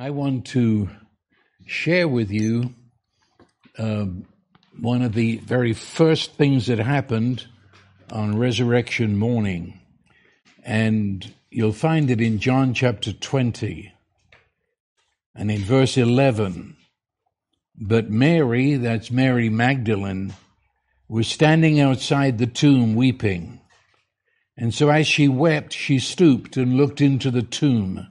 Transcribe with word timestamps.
I 0.00 0.08
want 0.08 0.46
to 0.46 0.88
share 1.66 2.08
with 2.08 2.30
you 2.30 2.74
uh, 3.76 4.06
one 4.80 5.02
of 5.02 5.12
the 5.12 5.36
very 5.36 5.74
first 5.74 6.36
things 6.36 6.68
that 6.68 6.78
happened 6.78 7.46
on 8.10 8.38
resurrection 8.38 9.18
morning. 9.18 9.78
And 10.64 11.30
you'll 11.50 11.74
find 11.74 12.10
it 12.10 12.18
in 12.18 12.38
John 12.38 12.72
chapter 12.72 13.12
20 13.12 13.92
and 15.34 15.50
in 15.50 15.60
verse 15.60 15.98
11. 15.98 16.78
But 17.78 18.08
Mary, 18.08 18.76
that's 18.76 19.10
Mary 19.10 19.50
Magdalene, 19.50 20.32
was 21.10 21.28
standing 21.28 21.78
outside 21.78 22.38
the 22.38 22.46
tomb 22.46 22.94
weeping. 22.94 23.60
And 24.56 24.72
so 24.72 24.88
as 24.88 25.06
she 25.06 25.28
wept, 25.28 25.74
she 25.74 25.98
stooped 25.98 26.56
and 26.56 26.78
looked 26.78 27.02
into 27.02 27.30
the 27.30 27.42
tomb 27.42 28.09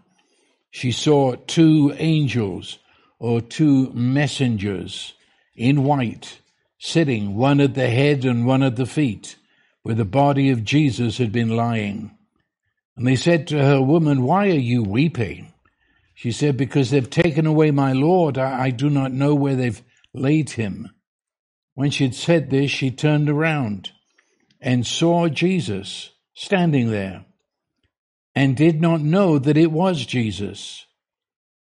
she 0.71 0.91
saw 0.91 1.35
two 1.35 1.93
angels 1.97 2.79
or 3.19 3.41
two 3.41 3.91
messengers 3.93 5.13
in 5.55 5.83
white 5.83 6.39
sitting, 6.77 7.35
one 7.35 7.59
at 7.59 7.73
the 7.73 7.89
head 7.89 8.23
and 8.23 8.45
one 8.45 8.63
at 8.63 8.75
the 8.75 8.85
feet, 8.85 9.35
where 9.83 9.95
the 9.95 10.05
body 10.05 10.49
of 10.49 10.63
Jesus 10.63 11.17
had 11.17 11.31
been 11.31 11.49
lying. 11.49 12.11
And 12.95 13.05
they 13.05 13.15
said 13.15 13.47
to 13.47 13.63
her, 13.63 13.81
Woman, 13.81 14.23
why 14.23 14.47
are 14.47 14.53
you 14.53 14.83
weeping? 14.83 15.53
She 16.13 16.31
said, 16.31 16.57
Because 16.57 16.89
they've 16.89 17.09
taken 17.09 17.45
away 17.45 17.71
my 17.71 17.93
Lord. 17.93 18.37
I, 18.37 18.65
I 18.65 18.69
do 18.71 18.89
not 18.89 19.11
know 19.11 19.35
where 19.35 19.55
they've 19.55 19.81
laid 20.13 20.51
him. 20.51 20.89
When 21.75 21.91
she 21.91 22.05
had 22.05 22.15
said 22.15 22.49
this, 22.49 22.71
she 22.71 22.91
turned 22.91 23.29
around 23.29 23.91
and 24.61 24.85
saw 24.85 25.29
Jesus 25.29 26.11
standing 26.33 26.91
there 26.91 27.25
and 28.35 28.55
did 28.55 28.79
not 28.79 29.01
know 29.01 29.39
that 29.39 29.57
it 29.57 29.71
was 29.71 30.05
Jesus. 30.05 30.85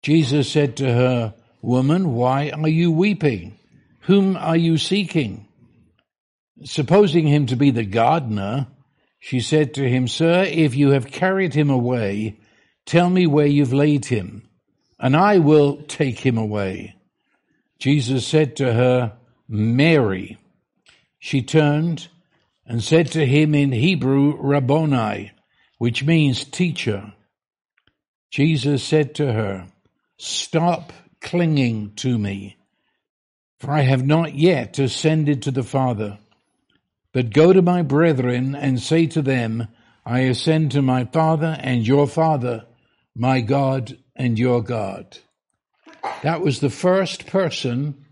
Jesus 0.02 0.50
said 0.50 0.76
to 0.76 0.92
her, 0.92 1.34
Woman, 1.60 2.12
why 2.12 2.50
are 2.50 2.68
you 2.68 2.90
weeping? 2.90 3.58
Whom 4.02 4.36
are 4.36 4.56
you 4.56 4.78
seeking? 4.78 5.46
Supposing 6.64 7.26
him 7.26 7.46
to 7.46 7.56
be 7.56 7.70
the 7.70 7.84
gardener, 7.84 8.66
she 9.20 9.40
said 9.40 9.74
to 9.74 9.88
him, 9.88 10.08
Sir, 10.08 10.42
if 10.42 10.74
you 10.74 10.90
have 10.90 11.06
carried 11.10 11.54
him 11.54 11.70
away, 11.70 12.40
tell 12.84 13.08
me 13.08 13.26
where 13.26 13.46
you've 13.46 13.72
laid 13.72 14.06
him, 14.06 14.48
and 14.98 15.16
I 15.16 15.38
will 15.38 15.82
take 15.82 16.18
him 16.18 16.36
away. 16.36 16.96
Jesus 17.78 18.26
said 18.26 18.56
to 18.56 18.72
her, 18.72 19.12
Mary. 19.48 20.38
She 21.18 21.42
turned 21.42 22.08
and 22.66 22.82
said 22.82 23.12
to 23.12 23.24
him 23.24 23.54
in 23.54 23.70
Hebrew, 23.70 24.36
Rabboni, 24.36 25.30
which 25.82 26.04
means 26.04 26.44
teacher. 26.44 27.12
Jesus 28.30 28.84
said 28.84 29.16
to 29.16 29.32
her, 29.32 29.66
Stop 30.16 30.92
clinging 31.20 31.92
to 31.96 32.16
me, 32.16 32.56
for 33.58 33.72
I 33.72 33.80
have 33.80 34.06
not 34.06 34.36
yet 34.36 34.78
ascended 34.78 35.42
to 35.42 35.50
the 35.50 35.64
Father. 35.64 36.20
But 37.12 37.32
go 37.32 37.52
to 37.52 37.62
my 37.62 37.82
brethren 37.82 38.54
and 38.54 38.80
say 38.80 39.08
to 39.08 39.22
them, 39.22 39.66
I 40.06 40.20
ascend 40.20 40.70
to 40.70 40.82
my 40.82 41.04
Father 41.06 41.58
and 41.58 41.84
your 41.84 42.06
Father, 42.06 42.64
my 43.16 43.40
God 43.40 43.98
and 44.14 44.38
your 44.38 44.62
God. 44.62 45.18
That 46.22 46.42
was 46.42 46.60
the 46.60 46.70
first 46.70 47.26
person 47.26 48.04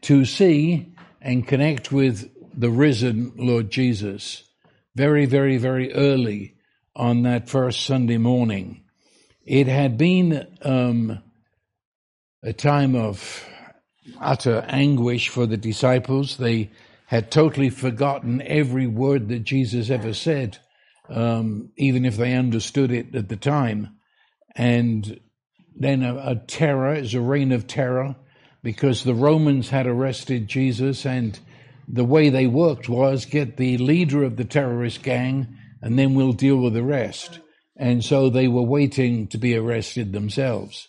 to 0.00 0.24
see 0.24 0.96
and 1.22 1.46
connect 1.46 1.92
with 1.92 2.28
the 2.58 2.70
risen 2.70 3.34
Lord 3.36 3.70
Jesus 3.70 4.42
very, 4.96 5.26
very, 5.26 5.58
very 5.58 5.94
early 5.94 6.56
on 6.98 7.22
that 7.22 7.48
first 7.48 7.86
Sunday 7.86 8.18
morning. 8.18 8.82
It 9.46 9.68
had 9.68 9.96
been 9.96 10.46
um, 10.62 11.22
a 12.42 12.52
time 12.52 12.96
of 12.96 13.46
utter 14.20 14.64
anguish 14.68 15.28
for 15.28 15.46
the 15.46 15.56
disciples. 15.56 16.36
They 16.36 16.70
had 17.06 17.30
totally 17.30 17.70
forgotten 17.70 18.42
every 18.42 18.86
word 18.86 19.28
that 19.28 19.44
Jesus 19.44 19.90
ever 19.90 20.12
said, 20.12 20.58
um, 21.08 21.70
even 21.76 22.04
if 22.04 22.16
they 22.16 22.34
understood 22.34 22.90
it 22.90 23.14
at 23.14 23.28
the 23.28 23.36
time. 23.36 23.96
And 24.56 25.20
then 25.76 26.02
a, 26.02 26.16
a 26.16 26.34
terror 26.34 26.94
is 26.94 27.14
a 27.14 27.20
reign 27.20 27.52
of 27.52 27.68
terror 27.68 28.16
because 28.62 29.04
the 29.04 29.14
Romans 29.14 29.70
had 29.70 29.86
arrested 29.86 30.48
Jesus 30.48 31.06
and 31.06 31.38
the 31.86 32.04
way 32.04 32.28
they 32.28 32.48
worked 32.48 32.88
was 32.88 33.24
get 33.24 33.56
the 33.56 33.78
leader 33.78 34.24
of 34.24 34.36
the 34.36 34.44
terrorist 34.44 35.02
gang 35.02 35.57
and 35.80 35.98
then 35.98 36.14
we'll 36.14 36.32
deal 36.32 36.56
with 36.56 36.74
the 36.74 36.82
rest. 36.82 37.40
And 37.76 38.04
so 38.04 38.28
they 38.28 38.48
were 38.48 38.62
waiting 38.62 39.28
to 39.28 39.38
be 39.38 39.56
arrested 39.56 40.12
themselves. 40.12 40.88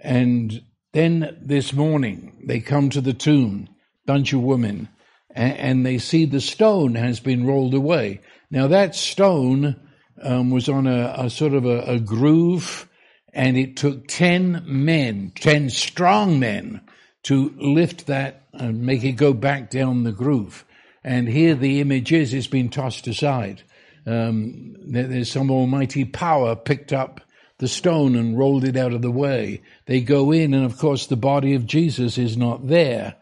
And 0.00 0.62
then 0.92 1.36
this 1.42 1.72
morning 1.72 2.44
they 2.46 2.60
come 2.60 2.90
to 2.90 3.00
the 3.00 3.14
tomb, 3.14 3.68
bunch 4.06 4.32
of 4.32 4.40
women, 4.42 4.88
and, 5.34 5.56
and 5.56 5.86
they 5.86 5.98
see 5.98 6.24
the 6.24 6.40
stone 6.40 6.94
has 6.94 7.20
been 7.20 7.46
rolled 7.46 7.74
away. 7.74 8.20
Now 8.50 8.68
that 8.68 8.94
stone 8.94 9.76
um, 10.22 10.50
was 10.50 10.68
on 10.68 10.86
a, 10.86 11.14
a 11.18 11.30
sort 11.30 11.54
of 11.54 11.64
a, 11.64 11.80
a 11.82 11.98
groove, 11.98 12.88
and 13.32 13.56
it 13.56 13.76
took 13.76 14.06
ten 14.08 14.62
men, 14.66 15.32
ten 15.34 15.70
strong 15.70 16.38
men, 16.38 16.80
to 17.24 17.54
lift 17.58 18.06
that 18.06 18.46
and 18.52 18.82
make 18.82 19.04
it 19.04 19.12
go 19.12 19.32
back 19.32 19.70
down 19.70 20.04
the 20.04 20.12
groove. 20.12 20.64
And 21.04 21.28
here 21.28 21.54
the 21.54 21.80
image 21.80 22.12
is, 22.12 22.32
it's 22.32 22.46
been 22.46 22.70
tossed 22.70 23.06
aside 23.06 23.62
um, 24.08 24.74
there's 24.86 25.30
some 25.30 25.50
almighty 25.50 26.04
power 26.04 26.56
picked 26.56 26.92
up 26.92 27.20
the 27.58 27.68
stone 27.68 28.16
and 28.16 28.38
rolled 28.38 28.64
it 28.64 28.76
out 28.76 28.94
of 28.94 29.02
the 29.02 29.10
way. 29.10 29.60
They 29.86 30.00
go 30.00 30.32
in, 30.32 30.54
and 30.54 30.64
of 30.64 30.78
course, 30.78 31.06
the 31.06 31.16
body 31.16 31.54
of 31.54 31.66
Jesus 31.66 32.16
is 32.16 32.36
not 32.36 32.68
there. 32.68 33.16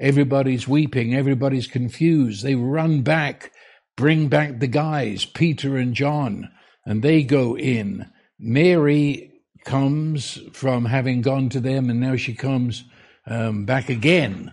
Everybody's 0.00 0.66
weeping, 0.66 1.14
everybody's 1.14 1.66
confused. 1.68 2.42
They 2.42 2.56
run 2.56 3.02
back, 3.02 3.52
bring 3.96 4.28
back 4.28 4.58
the 4.58 4.66
guys, 4.66 5.24
Peter 5.24 5.76
and 5.76 5.94
John, 5.94 6.50
and 6.84 7.02
they 7.02 7.22
go 7.22 7.56
in. 7.56 8.10
Mary 8.40 9.30
comes 9.64 10.40
from 10.52 10.86
having 10.86 11.20
gone 11.20 11.50
to 11.50 11.60
them, 11.60 11.88
and 11.88 12.00
now 12.00 12.16
she 12.16 12.34
comes 12.34 12.82
um, 13.26 13.64
back 13.64 13.88
again. 13.88 14.52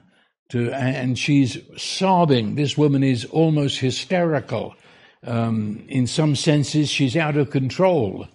To, 0.49 0.71
and 0.71 1.17
she's 1.17 1.59
sobbing. 1.77 2.55
This 2.55 2.75
woman 2.75 3.03
is 3.03 3.25
almost 3.25 3.79
hysterical 3.79 4.75
um, 5.25 5.85
in 5.87 6.07
some 6.07 6.35
senses, 6.35 6.89
she's 6.89 7.17
out 7.17 7.37
of 7.37 7.51
control. 7.51 8.27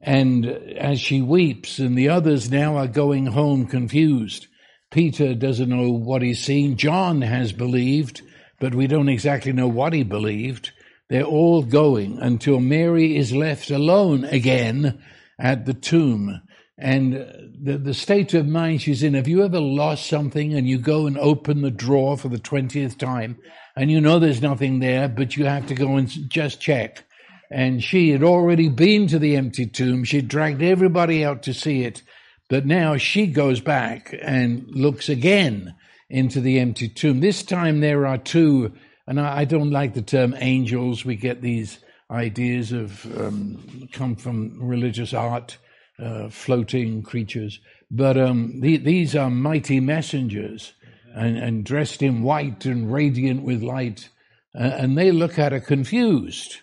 And 0.00 0.46
as 0.46 1.00
she 1.00 1.22
weeps, 1.22 1.78
and 1.78 1.96
the 1.96 2.10
others 2.10 2.50
now 2.50 2.76
are 2.76 2.86
going 2.86 3.26
home 3.26 3.66
confused. 3.66 4.46
Peter 4.90 5.34
doesn't 5.34 5.68
know 5.68 5.90
what 5.90 6.22
he's 6.22 6.44
seen. 6.44 6.76
John 6.76 7.22
has 7.22 7.52
believed, 7.52 8.22
but 8.60 8.74
we 8.74 8.86
don't 8.86 9.08
exactly 9.08 9.52
know 9.52 9.68
what 9.68 9.92
he 9.92 10.04
believed. 10.04 10.70
They're 11.08 11.24
all 11.24 11.62
going 11.62 12.18
until 12.20 12.60
Mary 12.60 13.16
is 13.16 13.32
left 13.32 13.70
alone 13.70 14.24
again 14.24 15.02
at 15.38 15.64
the 15.66 15.74
tomb. 15.74 16.40
And 16.78 17.14
the, 17.58 17.78
the 17.78 17.94
state 17.94 18.34
of 18.34 18.46
mind 18.46 18.82
she's 18.82 19.02
in, 19.02 19.14
have 19.14 19.28
you 19.28 19.42
ever 19.44 19.60
lost 19.60 20.06
something 20.06 20.54
and 20.54 20.68
you 20.68 20.78
go 20.78 21.06
and 21.06 21.16
open 21.18 21.62
the 21.62 21.70
drawer 21.70 22.18
for 22.18 22.28
the 22.28 22.38
20th 22.38 22.98
time 22.98 23.38
and 23.76 23.90
you 23.90 24.00
know 24.00 24.18
there's 24.18 24.42
nothing 24.42 24.78
there, 24.78 25.08
but 25.08 25.36
you 25.36 25.44
have 25.44 25.66
to 25.66 25.74
go 25.74 25.96
and 25.96 26.08
just 26.30 26.60
check. 26.60 27.04
And 27.50 27.82
she 27.82 28.10
had 28.10 28.22
already 28.22 28.68
been 28.68 29.06
to 29.08 29.18
the 29.18 29.36
empty 29.36 29.66
tomb. 29.66 30.04
She 30.04 30.20
dragged 30.20 30.62
everybody 30.62 31.24
out 31.24 31.42
to 31.44 31.54
see 31.54 31.84
it. 31.84 32.02
But 32.48 32.66
now 32.66 32.96
she 32.96 33.26
goes 33.26 33.60
back 33.60 34.14
and 34.22 34.66
looks 34.70 35.08
again 35.08 35.74
into 36.08 36.40
the 36.40 36.58
empty 36.58 36.88
tomb. 36.88 37.20
This 37.20 37.42
time 37.42 37.80
there 37.80 38.06
are 38.06 38.18
two, 38.18 38.72
and 39.06 39.20
I, 39.20 39.38
I 39.38 39.44
don't 39.44 39.70
like 39.70 39.94
the 39.94 40.02
term 40.02 40.34
angels. 40.38 41.04
We 41.04 41.16
get 41.16 41.42
these 41.42 41.78
ideas 42.10 42.72
of, 42.72 43.04
um, 43.20 43.88
come 43.92 44.16
from 44.16 44.62
religious 44.62 45.12
art, 45.12 45.58
uh, 46.02 46.28
floating 46.28 47.02
creatures. 47.02 47.60
But 47.90 48.16
um, 48.16 48.60
the, 48.60 48.76
these 48.76 49.14
are 49.14 49.30
mighty 49.30 49.80
messengers 49.80 50.72
and, 51.14 51.38
and 51.38 51.64
dressed 51.64 52.02
in 52.02 52.22
white 52.22 52.64
and 52.64 52.92
radiant 52.92 53.42
with 53.42 53.62
light. 53.62 54.08
Uh, 54.54 54.62
and 54.62 54.96
they 54.96 55.10
look 55.10 55.38
at 55.38 55.52
her 55.52 55.60
confused. 55.60 56.58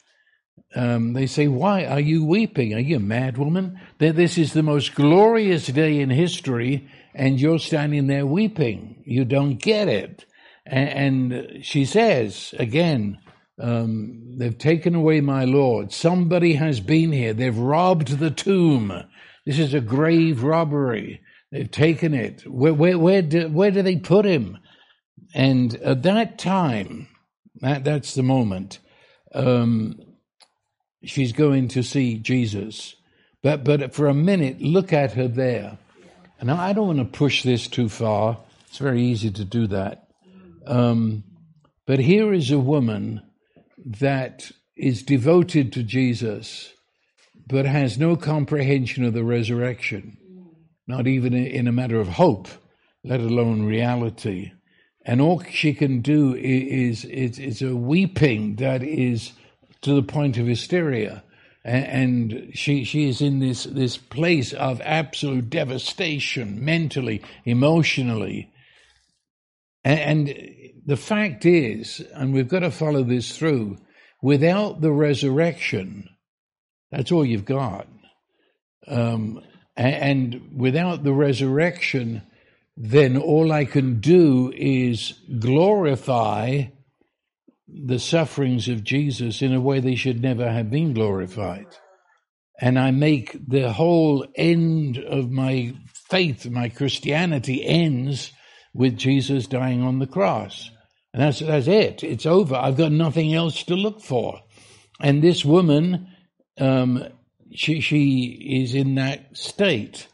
Um, 0.75 1.13
they 1.13 1.27
say, 1.27 1.47
Why 1.47 1.85
are 1.85 1.99
you 1.99 2.25
weeping? 2.25 2.73
Are 2.73 2.79
you 2.79 2.99
mad 2.99 3.37
woman? 3.37 3.79
This 3.99 4.37
is 4.37 4.53
the 4.53 4.63
most 4.63 4.95
glorious 4.95 5.67
day 5.67 5.99
in 5.99 6.09
history, 6.09 6.89
and 7.13 7.39
you're 7.39 7.59
standing 7.59 8.07
there 8.07 8.25
weeping. 8.25 9.03
You 9.05 9.25
don't 9.25 9.55
get 9.55 9.87
it. 9.87 10.25
And, 10.65 11.33
and 11.33 11.65
she 11.65 11.85
says, 11.85 12.53
again, 12.57 13.19
um, 13.59 14.35
they've 14.37 14.57
taken 14.57 14.95
away 14.95 15.21
my 15.21 15.45
Lord. 15.45 15.91
Somebody 15.91 16.53
has 16.53 16.79
been 16.79 17.11
here. 17.11 17.33
They've 17.33 17.57
robbed 17.57 18.19
the 18.19 18.31
tomb. 18.31 18.91
This 19.45 19.59
is 19.59 19.73
a 19.73 19.81
grave 19.81 20.43
robbery. 20.43 21.21
They've 21.51 21.69
taken 21.69 22.13
it. 22.13 22.43
Where, 22.49 22.73
where, 22.73 22.97
where, 22.97 23.21
do, 23.21 23.49
where 23.49 23.71
do 23.71 23.81
they 23.81 23.97
put 23.97 24.25
him? 24.25 24.57
And 25.33 25.75
at 25.75 26.03
that 26.03 26.37
time, 26.37 27.07
that, 27.61 27.83
that's 27.83 28.15
the 28.15 28.23
moment, 28.23 28.79
um, 29.33 29.99
she's 31.03 31.31
going 31.31 31.67
to 31.69 31.83
see 31.83 32.17
Jesus. 32.17 32.95
But, 33.41 33.63
but 33.63 33.93
for 33.93 34.07
a 34.07 34.13
minute, 34.13 34.61
look 34.61 34.93
at 34.93 35.13
her 35.13 35.27
there. 35.27 35.77
And 36.39 36.49
I 36.49 36.73
don't 36.73 36.87
want 36.87 36.99
to 36.99 37.17
push 37.17 37.43
this 37.43 37.67
too 37.67 37.89
far. 37.89 38.39
It's 38.67 38.77
very 38.77 39.01
easy 39.01 39.31
to 39.31 39.45
do 39.45 39.67
that. 39.67 40.07
Um, 40.65 41.23
but 41.85 41.99
here 41.99 42.33
is 42.33 42.51
a 42.51 42.59
woman 42.59 43.21
that 43.99 44.51
is 44.75 45.03
devoted 45.03 45.73
to 45.73 45.83
Jesus, 45.83 46.73
but 47.47 47.65
has 47.65 47.97
no 47.97 48.15
comprehension 48.15 49.03
of 49.03 49.13
the 49.13 49.23
resurrection, 49.23 50.17
not 50.87 51.07
even 51.07 51.33
in 51.33 51.67
a 51.67 51.71
matter 51.71 51.99
of 51.99 52.07
hope, 52.07 52.47
let 53.03 53.19
alone 53.19 53.63
reality. 53.65 54.51
And 55.05 55.19
all 55.19 55.43
she 55.43 55.73
can 55.73 56.01
do 56.01 56.33
is, 56.33 57.03
is, 57.05 57.37
is 57.37 57.61
a 57.61 57.75
weeping 57.75 58.55
that 58.55 58.83
is 58.83 59.33
to 59.81 59.93
the 59.93 60.03
point 60.03 60.37
of 60.37 60.47
hysteria. 60.47 61.23
And 61.65 62.51
she, 62.53 62.83
she 62.83 63.07
is 63.07 63.21
in 63.21 63.39
this, 63.39 63.63
this 63.63 63.97
place 63.97 64.53
of 64.53 64.81
absolute 64.81 65.49
devastation, 65.49 66.63
mentally, 66.63 67.21
emotionally. 67.45 68.51
And 69.83 70.33
the 70.85 70.97
fact 70.97 71.45
is, 71.45 72.01
and 72.13 72.33
we've 72.33 72.47
got 72.47 72.59
to 72.59 72.71
follow 72.71 73.03
this 73.03 73.37
through, 73.37 73.77
without 74.21 74.81
the 74.81 74.91
resurrection, 74.91 76.09
that's 76.93 77.11
all 77.11 77.25
you've 77.25 77.45
got. 77.45 77.87
Um, 78.87 79.41
and 79.75 80.51
without 80.55 81.03
the 81.03 81.13
resurrection, 81.13 82.21
then 82.77 83.17
all 83.17 83.51
I 83.51 83.65
can 83.65 83.99
do 83.99 84.53
is 84.55 85.13
glorify 85.39 86.65
the 87.67 87.97
sufferings 87.97 88.67
of 88.67 88.83
Jesus 88.83 89.41
in 89.41 89.53
a 89.53 89.61
way 89.61 89.79
they 89.79 89.95
should 89.95 90.21
never 90.21 90.51
have 90.51 90.69
been 90.69 90.93
glorified. 90.93 91.65
And 92.61 92.77
I 92.77 92.91
make 92.91 93.35
the 93.47 93.73
whole 93.73 94.27
end 94.35 94.99
of 94.99 95.31
my 95.31 95.73
faith, 96.09 96.47
my 96.47 96.69
Christianity 96.69 97.65
ends 97.65 98.31
with 98.75 98.97
Jesus 98.97 99.47
dying 99.47 99.81
on 99.81 99.97
the 99.97 100.07
cross. 100.07 100.69
And 101.13 101.23
that's, 101.23 101.39
that's 101.39 101.67
it. 101.67 102.03
It's 102.03 102.27
over. 102.27 102.55
I've 102.55 102.77
got 102.77 102.91
nothing 102.91 103.33
else 103.33 103.63
to 103.63 103.75
look 103.75 104.01
for. 104.01 104.39
And 104.99 105.23
this 105.23 105.43
woman, 105.43 106.12
um, 106.59 107.07
she, 107.51 107.81
she 107.81 108.61
is 108.63 108.73
in 108.73 108.95
that 108.95 109.37
state. 109.37 110.07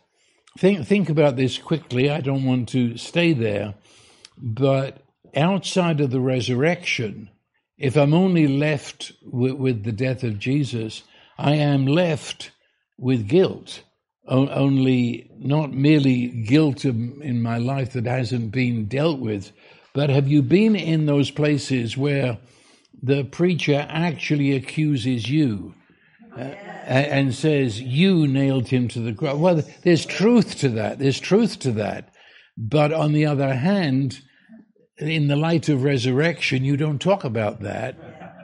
Think, 0.57 0.85
think 0.85 1.09
about 1.09 1.35
this 1.35 1.57
quickly. 1.57 2.09
I 2.09 2.21
don't 2.21 2.45
want 2.45 2.69
to 2.69 2.97
stay 2.97 3.33
there. 3.33 3.75
But 4.37 5.03
outside 5.35 6.01
of 6.01 6.11
the 6.11 6.19
resurrection, 6.19 7.29
if 7.77 7.95
I'm 7.95 8.13
only 8.13 8.47
left 8.47 9.13
with, 9.23 9.53
with 9.53 9.83
the 9.83 9.91
death 9.91 10.23
of 10.23 10.39
Jesus, 10.39 11.03
I 11.37 11.53
am 11.55 11.85
left 11.85 12.51
with 12.97 13.27
guilt. 13.27 13.83
O- 14.27 14.49
only 14.49 15.31
not 15.39 15.73
merely 15.73 16.27
guilt 16.27 16.85
in 16.85 17.41
my 17.41 17.57
life 17.57 17.93
that 17.93 18.05
hasn't 18.05 18.51
been 18.51 18.85
dealt 18.85 19.19
with, 19.19 19.51
but 19.93 20.09
have 20.09 20.27
you 20.27 20.41
been 20.41 20.75
in 20.75 21.05
those 21.05 21.31
places 21.31 21.97
where 21.97 22.37
the 23.01 23.23
preacher 23.23 23.87
actually 23.89 24.55
accuses 24.55 25.29
you 25.29 25.73
and 26.39 27.33
says, 27.33 27.79
You 27.81 28.27
nailed 28.27 28.67
him 28.67 28.87
to 28.89 28.99
the 28.99 29.13
cross? 29.13 29.37
Well, 29.37 29.63
there's 29.83 30.05
truth 30.05 30.57
to 30.59 30.69
that. 30.69 30.99
There's 30.99 31.19
truth 31.19 31.59
to 31.59 31.71
that. 31.73 32.13
But 32.57 32.91
on 32.91 33.13
the 33.13 33.25
other 33.25 33.53
hand, 33.53 34.21
in 34.97 35.27
the 35.27 35.35
light 35.35 35.69
of 35.69 35.83
resurrection, 35.83 36.63
you 36.63 36.75
don't 36.75 36.99
talk 36.99 37.23
about 37.23 37.61
that. 37.61 37.95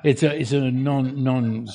It's 0.03 0.23
a 0.23 0.39
it's 0.39 0.51
a 0.51 0.71
non 0.71 1.23
non. 1.23 1.67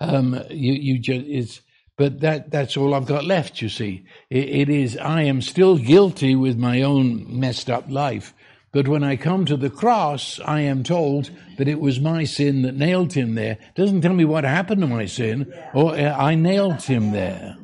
Um, 0.00 0.42
you 0.50 0.72
you 0.72 0.98
just 0.98 1.26
it's 1.26 1.60
but 1.96 2.20
that 2.20 2.50
that's 2.50 2.76
all 2.76 2.94
I've 2.94 3.06
got 3.06 3.24
left. 3.24 3.62
You 3.62 3.68
see, 3.68 4.04
it, 4.30 4.48
it 4.48 4.68
is 4.68 4.96
I 4.96 5.22
am 5.22 5.40
still 5.40 5.78
guilty 5.78 6.34
with 6.34 6.58
my 6.58 6.82
own 6.82 7.38
messed 7.40 7.70
up 7.70 7.88
life. 7.88 8.34
But 8.72 8.86
when 8.86 9.02
I 9.02 9.16
come 9.16 9.46
to 9.46 9.56
the 9.56 9.70
cross, 9.70 10.38
I 10.44 10.60
am 10.60 10.82
told 10.82 11.30
that 11.56 11.68
it 11.68 11.80
was 11.80 12.00
my 12.00 12.24
sin 12.24 12.62
that 12.62 12.76
nailed 12.76 13.14
him 13.14 13.34
there. 13.34 13.52
It 13.52 13.74
doesn't 13.74 14.02
tell 14.02 14.12
me 14.12 14.24
what 14.24 14.44
happened 14.44 14.82
to 14.82 14.86
my 14.86 15.06
sin, 15.06 15.52
or 15.72 15.94
uh, 15.94 16.14
I 16.14 16.34
nailed 16.34 16.82
him 16.82 17.12
there. 17.12 17.56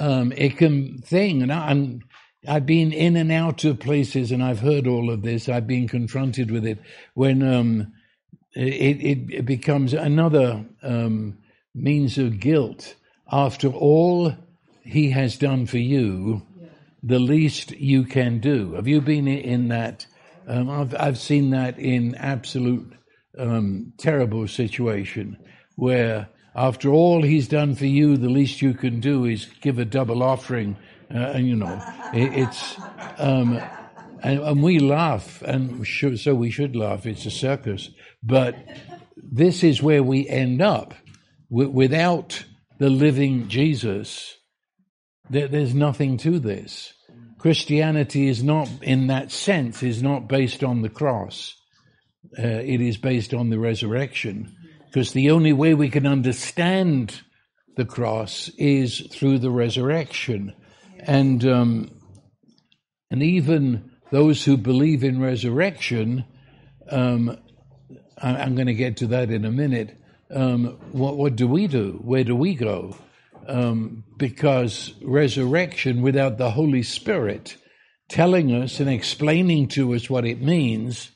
Um, 0.00 0.32
it 0.32 0.56
can 0.56 0.98
thing, 1.02 1.42
and 1.42 1.52
I'm 1.52 2.02
I've 2.48 2.66
been 2.66 2.92
in 2.92 3.16
and 3.16 3.30
out 3.30 3.64
of 3.64 3.78
places, 3.78 4.32
and 4.32 4.42
I've 4.42 4.58
heard 4.58 4.88
all 4.88 5.10
of 5.10 5.22
this. 5.22 5.48
I've 5.48 5.68
been 5.68 5.86
confronted 5.86 6.50
with 6.50 6.66
it 6.66 6.80
when 7.14 7.42
um, 7.42 7.92
it, 8.54 9.00
it, 9.00 9.18
it, 9.32 9.44
becomes 9.44 9.92
another 9.92 10.64
um, 10.82 11.38
means 11.72 12.18
of 12.18 12.40
guilt. 12.40 12.96
After 13.30 13.68
all 13.68 14.34
he 14.82 15.10
has 15.10 15.38
done 15.38 15.66
for 15.66 15.78
you, 15.78 16.42
the 17.02 17.18
least 17.18 17.72
you 17.72 18.04
can 18.04 18.38
do. 18.38 18.74
Have 18.74 18.88
you 18.88 19.00
been 19.00 19.28
in 19.28 19.68
that? 19.68 20.06
Um, 20.46 20.70
I've, 20.70 20.94
I've 20.98 21.18
seen 21.18 21.50
that 21.50 21.78
in 21.78 22.14
absolute 22.16 22.92
um, 23.38 23.92
terrible 23.98 24.48
situation 24.48 25.36
where 25.76 26.28
after 26.54 26.90
all 26.90 27.22
he's 27.22 27.48
done 27.48 27.74
for 27.74 27.86
you, 27.86 28.16
the 28.16 28.28
least 28.28 28.60
you 28.60 28.74
can 28.74 29.00
do 29.00 29.24
is 29.24 29.46
give 29.60 29.78
a 29.78 29.84
double 29.84 30.22
offering 30.22 30.76
uh, 31.14 31.32
and 31.34 31.46
you 31.46 31.56
know, 31.56 31.80
it, 32.14 32.32
it's, 32.38 32.80
um, 33.18 33.60
and, 34.22 34.40
and, 34.40 34.62
we 34.62 34.78
laugh, 34.78 35.42
and 35.42 35.86
so 35.86 36.34
we 36.34 36.50
should 36.50 36.74
laugh. 36.74 37.04
It's 37.04 37.26
a 37.26 37.30
circus, 37.30 37.90
but 38.22 38.56
this 39.16 39.62
is 39.62 39.82
where 39.82 40.02
we 40.02 40.26
end 40.28 40.62
up. 40.62 40.94
W- 41.50 41.68
without 41.68 42.44
the 42.78 42.88
living 42.88 43.48
Jesus, 43.48 44.38
there, 45.30 45.48
there's 45.48 45.74
nothing 45.74 46.16
to 46.18 46.38
this. 46.38 46.92
Christianity 47.38 48.28
is 48.28 48.42
not, 48.42 48.68
in 48.82 49.08
that 49.08 49.32
sense, 49.32 49.82
is 49.82 50.02
not 50.02 50.28
based 50.28 50.62
on 50.62 50.82
the 50.82 50.88
cross. 50.88 51.56
Uh, 52.38 52.46
it 52.46 52.80
is 52.80 52.96
based 52.96 53.34
on 53.34 53.50
the 53.50 53.58
resurrection, 53.58 54.54
because 54.86 55.12
the 55.12 55.30
only 55.30 55.52
way 55.52 55.74
we 55.74 55.90
can 55.90 56.06
understand 56.06 57.20
the 57.76 57.84
cross 57.84 58.48
is 58.58 59.00
through 59.10 59.38
the 59.38 59.50
resurrection 59.50 60.54
and 61.02 61.44
um, 61.44 61.90
and 63.10 63.22
even 63.22 63.90
those 64.10 64.44
who 64.44 64.56
believe 64.56 65.04
in 65.04 65.20
resurrection, 65.20 66.24
um, 66.90 67.36
I, 68.20 68.42
am 68.42 68.54
going 68.54 68.68
to 68.68 68.74
get 68.74 68.98
to 68.98 69.08
that 69.08 69.30
in 69.30 69.44
a 69.44 69.50
minute. 69.50 69.96
Um, 70.30 70.78
what 70.92 71.16
what 71.16 71.36
do 71.36 71.46
we 71.46 71.66
do? 71.66 72.00
Where 72.02 72.24
do 72.24 72.36
we 72.36 72.54
go? 72.54 72.96
Um, 73.48 74.04
because 74.16 74.94
resurrection 75.02 76.02
without 76.02 76.38
the 76.38 76.50
Holy 76.52 76.82
Spirit 76.82 77.56
telling 78.08 78.52
us 78.52 78.78
and 78.78 78.88
explaining 78.88 79.68
to 79.68 79.94
us 79.94 80.08
what 80.08 80.24
it 80.24 80.40
means, 80.40 81.10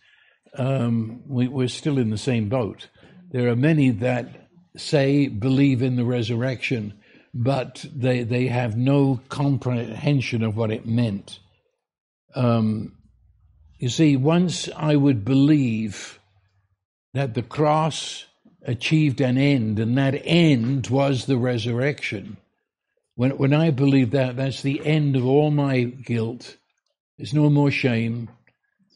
um, 0.56 1.23
we, 1.28 1.47
we're 1.47 1.68
still 1.68 1.99
in 1.99 2.11
the 2.11 2.18
same 2.18 2.49
boat. 2.49 2.88
There 3.30 3.49
are 3.49 3.56
many 3.56 3.90
that 3.90 4.49
say 4.76 5.28
believe 5.28 5.83
in 5.83 5.97
the 5.97 6.04
resurrection 6.04 6.95
but 7.38 7.85
they 7.95 8.23
they 8.23 8.47
have 8.47 8.76
no 8.76 9.21
comprehension 9.28 10.42
of 10.42 10.56
what 10.56 10.71
it 10.71 10.87
meant. 10.87 11.38
Um, 12.35 12.97
you 13.78 13.90
see, 13.90 14.16
once 14.16 14.71
I 14.75 14.97
would 14.97 15.25
believe 15.25 16.18
that 17.12 17.35
the 17.35 17.42
cross 17.42 18.25
achieved 18.66 19.20
an 19.20 19.38
end, 19.38 19.78
and 19.78 19.96
that 19.96 20.20
end 20.25 20.88
was 20.88 21.25
the 21.25 21.38
resurrection. 21.38 22.37
When 23.14 23.30
when 23.38 23.54
I 23.54 23.70
believe 23.70 24.11
that, 24.11 24.37
that's 24.37 24.61
the 24.61 24.85
end 24.85 25.16
of 25.16 25.25
all 25.25 25.50
my 25.50 25.85
guilt. 25.85 26.56
There's 27.16 27.32
no 27.32 27.49
more 27.49 27.70
shame. 27.70 28.28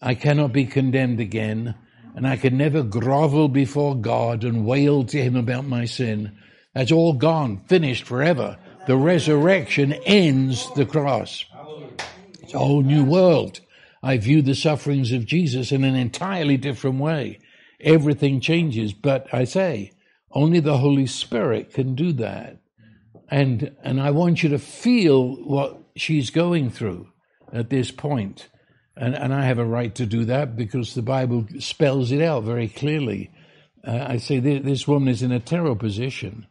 I 0.02 0.14
cannot 0.14 0.52
be 0.52 0.66
condemned 0.66 1.20
again, 1.20 1.74
and 2.14 2.26
I 2.26 2.36
can 2.36 2.56
never 2.56 2.82
grovel 2.82 3.48
before 3.48 3.94
God 3.96 4.44
and 4.44 4.66
wail 4.66 5.04
to 5.04 5.22
Him 5.22 5.36
about 5.36 5.64
my 5.64 5.86
sin. 5.86 6.36
That's 6.74 6.92
all 6.92 7.14
gone, 7.14 7.64
finished 7.66 8.04
forever. 8.04 8.58
The 8.86 8.96
resurrection 8.96 9.92
ends 10.04 10.70
the 10.74 10.86
cross. 10.86 11.44
It's 12.42 12.54
a 12.54 12.58
whole 12.58 12.82
new 12.82 13.04
world. 13.04 13.60
I 14.02 14.16
view 14.16 14.40
the 14.40 14.54
sufferings 14.54 15.12
of 15.12 15.26
Jesus 15.26 15.72
in 15.72 15.84
an 15.84 15.94
entirely 15.94 16.56
different 16.56 17.00
way. 17.00 17.39
Everything 17.80 18.40
changes, 18.40 18.92
but 18.92 19.26
I 19.32 19.44
say, 19.44 19.92
only 20.32 20.60
the 20.60 20.78
Holy 20.78 21.06
Spirit 21.06 21.72
can 21.72 21.94
do 21.94 22.12
that. 22.14 22.58
And, 23.28 23.74
and 23.82 24.00
I 24.00 24.10
want 24.10 24.42
you 24.42 24.48
to 24.50 24.58
feel 24.58 25.36
what 25.36 25.78
she's 25.96 26.30
going 26.30 26.70
through 26.70 27.08
at 27.52 27.70
this 27.70 27.90
point. 27.90 28.48
And, 28.96 29.14
and 29.14 29.32
I 29.32 29.44
have 29.44 29.58
a 29.58 29.64
right 29.64 29.94
to 29.94 30.06
do 30.06 30.24
that 30.26 30.56
because 30.56 30.94
the 30.94 31.02
Bible 31.02 31.46
spells 31.58 32.12
it 32.12 32.20
out 32.20 32.44
very 32.44 32.68
clearly. 32.68 33.30
Uh, 33.86 34.04
I 34.08 34.16
say 34.18 34.40
this 34.40 34.86
woman 34.86 35.08
is 35.08 35.22
in 35.22 35.32
a 35.32 35.40
terrible 35.40 35.76
position 35.76 36.46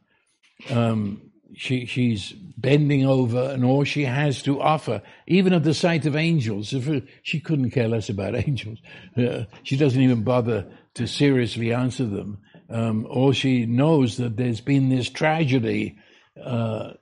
um, 0.70 1.29
she, 1.60 1.86
she's 1.86 2.32
bending 2.32 3.06
over, 3.06 3.52
and 3.52 3.66
all 3.66 3.84
she 3.84 4.06
has 4.06 4.42
to 4.44 4.62
offer, 4.62 5.02
even 5.28 5.52
at 5.52 5.66
the 5.66 5.74
sight 5.74 6.06
of 6.06 6.16
angels, 6.16 6.74
she 7.22 7.42
couldn't 7.42 7.72
care 7.72 7.90
less 7.90 8.08
about 8.08 8.34
angels, 8.48 8.80
uh, 9.18 9.44
she 9.64 9.76
doesn't 9.76 10.02
even 10.02 10.24
bother 10.24 10.66
to 10.94 11.06
seriously 11.06 11.74
answer 11.74 12.06
them. 12.06 12.38
Um, 12.70 13.06
all 13.10 13.34
she 13.34 13.66
knows 13.66 14.16
that 14.18 14.38
there's 14.38 14.62
been 14.62 14.88
this 14.88 15.10
tragedy, 15.10 15.98
uh, 16.42 16.94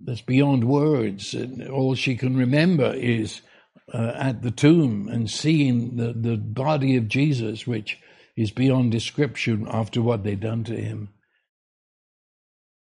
that's 0.00 0.20
beyond 0.20 0.62
words. 0.62 1.34
And 1.34 1.68
all 1.68 1.96
she 1.96 2.14
can 2.14 2.36
remember 2.36 2.92
is 2.94 3.40
uh, 3.92 4.12
at 4.14 4.42
the 4.42 4.52
tomb 4.52 5.08
and 5.08 5.28
seeing 5.28 5.96
the, 5.96 6.12
the 6.12 6.36
body 6.36 6.96
of 6.96 7.08
Jesus, 7.08 7.66
which 7.66 7.98
is 8.36 8.52
beyond 8.52 8.92
description 8.92 9.66
after 9.68 10.00
what 10.00 10.22
they've 10.22 10.38
done 10.38 10.62
to 10.64 10.76
him. 10.76 11.08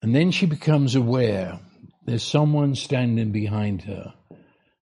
And 0.02 0.14
then 0.14 0.30
she 0.30 0.46
becomes 0.46 0.94
aware 0.94 1.58
there's 2.06 2.22
someone 2.22 2.74
standing 2.74 3.32
behind 3.32 3.82
her. 3.82 4.14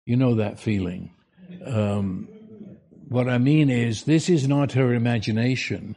You 0.06 0.16
know 0.16 0.36
that 0.36 0.58
feeling. 0.58 1.14
Um, 1.66 2.28
what 3.08 3.28
I 3.28 3.38
mean 3.38 3.70
is, 3.70 4.04
this 4.04 4.28
is 4.28 4.46
not 4.46 4.72
her 4.72 4.94
imagination. 4.94 5.96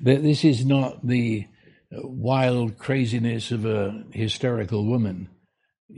This 0.00 0.44
is 0.44 0.64
not 0.64 1.06
the 1.06 1.46
wild 1.90 2.78
craziness 2.78 3.50
of 3.50 3.66
a 3.66 4.04
hysterical 4.12 4.86
woman. 4.86 5.28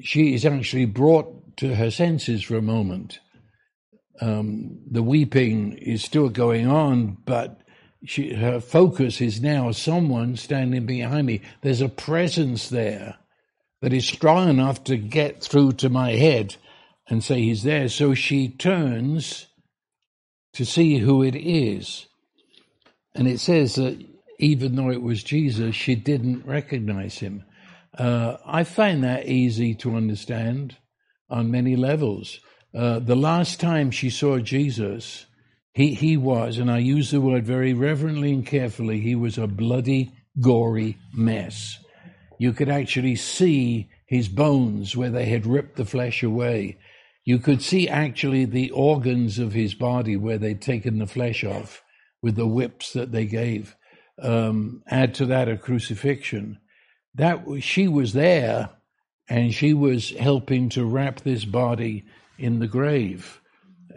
She 0.02 0.35
is 0.35 0.47
actually 0.47 0.87
brought 0.87 1.56
to 1.59 1.75
her 1.75 1.90
senses 1.90 2.42
for 2.42 2.56
a 2.56 2.62
moment. 2.62 3.20
Um, 4.20 4.80
the 4.90 5.02
weeping 5.02 5.75
is 5.75 6.02
still 6.02 6.28
going 6.28 6.66
on, 6.66 7.18
but 7.25 7.60
she, 8.04 8.35
her 8.35 8.61
focus 8.61 9.21
is 9.21 9.40
now 9.40 9.73
someone 9.73 10.37
standing 10.37 10.87
behind 10.87 11.26
me. 11.26 11.42
There's 11.62 11.80
a 11.80 11.88
presence 11.88 12.69
there 12.69 13.19
that 13.83 13.92
is 13.92 14.07
strong 14.07 14.49
enough 14.49 14.85
to 14.85 14.97
get 14.97 15.42
through 15.42 15.73
to 15.73 15.88
my 15.88 16.12
head 16.12 16.57
and 17.09 17.23
say 17.23 17.40
he's 17.42 17.62
there. 17.62 17.88
So 17.88 18.14
she 18.14 18.49
turns 18.49 19.47
to 20.54 20.64
see 20.64 20.99
who 20.99 21.23
it 21.23 21.37
is. 21.37 22.07
And 23.14 23.26
it 23.28 23.40
says 23.40 23.75
that 23.75 24.04
even 24.38 24.76
though 24.76 24.90
it 24.90 25.02
was 25.02 25.23
Jesus, 25.23 25.75
she 25.75 25.95
didn't 25.95 26.47
recognize 26.47 27.19
him. 27.19 27.45
Uh, 27.97 28.37
I 28.47 28.64
find 28.64 29.04
that 29.04 29.26
easy 29.26 29.75
to 29.76 29.97
understand 29.97 30.76
on 31.28 31.50
many 31.50 31.76
levels. 31.76 32.40
Uh, 32.75 33.00
the 33.00 33.16
last 33.16 33.61
time 33.61 33.90
she 33.90 34.11
saw 34.11 34.38
Jesus, 34.38 35.26
he, 35.72 35.94
he 35.94 36.16
was, 36.16 36.58
and 36.58 36.70
I 36.70 36.78
use 36.78 37.10
the 37.10 37.20
word 37.20 37.46
very 37.46 37.74
reverently 37.74 38.32
and 38.32 38.44
carefully, 38.44 39.00
he 39.00 39.14
was 39.14 39.38
a 39.38 39.46
bloody, 39.46 40.12
gory 40.40 40.98
mess. 41.12 41.78
You 42.38 42.52
could 42.52 42.68
actually 42.68 43.16
see 43.16 43.88
his 44.06 44.28
bones 44.28 44.96
where 44.96 45.10
they 45.10 45.26
had 45.26 45.46
ripped 45.46 45.76
the 45.76 45.84
flesh 45.84 46.22
away. 46.22 46.78
You 47.24 47.38
could 47.38 47.62
see 47.62 47.88
actually 47.88 48.46
the 48.46 48.70
organs 48.70 49.38
of 49.38 49.52
his 49.52 49.74
body 49.74 50.16
where 50.16 50.38
they'd 50.38 50.60
taken 50.60 50.98
the 50.98 51.06
flesh 51.06 51.44
off 51.44 51.82
with 52.20 52.34
the 52.34 52.46
whips 52.46 52.92
that 52.94 53.12
they 53.12 53.26
gave. 53.26 53.76
Um, 54.20 54.82
add 54.88 55.14
to 55.14 55.26
that 55.26 55.48
a 55.48 55.56
crucifixion. 55.56 56.58
That 57.14 57.44
she 57.60 57.86
was 57.86 58.12
there, 58.12 58.70
and 59.28 59.54
she 59.54 59.74
was 59.74 60.10
helping 60.10 60.68
to 60.70 60.84
wrap 60.84 61.20
this 61.20 61.44
body 61.44 62.04
in 62.38 62.58
the 62.58 62.66
grave 62.66 63.39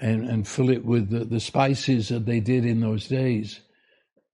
and, 0.03 0.29
and 0.29 0.45
fill 0.45 0.69
it 0.69 0.83
with 0.83 1.09
the, 1.09 1.23
the 1.23 1.39
spices 1.39 2.09
that 2.09 2.25
they 2.25 2.41
did 2.41 2.65
in 2.65 2.81
those 2.81 3.07
days. 3.07 3.61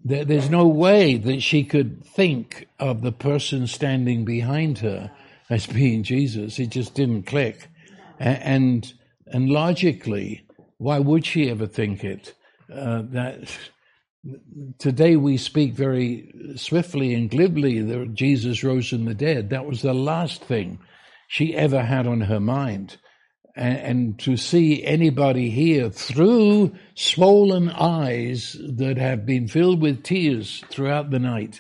There, 0.04 0.26
there's 0.26 0.50
no 0.50 0.68
way 0.68 1.16
that 1.18 1.42
she 1.42 1.64
could 1.64 2.04
think 2.04 2.68
of 2.80 3.02
the 3.02 3.12
person 3.12 3.68
standing 3.68 4.26
behind 4.26 4.80
her 4.80 5.12
as 5.48 5.68
being 5.68 6.02
Jesus. 6.02 6.58
It 6.58 6.72
just 6.72 6.96
didn't 6.96 7.28
click. 7.28 7.68
And, 8.18 8.92
and 9.28 9.50
logically, 9.50 10.44
why 10.80 10.98
would 10.98 11.24
she 11.24 11.52
ever 11.52 11.68
think 11.68 12.04
it? 12.04 12.34
Uh, 12.74 13.04
that 13.12 13.56
today 14.80 15.18
we 15.18 15.38
speak 15.38 15.74
very 15.74 16.34
swiftly 16.56 17.14
and 17.14 17.30
glibly 17.30 17.80
that 17.80 18.16
Jesus 18.16 18.64
rose 18.64 18.90
from 18.90 19.06
the 19.06 19.14
dead. 19.14 19.52
That 19.52 19.68
was 19.68 19.84
the 19.84 19.94
last 19.94 20.44
thing 20.44 20.80
she 21.28 21.56
ever 21.56 21.84
had 21.84 22.08
on 22.08 22.22
her 22.22 22.40
mind. 22.40 22.98
And, 23.60 23.78
and 23.78 24.20
to 24.20 24.38
see 24.38 24.86
anybody 24.86 25.50
here 25.50 25.90
through 25.90 26.72
swollen 26.96 27.70
eyes 27.70 28.56
that 28.78 28.98
have 28.98 29.26
been 29.26 29.50
filled 29.50 29.82
with 29.82 30.02
tears 30.02 30.64
throughout 30.70 31.12
the 31.12 31.20
night, 31.20 31.60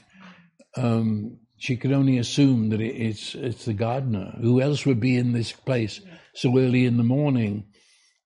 um, 0.77 1.39
she 1.57 1.75
could 1.75 1.91
only 1.91 2.17
assume 2.17 2.69
that 2.69 2.79
it's 2.79 3.35
it's 3.35 3.65
the 3.65 3.73
gardener. 3.73 4.33
Who 4.39 4.61
else 4.61 4.85
would 4.85 5.01
be 5.01 5.17
in 5.17 5.33
this 5.33 5.51
place 5.51 5.99
so 6.33 6.57
early 6.57 6.85
in 6.85 6.95
the 6.95 7.03
morning? 7.03 7.65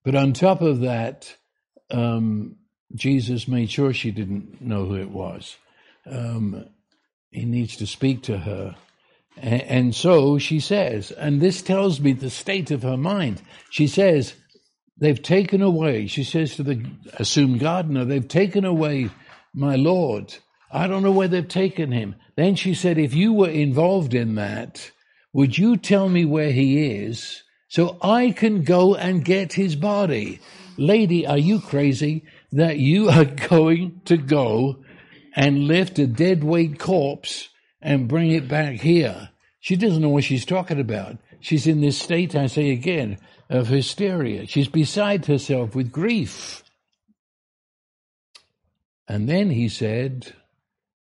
But 0.05 0.13
on 0.13 0.33
top 0.33 0.61
of 0.61 0.81
that, 0.81 1.35
um, 1.89 2.57
Jesus 2.93 3.47
made 3.47 3.71
sure 3.71 3.91
she 3.91 4.11
didn't 4.11 4.61
know 4.61 4.85
who 4.85 4.97
it 4.97 5.09
was. 5.09 5.57
Um, 6.05 6.65
he 7.31 7.45
needs 7.45 7.77
to 7.77 7.87
speak 7.87 8.21
to 8.23 8.37
her. 8.37 8.75
And, 9.37 9.95
so 9.95 10.37
she 10.37 10.59
says, 10.59 11.11
and 11.11 11.41
this 11.41 11.61
tells 11.61 11.99
me 11.99 12.13
the 12.13 12.29
state 12.29 12.71
of 12.71 12.83
her 12.83 12.97
mind. 12.97 13.41
She 13.69 13.87
says, 13.87 14.35
They've 14.97 15.21
taken 15.21 15.61
away, 15.61 16.07
she 16.07 16.23
says 16.23 16.55
to 16.55 16.63
the 16.63 16.85
assumed 17.17 17.59
gardener, 17.59 18.05
they've 18.05 18.27
taken 18.27 18.63
away 18.63 19.09
my 19.53 19.75
Lord. 19.75 20.35
I 20.71 20.87
don't 20.87 21.03
know 21.03 21.11
where 21.11 21.27
they've 21.27 21.47
taken 21.47 21.91
him. 21.91 22.15
Then 22.35 22.55
she 22.55 22.73
said, 22.73 22.97
If 22.97 23.13
you 23.13 23.33
were 23.33 23.49
involved 23.49 24.13
in 24.13 24.35
that, 24.35 24.91
would 25.33 25.57
you 25.57 25.77
tell 25.77 26.09
me 26.09 26.25
where 26.25 26.51
he 26.51 26.85
is 27.01 27.43
so 27.69 27.97
I 28.01 28.31
can 28.31 28.63
go 28.63 28.95
and 28.95 29.25
get 29.25 29.53
his 29.53 29.75
body? 29.75 30.39
Lady, 30.77 31.25
are 31.25 31.37
you 31.37 31.59
crazy 31.59 32.23
that 32.51 32.77
you 32.77 33.09
are 33.09 33.25
going 33.49 34.01
to 34.05 34.17
go 34.17 34.83
and 35.35 35.67
lift 35.67 35.97
a 35.97 36.05
dead 36.05 36.43
weight 36.43 36.79
corpse 36.79 37.49
and 37.83 38.07
bring 38.07 38.31
it 38.31 38.47
back 38.47 38.77
here? 38.77 39.29
She 39.59 39.75
doesn't 39.75 40.01
know 40.01 40.09
what 40.09 40.23
she's 40.23 40.45
talking 40.45 40.79
about. 40.79 41.17
She's 41.39 41.67
in 41.67 41.81
this 41.81 42.01
state, 42.01 42.35
I 42.35 42.47
say 42.47 42.71
again, 42.71 43.17
of 43.49 43.67
hysteria. 43.67 44.47
She's 44.47 44.67
beside 44.67 45.25
herself 45.25 45.75
with 45.75 45.91
grief. 45.91 46.63
And 49.07 49.29
then 49.29 49.51
he 49.51 49.69
said, 49.69 50.33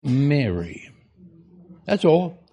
Mary. 0.03 0.89
That's 1.86 2.05
all. 2.05 2.44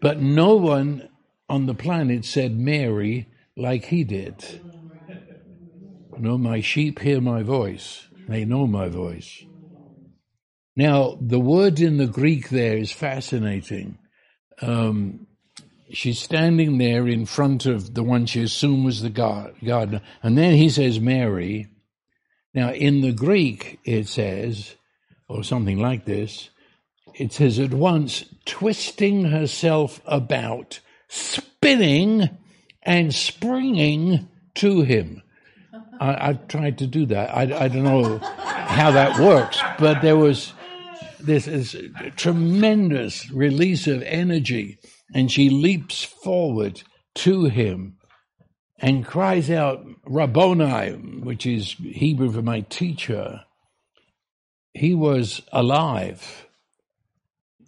But 0.00 0.20
no 0.20 0.56
one 0.56 1.08
on 1.48 1.66
the 1.66 1.74
planet 1.74 2.24
said 2.24 2.58
Mary 2.58 3.28
like 3.56 3.86
he 3.86 4.04
did. 4.04 4.60
No, 6.18 6.36
my 6.36 6.60
sheep 6.60 6.98
hear 6.98 7.20
my 7.20 7.42
voice. 7.42 8.06
They 8.28 8.44
know 8.44 8.66
my 8.66 8.88
voice. 8.88 9.44
Now, 10.80 11.18
the 11.20 11.38
word 11.38 11.78
in 11.78 11.98
the 11.98 12.06
Greek 12.06 12.48
there 12.48 12.78
is 12.78 12.90
fascinating. 12.90 13.98
Um, 14.62 15.26
she's 15.92 16.18
standing 16.18 16.78
there 16.78 17.06
in 17.06 17.26
front 17.26 17.66
of 17.66 17.92
the 17.92 18.02
one 18.02 18.24
she 18.24 18.44
assumed 18.44 18.86
was 18.86 19.02
the 19.02 19.10
gardener. 19.10 20.00
And 20.22 20.38
then 20.38 20.54
he 20.54 20.70
says, 20.70 20.98
Mary. 20.98 21.68
Now, 22.54 22.72
in 22.72 23.02
the 23.02 23.12
Greek, 23.12 23.78
it 23.84 24.08
says, 24.08 24.74
or 25.28 25.44
something 25.44 25.78
like 25.78 26.06
this, 26.06 26.48
it 27.12 27.34
says 27.34 27.58
at 27.58 27.74
once, 27.74 28.24
twisting 28.46 29.26
herself 29.26 30.00
about, 30.06 30.80
spinning 31.08 32.38
and 32.82 33.14
springing 33.14 34.30
to 34.54 34.80
him. 34.80 35.20
I, 36.00 36.32
tried 36.32 36.78
to 36.78 36.86
do 36.86 37.04
that. 37.04 37.36
I, 37.36 37.42
I, 37.42 37.68
don't 37.68 37.84
know 37.84 38.16
how 38.16 38.92
that 38.92 39.18
works, 39.20 39.60
but 39.78 40.00
there 40.00 40.16
was 40.16 40.54
this, 41.22 41.44
this 41.44 41.76
tremendous 42.16 43.30
release 43.30 43.86
of 43.86 44.02
energy, 44.02 44.78
and 45.14 45.30
she 45.30 45.50
leaps 45.50 46.04
forward 46.04 46.82
to 47.14 47.46
him 47.46 47.96
and 48.78 49.04
cries 49.04 49.50
out, 49.50 49.84
Rabboni, 50.06 50.92
which 51.22 51.44
is 51.46 51.72
Hebrew 51.72 52.32
for 52.32 52.42
my 52.42 52.60
teacher. 52.62 53.42
He 54.72 54.94
was 54.94 55.42
alive. 55.52 56.46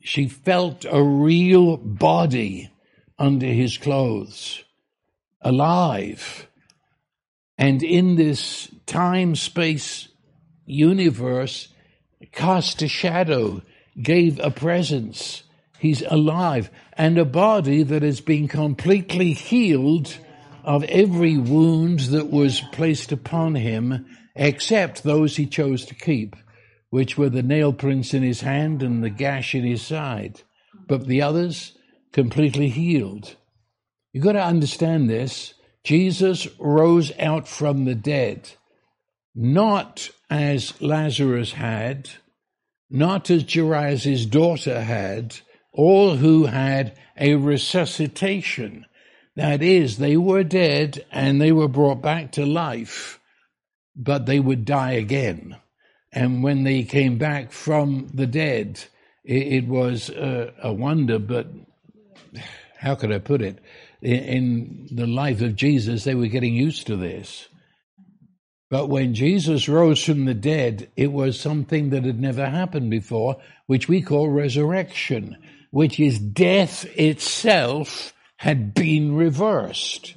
She 0.00 0.28
felt 0.28 0.87
a 0.88 1.02
real 1.02 1.76
body 1.76 2.71
under 3.18 3.47
his 3.47 3.76
clothes, 3.76 4.64
alive. 5.42 6.49
And 7.59 7.82
in 7.82 8.16
this 8.16 8.73
time 8.87 9.37
space 9.37 10.09
universe, 10.64 11.68
cast 12.32 12.82
a 12.82 12.88
shadow, 12.88 13.62
gave 14.00 14.38
a 14.40 14.50
presence. 14.50 15.42
He's 15.78 16.02
alive 16.02 16.70
and 16.94 17.18
a 17.18 17.24
body 17.24 17.82
that 17.82 18.02
has 18.02 18.20
been 18.20 18.48
completely 18.48 19.32
healed 19.32 20.16
of 20.64 20.84
every 20.84 21.36
wound 21.36 22.00
that 22.00 22.30
was 22.30 22.60
placed 22.72 23.12
upon 23.12 23.54
him, 23.54 24.06
except 24.34 25.02
those 25.02 25.36
he 25.36 25.46
chose 25.46 25.84
to 25.86 25.94
keep 25.94 26.36
which 26.92 27.16
were 27.16 27.30
the 27.30 27.42
nail 27.42 27.72
prints 27.72 28.12
in 28.12 28.22
his 28.22 28.42
hand 28.42 28.82
and 28.82 29.02
the 29.02 29.08
gash 29.08 29.54
in 29.54 29.64
his 29.64 29.80
side, 29.80 30.42
but 30.86 31.06
the 31.06 31.22
others 31.22 31.72
completely 32.12 32.68
healed. 32.68 33.34
You've 34.12 34.24
got 34.24 34.32
to 34.32 34.44
understand 34.44 35.08
this. 35.08 35.54
Jesus 35.84 36.46
rose 36.58 37.10
out 37.18 37.48
from 37.48 37.86
the 37.86 37.94
dead, 37.94 38.50
not 39.34 40.10
as 40.28 40.78
Lazarus 40.82 41.52
had, 41.52 42.10
not 42.92 43.30
as 43.30 43.50
Jairus' 43.50 44.26
daughter 44.26 44.82
had, 44.82 45.37
all 45.72 46.16
who 46.16 46.44
had 46.44 46.94
a 47.16 47.34
resuscitation. 47.34 48.84
That 49.34 49.62
is, 49.62 49.96
they 49.96 50.18
were 50.18 50.44
dead 50.44 51.04
and 51.11 51.40
they 51.40 51.52
were 51.52 51.68
brought 51.68 52.02
back 52.02 52.32
to 52.32 52.44
life, 52.44 53.18
but 53.96 54.26
they 54.26 54.38
would 54.38 54.66
die 54.66 54.92
again. 54.92 55.56
And 56.12 56.42
when 56.42 56.64
they 56.64 56.82
came 56.82 57.16
back 57.16 57.50
from 57.50 58.08
the 58.12 58.26
dead, 58.26 58.84
it, 59.25 59.64
it 59.64 59.68
was 59.68 60.11
a, 60.11 60.52
a, 60.62 60.72
wonder, 60.72 61.18
but 61.18 61.46
how 62.78 62.94
could 62.94 63.11
I 63.11 63.18
put 63.18 63.40
it? 63.40 63.58
In, 64.02 64.18
in 64.18 64.88
the 64.92 65.06
life 65.06 65.40
of 65.40 65.56
Jesus, 65.56 66.04
they 66.04 66.14
were 66.14 66.26
getting 66.26 66.54
used 66.54 66.87
to 66.88 66.96
this. 66.96 67.49
But 68.73 68.88
when 68.88 69.12
Jesus 69.12 69.69
rose 69.69 70.02
from 70.02 70.25
the 70.25 70.33
dead, 70.33 70.91
it 70.97 71.12
was 71.12 71.38
something 71.38 71.91
that 71.91 72.05
had 72.05 72.19
never 72.19 72.49
happened 72.49 72.88
before, 72.88 73.37
which 73.67 73.87
we 73.87 74.00
call 74.00 74.31
resurrection, 74.31 75.37
which 75.73 76.00
is 76.00 76.19
death 76.19 76.87
itself 76.97 78.14
had 78.37 78.73
been 78.73 79.14
reversed, 79.14 80.14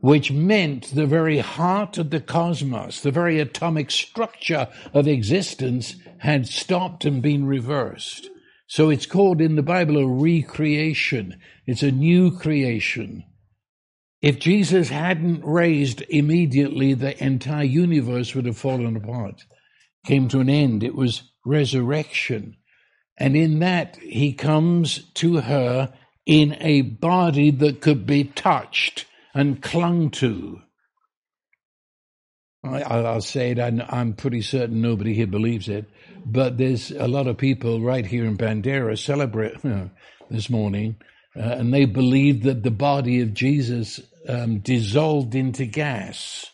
which 0.00 0.32
meant 0.32 0.92
the 0.92 1.06
very 1.06 1.38
heart 1.38 1.98
of 1.98 2.10
the 2.10 2.18
cosmos, 2.18 3.00
the 3.00 3.12
very 3.12 3.38
atomic 3.38 3.92
structure 3.92 4.66
of 4.92 5.06
existence 5.06 5.94
had 6.18 6.48
stopped 6.48 7.04
and 7.04 7.22
been 7.22 7.46
reversed. 7.46 8.28
So 8.66 8.90
it's 8.90 9.06
called 9.06 9.40
in 9.40 9.54
the 9.54 9.62
Bible 9.62 9.98
a 9.98 10.04
recreation. 10.04 11.38
It's 11.64 11.84
a 11.84 11.92
new 11.92 12.36
creation. 12.36 13.22
If 14.20 14.40
Jesus 14.40 14.88
hadn't 14.88 15.44
raised 15.44 16.02
immediately, 16.08 16.94
the 16.94 17.22
entire 17.22 17.64
universe 17.64 18.34
would 18.34 18.46
have 18.46 18.58
fallen 18.58 18.96
apart, 18.96 19.44
came 20.04 20.28
to 20.28 20.40
an 20.40 20.50
end. 20.50 20.82
It 20.82 20.94
was 20.94 21.30
resurrection. 21.44 22.56
And 23.16 23.36
in 23.36 23.60
that, 23.60 23.96
he 23.96 24.32
comes 24.32 25.10
to 25.14 25.40
her 25.40 25.92
in 26.26 26.56
a 26.60 26.82
body 26.82 27.50
that 27.50 27.80
could 27.80 28.06
be 28.06 28.24
touched 28.24 29.06
and 29.34 29.62
clung 29.62 30.10
to. 30.10 30.62
I, 32.64 33.00
will 33.00 33.20
say 33.20 33.52
it, 33.52 33.60
I'm 33.60 34.14
pretty 34.14 34.42
certain 34.42 34.82
nobody 34.82 35.14
here 35.14 35.28
believes 35.28 35.68
it, 35.68 35.86
but 36.26 36.58
there's 36.58 36.90
a 36.90 37.06
lot 37.06 37.28
of 37.28 37.38
people 37.38 37.80
right 37.80 38.04
here 38.04 38.26
in 38.26 38.36
Bandera 38.36 38.98
celebrate 38.98 39.54
this 40.30 40.50
morning 40.50 40.96
uh, 41.36 41.40
and 41.40 41.72
they 41.72 41.84
believed 41.84 42.44
that 42.44 42.62
the 42.62 42.70
body 42.70 43.20
of 43.20 43.34
Jesus 43.34 44.00
um, 44.28 44.58
dissolved 44.60 45.34
into 45.34 45.64
gas. 45.66 46.46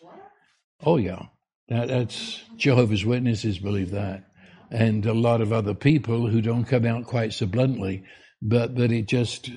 Oh, 0.84 0.96
yeah. 0.96 1.26
That, 1.68 1.88
that's 1.88 2.42
Jehovah's 2.56 3.04
Witnesses 3.04 3.58
believe 3.58 3.92
that. 3.92 4.24
And 4.70 5.06
a 5.06 5.14
lot 5.14 5.40
of 5.40 5.52
other 5.52 5.74
people 5.74 6.26
who 6.26 6.40
don't 6.40 6.64
come 6.64 6.84
out 6.84 7.06
quite 7.06 7.32
so 7.32 7.46
bluntly, 7.46 8.04
but 8.42 8.76
that 8.76 8.92
it 8.92 9.06
just 9.06 9.50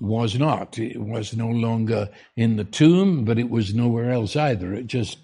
was 0.00 0.38
not. 0.38 0.78
It 0.78 1.00
was 1.00 1.36
no 1.36 1.48
longer 1.48 2.10
in 2.36 2.56
the 2.56 2.64
tomb, 2.64 3.24
but 3.24 3.38
it 3.38 3.50
was 3.50 3.74
nowhere 3.74 4.10
else 4.10 4.36
either. 4.36 4.72
It 4.74 4.86
just 4.86 5.18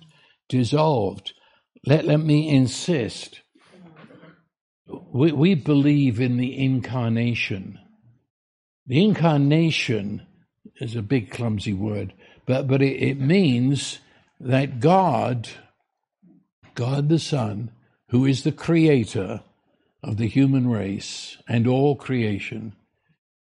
dissolved. 0.48 1.32
Let, 1.86 2.04
let 2.04 2.20
me 2.20 2.48
insist. 2.48 3.40
We, 4.86 5.32
we 5.32 5.54
believe 5.54 6.20
in 6.20 6.36
the 6.36 6.58
incarnation. 6.58 7.78
The 8.86 9.04
incarnation 9.04 10.22
is 10.80 10.94
a 10.94 11.02
big, 11.02 11.30
clumsy 11.30 11.72
word, 11.72 12.12
but, 12.46 12.68
but 12.68 12.82
it, 12.82 13.02
it 13.02 13.20
means 13.20 13.98
that 14.40 14.80
God, 14.80 15.48
God 16.74 17.08
the 17.08 17.18
Son, 17.18 17.70
who 18.10 18.24
is 18.24 18.42
the 18.42 18.52
creator 18.52 19.42
of 20.02 20.16
the 20.16 20.28
human 20.28 20.68
race 20.68 21.36
and 21.48 21.66
all 21.66 21.96
creation, 21.96 22.74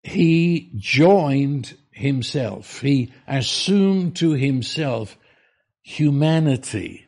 he 0.04 0.72
joined 0.78 1.76
himself. 1.92 2.80
He 2.80 3.12
assumed 3.28 4.16
to 4.18 4.32
himself 4.32 5.18
humanity. 5.82 7.06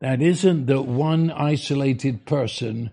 That 0.00 0.20
isn't 0.20 0.66
that 0.66 0.82
one 0.82 1.30
isolated 1.30 2.24
person 2.26 2.90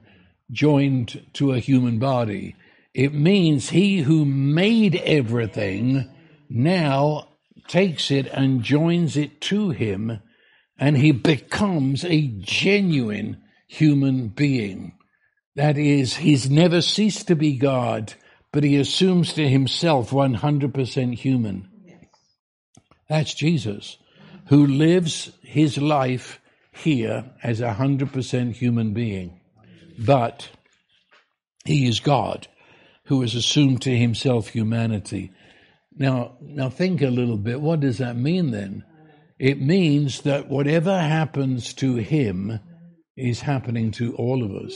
joined 0.52 1.26
to 1.34 1.54
a 1.54 1.60
human 1.60 1.98
body. 2.00 2.56
It 2.98 3.14
means 3.14 3.70
he 3.70 4.00
who 4.00 4.26
made 4.26 4.96
everything 4.96 6.10
now 6.50 7.28
takes 7.68 8.10
it 8.10 8.26
and 8.26 8.64
joins 8.64 9.16
it 9.16 9.40
to 9.42 9.70
him, 9.70 10.20
and 10.80 10.98
he 10.98 11.12
becomes 11.12 12.04
a 12.04 12.34
genuine 12.40 13.44
human 13.68 14.30
being. 14.30 14.98
That 15.56 15.78
is, 15.78 16.16
he's 16.16 16.50
never 16.50 16.82
ceased 16.82 17.28
to 17.28 17.36
be 17.36 17.58
God, 17.58 18.16
but 18.52 18.64
he 18.64 18.78
assumes 18.78 19.34
to 19.34 19.48
himself 19.48 20.10
100% 20.10 21.14
human. 21.14 21.70
That's 23.08 23.36
Jesus, 23.36 24.00
who 24.48 24.66
lives 24.66 25.32
his 25.44 25.78
life 25.78 26.40
here 26.72 27.26
as 27.44 27.62
a 27.62 27.76
100% 27.76 28.54
human 28.54 28.96
being. 28.96 29.40
But 30.00 30.50
he 31.64 31.88
is 31.88 32.00
God 32.00 32.48
who 33.08 33.22
has 33.22 33.36
assumed 33.36 33.82
to 33.82 33.96
himself 33.96 34.50
humanity. 34.50 35.32
Now, 35.98 36.38
now 36.42 36.70
think 36.70 37.02
a 37.02 37.08
little 37.08 37.38
bit. 37.38 37.62
What 37.62 37.80
does 37.80 37.98
that 37.98 38.16
mean 38.16 38.52
then? 38.52 38.84
It 39.40 39.62
means 39.62 40.22
that 40.22 40.50
whatever 40.50 40.98
happens 40.98 41.74
to 41.76 41.96
him 41.96 42.60
is 43.16 43.42
happening 43.42 43.92
to 43.92 44.16
all 44.16 44.44
of 44.44 44.52
us. 44.52 44.76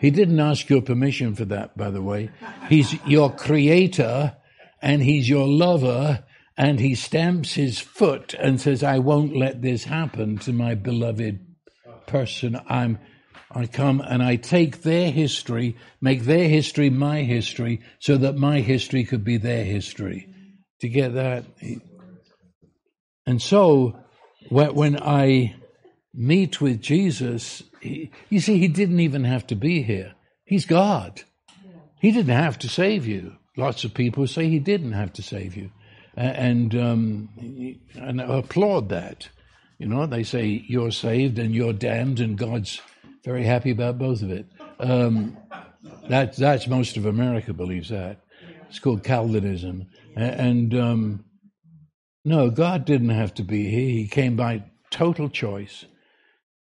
He 0.00 0.10
didn't 0.10 0.40
ask 0.40 0.68
your 0.68 0.82
permission 0.82 1.34
for 1.34 1.44
that, 1.46 1.76
by 1.76 1.90
the 1.90 2.02
way. 2.02 2.30
He's 2.68 2.94
your 3.06 3.30
creator 3.30 4.36
and 4.82 5.02
he's 5.02 5.28
your 5.28 5.46
lover 5.46 6.24
and 6.56 6.80
he 6.80 6.94
stamps 6.94 7.54
his 7.54 7.78
foot 7.78 8.34
and 8.34 8.60
says, 8.60 8.82
I 8.82 8.98
won't 8.98 9.36
let 9.36 9.62
this 9.62 9.84
happen 9.84 10.38
to 10.38 10.52
my 10.52 10.74
beloved 10.74 11.38
person. 12.06 12.60
I'm 12.66 12.98
I 13.52 13.66
come 13.66 14.00
and 14.00 14.22
I 14.22 14.36
take 14.36 14.82
their 14.82 15.10
history, 15.10 15.76
make 16.00 16.22
their 16.22 16.48
history 16.48 16.88
my 16.88 17.22
history, 17.22 17.80
so 17.98 18.16
that 18.18 18.36
my 18.36 18.60
history 18.60 19.04
could 19.04 19.24
be 19.24 19.38
their 19.38 19.64
history. 19.64 20.28
To 20.80 20.88
get 20.88 21.14
that? 21.14 21.44
And 23.26 23.42
so, 23.42 23.98
when 24.48 25.00
I 25.00 25.56
meet 26.14 26.60
with 26.60 26.80
Jesus, 26.80 27.62
he, 27.80 28.10
you 28.28 28.40
see, 28.40 28.58
he 28.58 28.68
didn't 28.68 29.00
even 29.00 29.24
have 29.24 29.46
to 29.48 29.54
be 29.56 29.82
here. 29.82 30.14
He's 30.44 30.66
God. 30.66 31.22
He 32.00 32.12
didn't 32.12 32.34
have 32.34 32.58
to 32.60 32.68
save 32.68 33.06
you. 33.06 33.36
Lots 33.56 33.84
of 33.84 33.94
people 33.94 34.26
say 34.26 34.48
he 34.48 34.58
didn't 34.58 34.92
have 34.92 35.12
to 35.14 35.22
save 35.22 35.56
you. 35.56 35.70
And, 36.16 36.74
um, 36.74 37.28
and 37.94 38.20
I 38.20 38.38
applaud 38.38 38.88
that. 38.88 39.28
You 39.78 39.86
know, 39.86 40.06
they 40.06 40.22
say 40.22 40.64
you're 40.66 40.90
saved 40.90 41.38
and 41.38 41.54
you're 41.54 41.72
damned 41.72 42.20
and 42.20 42.36
God's 42.36 42.80
very 43.24 43.44
happy 43.44 43.70
about 43.70 43.98
both 43.98 44.22
of 44.22 44.30
it. 44.30 44.46
Um, 44.78 45.36
that, 46.08 46.36
that's 46.36 46.66
most 46.66 46.96
of 46.96 47.06
America 47.06 47.52
believes 47.52 47.90
that. 47.90 48.20
It's 48.68 48.78
called 48.78 49.04
Calvinism. 49.04 49.86
And 50.16 50.74
um, 50.74 51.24
no, 52.24 52.50
God 52.50 52.84
didn't 52.84 53.10
have 53.10 53.34
to 53.34 53.42
be 53.42 53.68
here. 53.68 53.90
He 53.90 54.08
came 54.08 54.36
by 54.36 54.64
total 54.90 55.28
choice. 55.28 55.84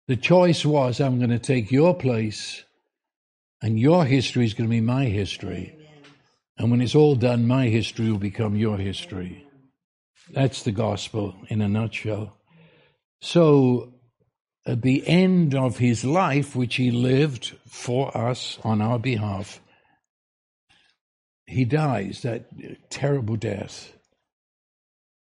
The 0.08 0.16
choice 0.16 0.66
was 0.66 1.00
I'm 1.00 1.18
going 1.18 1.30
to 1.30 1.40
take 1.40 1.72
your 1.72 1.94
place, 1.94 2.64
and 3.62 3.80
your 3.80 4.06
history 4.06 4.46
is 4.46 4.54
going 4.54 4.68
to 4.70 4.76
be 4.76 4.82
my 4.82 5.06
history. 5.06 5.76
And 6.58 6.72
when 6.72 6.82
it's 6.82 6.96
all 6.96 7.16
done, 7.16 7.48
my 7.48 7.68
history 7.68 8.12
will 8.12 8.18
become 8.18 8.56
your 8.56 8.78
history. 8.78 9.46
That's 10.32 10.64
the 10.64 10.72
gospel 10.72 11.36
in 11.50 11.62
a 11.62 11.70
nutshell. 11.70 12.38
So 13.22 13.94
at 14.70 14.84
the 14.84 15.08
end 15.08 15.56
of 15.56 15.80
his 15.80 16.06
life, 16.06 16.56
which 16.56 16.76
he 16.76 16.92
lived 16.92 17.56
for 17.66 18.16
us 18.16 18.60
on 18.64 18.82
our 18.82 19.00
behalf, 19.00 19.60
he 21.48 21.66
dies 21.66 22.22
that 22.22 22.46
terrible 22.92 23.36
death. 23.36 23.92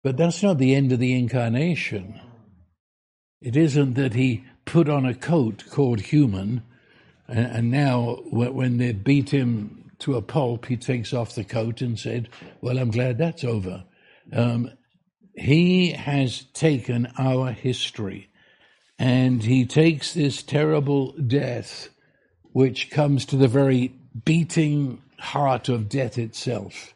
But 0.04 0.16
that's 0.16 0.40
not 0.42 0.58
the 0.58 0.76
end 0.76 0.92
of 0.92 1.00
the 1.00 1.18
incarnation. 1.18 2.20
It 3.40 3.56
isn't 3.56 3.94
that 3.94 4.14
he 4.14 4.44
put 4.66 4.88
on 4.88 5.04
a 5.04 5.14
coat 5.14 5.64
called 5.68 6.00
human, 6.00 6.62
and, 7.26 7.46
and 7.46 7.70
now 7.72 8.20
when 8.30 8.78
they 8.78 8.92
beat 8.92 9.30
him 9.30 9.90
to 9.98 10.14
a 10.14 10.22
pulp, 10.22 10.66
he 10.66 10.76
takes 10.76 11.12
off 11.12 11.34
the 11.34 11.42
coat 11.42 11.80
and 11.80 11.98
said, 11.98 12.28
Well, 12.60 12.78
I'm 12.78 12.92
glad 12.92 13.18
that's 13.18 13.42
over. 13.42 13.82
Um, 14.32 14.70
he 15.34 15.90
has 15.90 16.44
taken 16.52 17.12
our 17.18 17.50
history 17.50 18.28
and 18.98 19.42
he 19.42 19.66
takes 19.66 20.14
this 20.14 20.42
terrible 20.42 21.12
death, 21.12 21.88
which 22.52 22.90
comes 22.90 23.24
to 23.26 23.36
the 23.36 23.48
very 23.48 23.94
beating 24.24 25.02
heart 25.18 25.68
of 25.68 25.88
death 25.88 26.18
itself. 26.18 26.94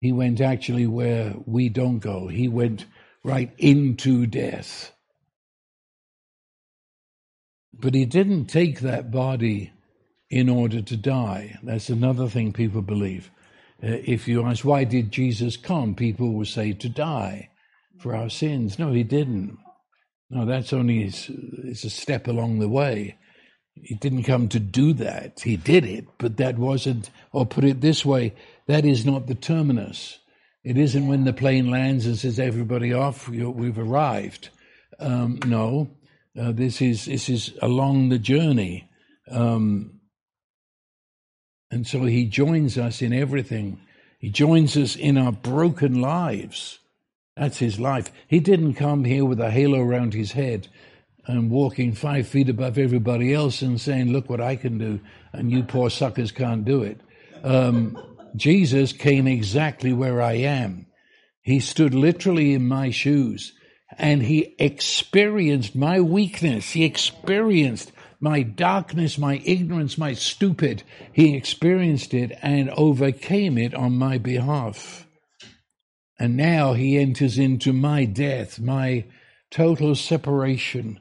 He 0.00 0.12
went 0.12 0.40
actually 0.40 0.86
where 0.86 1.34
we 1.46 1.68
don't 1.68 2.00
go. 2.00 2.28
He 2.28 2.48
went 2.48 2.86
right 3.24 3.52
into 3.56 4.26
death. 4.26 4.92
But 7.72 7.94
he 7.94 8.04
didn't 8.04 8.46
take 8.46 8.80
that 8.80 9.10
body 9.10 9.72
in 10.28 10.48
order 10.48 10.82
to 10.82 10.96
die. 10.96 11.58
That's 11.62 11.88
another 11.88 12.28
thing 12.28 12.52
people 12.52 12.82
believe. 12.82 13.30
Uh, 13.82 13.98
if 14.04 14.28
you 14.28 14.44
ask, 14.44 14.64
why 14.64 14.84
did 14.84 15.12
Jesus 15.12 15.56
come? 15.56 15.94
People 15.94 16.32
will 16.32 16.44
say, 16.44 16.72
to 16.72 16.88
die 16.88 17.50
for 17.98 18.14
our 18.14 18.28
sins. 18.28 18.78
No, 18.78 18.92
he 18.92 19.02
didn't. 19.02 19.58
No, 20.32 20.46
that's 20.46 20.72
only 20.72 21.02
it's 21.02 21.84
a 21.84 21.90
step 21.90 22.26
along 22.26 22.58
the 22.58 22.68
way. 22.68 23.18
He 23.74 23.94
didn't 23.94 24.22
come 24.22 24.48
to 24.48 24.58
do 24.58 24.94
that. 24.94 25.40
He 25.40 25.58
did 25.58 25.84
it, 25.84 26.06
but 26.16 26.38
that 26.38 26.56
wasn't, 26.56 27.10
or 27.32 27.44
put 27.44 27.64
it 27.64 27.82
this 27.82 28.02
way, 28.02 28.34
that 28.66 28.86
is 28.86 29.04
not 29.04 29.26
the 29.26 29.34
terminus. 29.34 30.20
It 30.64 30.78
isn't 30.78 31.06
when 31.06 31.24
the 31.24 31.34
plane 31.34 31.70
lands 31.70 32.06
and 32.06 32.16
says, 32.16 32.38
everybody 32.38 32.94
off, 32.94 33.28
we've 33.28 33.78
arrived. 33.78 34.48
Um, 34.98 35.38
no, 35.44 35.90
uh, 36.40 36.52
this 36.52 36.80
is 36.80 37.04
this 37.04 37.28
is 37.28 37.52
along 37.60 38.08
the 38.08 38.18
journey, 38.18 38.88
um, 39.30 40.00
and 41.70 41.86
so 41.86 42.04
he 42.04 42.24
joins 42.26 42.78
us 42.78 43.02
in 43.02 43.12
everything. 43.12 43.80
He 44.18 44.30
joins 44.30 44.76
us 44.78 44.96
in 44.96 45.18
our 45.18 45.32
broken 45.32 46.00
lives. 46.00 46.78
That's 47.36 47.58
his 47.58 47.80
life. 47.80 48.12
He 48.28 48.40
didn't 48.40 48.74
come 48.74 49.04
here 49.04 49.24
with 49.24 49.40
a 49.40 49.50
halo 49.50 49.80
around 49.80 50.14
his 50.14 50.32
head 50.32 50.68
and 51.26 51.50
walking 51.50 51.92
five 51.94 52.26
feet 52.26 52.48
above 52.48 52.78
everybody 52.78 53.32
else 53.32 53.62
and 53.62 53.80
saying, 53.80 54.12
"Look 54.12 54.28
what 54.28 54.40
I 54.40 54.56
can 54.56 54.78
do," 54.78 55.00
and 55.32 55.50
you 55.50 55.62
poor 55.62 55.88
suckers 55.88 56.32
can't 56.32 56.64
do 56.64 56.82
it. 56.82 57.00
Um, 57.42 57.96
Jesus 58.36 58.92
came 58.92 59.26
exactly 59.26 59.92
where 59.92 60.20
I 60.20 60.34
am. 60.34 60.86
He 61.42 61.60
stood 61.60 61.94
literally 61.94 62.54
in 62.54 62.66
my 62.66 62.90
shoes 62.90 63.52
and 63.98 64.22
he 64.22 64.54
experienced 64.58 65.74
my 65.74 66.00
weakness. 66.00 66.70
He 66.70 66.84
experienced 66.84 67.92
my 68.20 68.42
darkness, 68.42 69.18
my 69.18 69.42
ignorance, 69.44 69.98
my 69.98 70.14
stupid. 70.14 70.82
He 71.12 71.36
experienced 71.36 72.14
it 72.14 72.38
and 72.40 72.70
overcame 72.70 73.58
it 73.58 73.74
on 73.74 73.98
my 73.98 74.18
behalf. 74.18 75.06
And 76.22 76.36
now 76.36 76.74
he 76.74 76.98
enters 76.98 77.36
into 77.36 77.72
my 77.72 78.04
death, 78.04 78.60
my 78.60 79.06
total 79.50 79.96
separation 79.96 81.00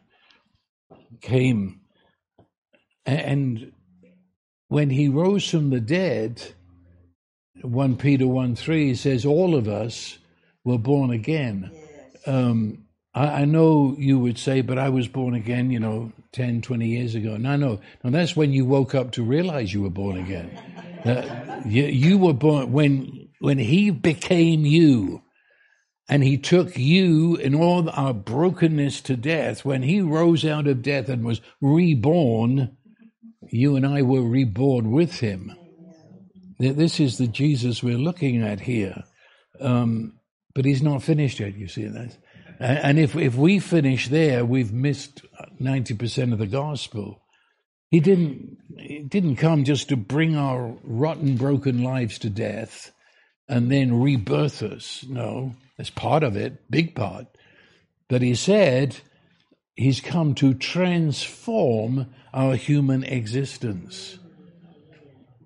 came. 1.22 1.82
And 3.06 3.72
when 4.68 4.90
he 4.90 5.10
rose 5.10 5.48
from 5.48 5.70
the 5.70 5.80
dead, 5.80 6.42
1 7.62 7.98
Peter 7.98 8.26
1 8.26 8.56
3 8.56 8.96
says, 8.96 9.24
All 9.24 9.54
of 9.54 9.68
us 9.68 10.18
were 10.64 10.80
born 10.80 11.12
again. 11.12 11.70
Um, 12.26 12.88
I, 13.14 13.42
I, 13.42 13.46
know 13.46 13.96
you 14.00 14.18
would 14.18 14.40
say, 14.40 14.62
but 14.62 14.80
I 14.80 14.90
was 14.90 15.08
born 15.08 15.36
again, 15.36 15.70
you 15.70 15.80
know, 15.80 16.12
10, 16.32 16.64
20 16.64 16.88
years 16.88 17.14
ago. 17.14 17.38
No, 17.38 17.56
no, 17.58 17.80
no, 18.04 18.10
that's 18.10 18.36
when 18.36 18.54
you 18.54 18.66
woke 18.66 18.96
up 18.96 19.12
to 19.12 19.24
realize 19.24 19.72
you 19.72 19.84
were 19.84 19.92
born 19.92 20.18
again. 20.18 20.50
Uh, 21.06 21.62
you, 21.64 21.84
you 21.84 22.18
were 22.18 22.34
born 22.34 22.72
when, 22.72 23.21
when 23.42 23.58
he 23.58 23.90
became 23.90 24.68
you 24.68 25.24
and 26.08 26.24
he 26.24 26.38
took 26.38 26.78
you 26.78 27.38
and 27.38 27.56
all 27.56 27.90
our 27.90 28.14
brokenness 28.14 29.02
to 29.02 29.18
death. 29.18 29.66
When 29.66 29.82
he 29.82 30.00
rose 30.00 30.46
out 30.46 30.68
of 30.68 30.84
death 30.84 31.10
and 31.10 31.26
was 31.26 31.42
reborn, 31.60 32.78
you 33.50 33.76
and 33.76 33.86
I 33.86 34.04
were 34.04 34.22
reborn 34.22 34.92
with 34.92 35.22
him. 35.22 35.52
This 36.60 37.00
is 37.00 37.18
the 37.18 37.26
Jesus 37.26 37.82
we're 37.82 37.98
looking 37.98 38.44
at 38.44 38.60
here. 38.60 39.04
Um, 39.60 40.20
but 40.54 40.66
he's 40.66 40.84
not 40.84 41.02
finished 41.02 41.40
yet, 41.40 41.58
you 41.58 41.68
see 41.68 41.88
that. 41.88 42.16
And 42.60 43.00
if, 43.00 43.16
if 43.16 43.34
we 43.36 43.58
finish 43.58 44.08
there, 44.08 44.46
we've 44.46 44.72
missed 44.72 45.24
90% 45.60 46.32
of 46.32 46.38
the 46.38 46.46
gospel. 46.46 47.24
He 47.90 48.02
didn't, 48.02 48.60
he 48.78 49.00
didn't 49.00 49.38
come 49.38 49.64
just 49.64 49.90
to 49.90 49.98
bring 49.98 50.36
our 50.36 50.78
rotten, 50.84 51.38
broken 51.38 51.82
lives 51.82 52.20
to 52.20 52.30
death 52.30 52.92
and 53.52 53.70
then 53.70 54.02
rebirth 54.02 54.64
us. 54.64 55.06
No, 55.08 55.54
that's 55.78 55.90
part 55.90 56.24
of 56.24 56.38
it, 56.38 56.72
big 56.72 56.96
part. 56.96 57.28
But 58.08 58.22
he 58.22 58.34
said 58.34 58.96
he's 59.76 60.00
come 60.00 60.34
to 60.36 60.54
transform 60.54 62.08
our 62.34 62.56
human 62.56 63.04
existence, 63.04 64.18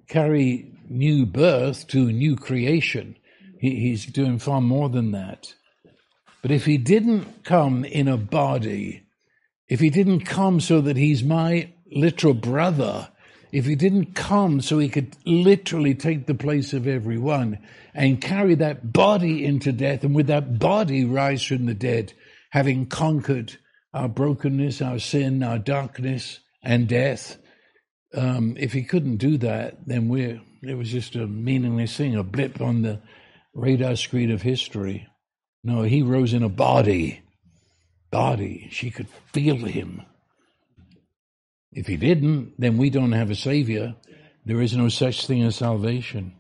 carry 0.08 0.72
new 0.88 1.26
birth 1.26 1.88
to 1.88 2.12
new 2.12 2.36
creation. 2.36 3.18
He, 3.60 3.76
he's 3.80 4.06
doing 4.06 4.38
far 4.38 4.62
more 4.62 4.88
than 4.88 5.12
that. 5.12 5.56
But 6.44 6.52
if 6.52 6.66
he 6.66 6.78
didn't 6.78 7.44
come 7.44 7.84
in 7.84 8.08
a 8.08 8.18
body, 8.18 9.02
if 9.68 9.80
he 9.80 9.90
didn't 9.90 10.26
come 10.26 10.60
so 10.60 10.80
that 10.82 10.96
he's 10.96 11.24
my 11.24 11.74
literal 11.92 12.36
brother, 12.36 13.10
if 13.56 13.66
he 13.66 13.76
didn't 13.76 14.14
come 14.16 14.60
so 14.60 14.78
he 14.78 14.90
could 14.90 15.16
literally 15.26 15.96
take 15.96 16.26
the 16.26 16.36
place 16.36 16.74
of 16.74 16.86
everyone 16.86 17.58
and 17.94 18.20
carry 18.20 18.54
that 18.54 18.92
body 18.92 19.46
into 19.46 19.72
death 19.72 20.04
and 20.04 20.14
with 20.14 20.28
that 20.28 20.60
body 20.60 21.06
rise 21.06 21.42
from 21.42 21.66
the 21.66 21.74
dead, 21.74 22.12
having 22.50 22.86
conquered 22.86 23.58
our 23.94 24.10
brokenness, 24.10 24.82
our 24.82 25.00
sin, 25.00 25.42
our 25.42 25.58
darkness 25.58 26.42
and 26.64 26.90
death, 26.90 27.38
um, 28.14 28.58
if 28.60 28.74
he 28.74 28.84
couldn't 28.84 29.18
do 29.18 29.38
that, 29.38 29.88
then 29.88 30.10
we're, 30.10 30.42
it 30.62 30.74
was 30.74 30.92
just 30.92 31.16
a 31.16 31.26
meaningless 31.26 31.96
thing, 31.96 32.14
a 32.14 32.24
blip 32.24 32.60
on 32.60 32.82
the 32.82 33.00
radar 33.54 33.96
screen 33.96 34.32
of 34.32 34.42
history. 34.42 35.08
No, 35.64 35.84
he 35.84 36.02
rose 36.02 36.34
in 36.34 36.44
a 36.44 36.50
body. 36.50 37.22
Body. 38.12 38.68
She 38.70 38.92
could 38.92 39.08
feel 39.32 39.56
him. 39.56 40.02
If 41.76 41.88
he 41.88 41.98
didn't, 41.98 42.54
then 42.58 42.78
we 42.78 42.90
don't 42.90 43.12
have 43.12 43.30
a 43.30 43.36
savior. 43.36 43.96
There 44.46 44.62
is 44.62 44.76
no 44.76 44.88
such 44.88 45.28
thing 45.28 45.44
as 45.44 45.58
salvation. 45.58 46.34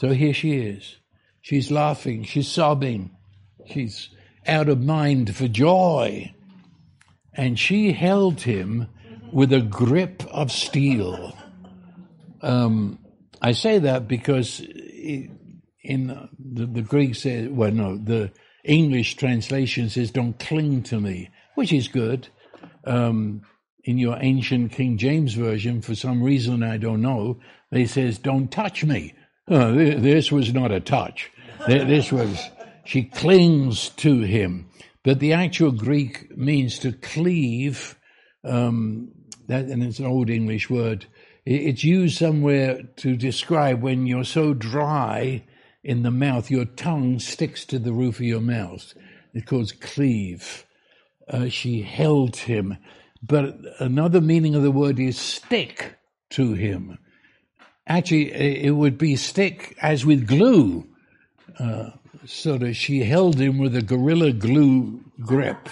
So 0.00 0.10
here 0.10 0.34
she 0.34 0.58
is. 0.58 0.96
She's 1.40 1.70
laughing. 1.70 2.24
She's 2.24 2.46
sobbing. 2.46 3.10
She's 3.66 4.10
out 4.46 4.68
of 4.68 4.82
mind 4.82 5.34
for 5.34 5.48
joy. 5.48 6.34
And 7.32 7.58
she 7.58 7.92
held 7.92 8.42
him 8.42 8.88
with 9.32 9.52
a 9.52 9.62
grip 9.62 10.22
of 10.30 10.52
steel. 10.52 11.34
Um, 12.42 12.98
I 13.40 13.52
say 13.52 13.78
that 13.78 14.08
because 14.08 14.60
in 14.60 16.28
the, 16.38 16.66
the 16.66 16.82
Greek 16.82 17.14
says, 17.14 17.48
well, 17.48 17.72
no, 17.72 17.96
the 17.96 18.30
English 18.62 19.16
translation 19.16 19.88
says, 19.88 20.10
don't 20.10 20.38
cling 20.38 20.82
to 20.84 21.00
me, 21.00 21.30
which 21.54 21.72
is 21.72 21.88
good. 21.88 22.28
Um, 22.84 23.42
in 23.88 23.96
your 23.96 24.18
ancient 24.20 24.70
King 24.70 24.98
James 24.98 25.32
version, 25.32 25.80
for 25.80 25.94
some 25.94 26.22
reason 26.22 26.62
I 26.62 26.76
don't 26.76 27.00
know, 27.00 27.40
they 27.70 27.86
says, 27.86 28.18
don't 28.18 28.52
touch 28.52 28.84
me. 28.84 29.14
Oh, 29.48 29.74
this 29.74 30.30
was 30.30 30.52
not 30.52 30.70
a 30.70 30.78
touch. 30.78 31.30
This 31.66 32.12
was, 32.12 32.38
she 32.84 33.04
clings 33.04 33.88
to 34.04 34.20
him. 34.20 34.68
But 35.04 35.20
the 35.20 35.32
actual 35.32 35.72
Greek 35.72 36.36
means 36.36 36.78
to 36.80 36.92
cleave, 36.92 37.98
um, 38.44 39.10
that, 39.46 39.64
and 39.64 39.82
it's 39.82 40.00
an 40.00 40.04
old 40.04 40.28
English 40.28 40.68
word. 40.68 41.06
It's 41.46 41.82
used 41.82 42.18
somewhere 42.18 42.82
to 42.96 43.16
describe 43.16 43.80
when 43.80 44.06
you're 44.06 44.24
so 44.24 44.52
dry 44.52 45.46
in 45.82 46.02
the 46.02 46.10
mouth, 46.10 46.50
your 46.50 46.66
tongue 46.66 47.20
sticks 47.20 47.64
to 47.64 47.78
the 47.78 47.94
roof 47.94 48.16
of 48.16 48.26
your 48.26 48.42
mouth. 48.42 48.92
It's 49.32 49.48
called 49.48 49.80
cleave. 49.80 50.66
Uh, 51.26 51.48
she 51.48 51.80
held 51.80 52.36
him. 52.36 52.76
But 53.22 53.56
another 53.80 54.20
meaning 54.20 54.54
of 54.54 54.62
the 54.62 54.70
word 54.70 54.98
is 54.98 55.18
stick 55.18 55.96
to 56.30 56.54
him. 56.54 56.98
Actually, 57.86 58.32
it 58.32 58.72
would 58.72 58.98
be 58.98 59.16
stick 59.16 59.76
as 59.80 60.04
with 60.04 60.26
glue. 60.26 60.86
Uh, 61.58 61.90
so 62.26 62.58
that 62.58 62.74
she 62.74 63.04
held 63.04 63.38
him 63.38 63.58
with 63.58 63.74
a 63.74 63.82
gorilla 63.82 64.32
glue 64.32 65.02
grip. 65.20 65.68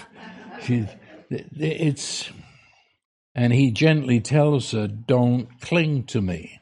She, 0.63 0.87
it's, 1.29 2.29
and 3.35 3.53
he 3.53 3.71
gently 3.71 4.19
tells 4.19 4.71
her, 4.71 4.87
"Don't 4.87 5.61
cling 5.61 6.05
to 6.05 6.21
me." 6.21 6.59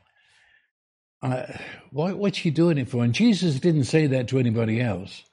what, 1.89 2.17
what's 2.19 2.37
she 2.37 2.51
doing 2.51 2.77
it 2.77 2.87
for? 2.87 3.03
And 3.03 3.13
Jesus 3.13 3.59
didn't 3.59 3.85
say 3.85 4.05
that 4.07 4.27
to 4.27 4.37
anybody 4.37 4.79
else. 4.79 5.23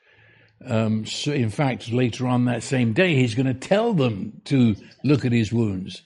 Um, 0.65 1.07
so 1.07 1.33
in 1.33 1.51
fact, 1.51 1.91
later 1.93 2.27
on 2.27 2.45
that 2.45 2.63
same 2.63 2.93
day, 2.93 3.15
he's 3.15 3.35
going 3.35 3.47
to 3.47 3.55
tell 3.55 3.95
them 3.95 4.41
to 4.47 4.77
look 5.05 5.25
at 5.25 5.33
his 5.33 5.53
wounds. 5.53 6.03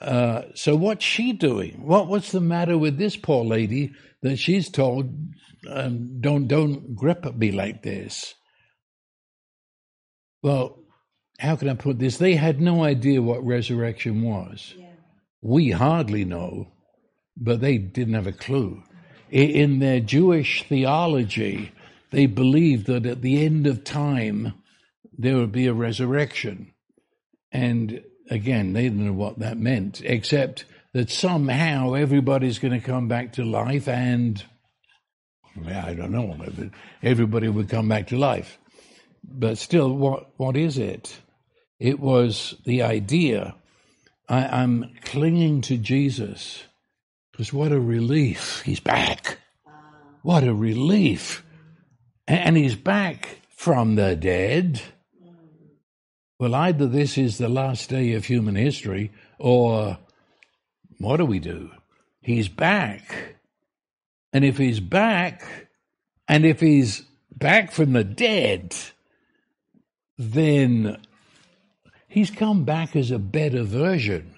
Uh, 0.00 0.42
so 0.54 0.74
what's 0.74 1.04
she 1.04 1.32
doing? 1.32 1.86
What 1.86 2.08
what's 2.08 2.32
the 2.32 2.40
matter 2.40 2.76
with 2.76 2.98
this 2.98 3.16
poor 3.16 3.44
lady 3.44 3.92
that 4.22 4.36
she's 4.36 4.68
told, 4.68 5.10
um, 5.70 6.20
"Don't 6.20 6.48
don't 6.48 6.96
grip 6.96 7.24
me 7.36 7.52
like 7.52 7.82
this"? 7.82 8.34
Well, 10.42 10.80
how 11.38 11.54
can 11.54 11.68
I 11.68 11.74
put 11.74 12.00
this? 12.00 12.18
They 12.18 12.34
had 12.34 12.60
no 12.60 12.82
idea 12.82 13.22
what 13.22 13.46
resurrection 13.46 14.22
was. 14.22 14.74
Yeah. 14.76 14.86
We 15.40 15.70
hardly 15.70 16.24
know, 16.24 16.72
but 17.36 17.60
they 17.60 17.78
didn't 17.78 18.14
have 18.14 18.26
a 18.26 18.32
clue 18.32 18.82
in 19.32 19.78
their 19.78 20.00
Jewish 20.00 20.64
theology, 20.68 21.72
they 22.12 22.26
believed 22.26 22.86
that 22.86 23.06
at 23.06 23.22
the 23.22 23.44
end 23.44 23.66
of 23.66 23.84
time, 23.84 24.54
there 25.16 25.36
would 25.36 25.52
be 25.52 25.66
a 25.66 25.74
resurrection. 25.74 26.72
And 27.50 28.02
again, 28.30 28.72
they 28.72 28.82
didn't 28.84 29.04
know 29.04 29.12
what 29.12 29.38
that 29.40 29.58
meant, 29.58 30.00
except 30.04 30.64
that 30.92 31.10
somehow 31.10 31.94
everybody's 31.94 32.58
going 32.58 32.78
to 32.78 32.86
come 32.86 33.08
back 33.08 33.32
to 33.34 33.44
life 33.44 33.88
and 33.88 34.42
I 35.66 35.94
don't 35.94 36.12
know. 36.12 36.34
Everybody 37.02 37.48
would 37.48 37.68
come 37.68 37.88
back 37.88 38.08
to 38.08 38.16
life. 38.16 38.58
But 39.22 39.58
still, 39.58 39.94
what, 39.94 40.30
what 40.36 40.56
is 40.56 40.78
it? 40.78 41.18
It 41.78 42.00
was 42.00 42.54
the 42.64 42.82
idea 42.82 43.54
I, 44.28 44.46
I'm 44.46 44.94
clinging 45.04 45.60
to 45.62 45.76
Jesus 45.76 46.64
because 47.30 47.52
what 47.52 47.72
a 47.72 47.80
relief. 47.80 48.62
He's 48.64 48.80
back. 48.80 49.38
What 50.22 50.44
a 50.44 50.54
relief. 50.54 51.44
And 52.28 52.56
he's 52.56 52.76
back 52.76 53.40
from 53.50 53.96
the 53.96 54.16
dead. 54.16 54.80
Well, 56.38 56.54
either 56.54 56.86
this 56.86 57.18
is 57.18 57.38
the 57.38 57.48
last 57.48 57.88
day 57.88 58.12
of 58.14 58.24
human 58.24 58.54
history, 58.54 59.12
or 59.38 59.98
what 60.98 61.18
do 61.18 61.24
we 61.24 61.38
do? 61.38 61.70
He's 62.20 62.48
back. 62.48 63.36
And 64.32 64.44
if 64.44 64.56
he's 64.58 64.80
back, 64.80 65.68
and 66.26 66.44
if 66.44 66.60
he's 66.60 67.02
back 67.36 67.70
from 67.72 67.92
the 67.92 68.04
dead, 68.04 68.74
then 70.16 70.98
he's 72.08 72.30
come 72.30 72.64
back 72.64 72.96
as 72.96 73.10
a 73.10 73.18
better 73.18 73.62
version. 73.62 74.34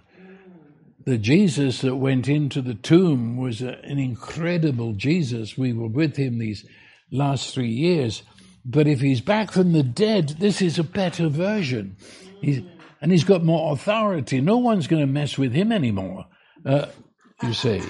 The 1.05 1.19
Jesus 1.19 1.83
that 1.83 1.97
went 1.97 2.29
into 2.29 2.63
the 2.63 2.75
tomb 2.75 3.37
was 3.37 3.61
an 3.61 3.99
incredible 3.99 4.95
Jesus. 4.95 5.59
We 5.59 5.73
were 5.75 5.89
with 5.89 6.17
him 6.17 6.39
these 6.39 6.67
last 7.15 7.55
three 7.55 7.71
years. 7.71 8.23
But 8.65 8.87
if 8.87 9.01
he's 9.01 9.21
back 9.21 9.53
from 9.53 9.73
the 9.73 9.83
dead, 9.83 10.37
this 10.41 10.61
is 10.63 10.79
a 10.79 10.85
better 10.85 11.29
version. 11.29 11.97
He's, 12.41 12.63
and 13.01 13.13
he's 13.13 13.25
got 13.25 13.45
more 13.45 13.73
authority. 13.73 14.41
No 14.41 14.59
one's 14.59 14.87
going 14.87 15.03
to 15.03 15.13
mess 15.13 15.37
with 15.37 15.53
him 15.53 15.71
anymore. 15.71 16.27
Uh, 16.65 16.87
you 17.43 17.53
see, 17.53 17.83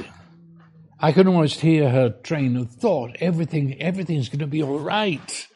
I 0.99 1.13
can 1.13 1.29
almost 1.29 1.61
hear 1.61 1.89
her 1.91 2.11
train 2.11 2.57
of 2.57 2.71
thought. 2.71 3.17
Everything, 3.21 3.81
everything's 3.81 4.29
going 4.29 4.41
to 4.41 4.47
be 4.47 4.63
all 4.63 4.81
right. 4.81 5.47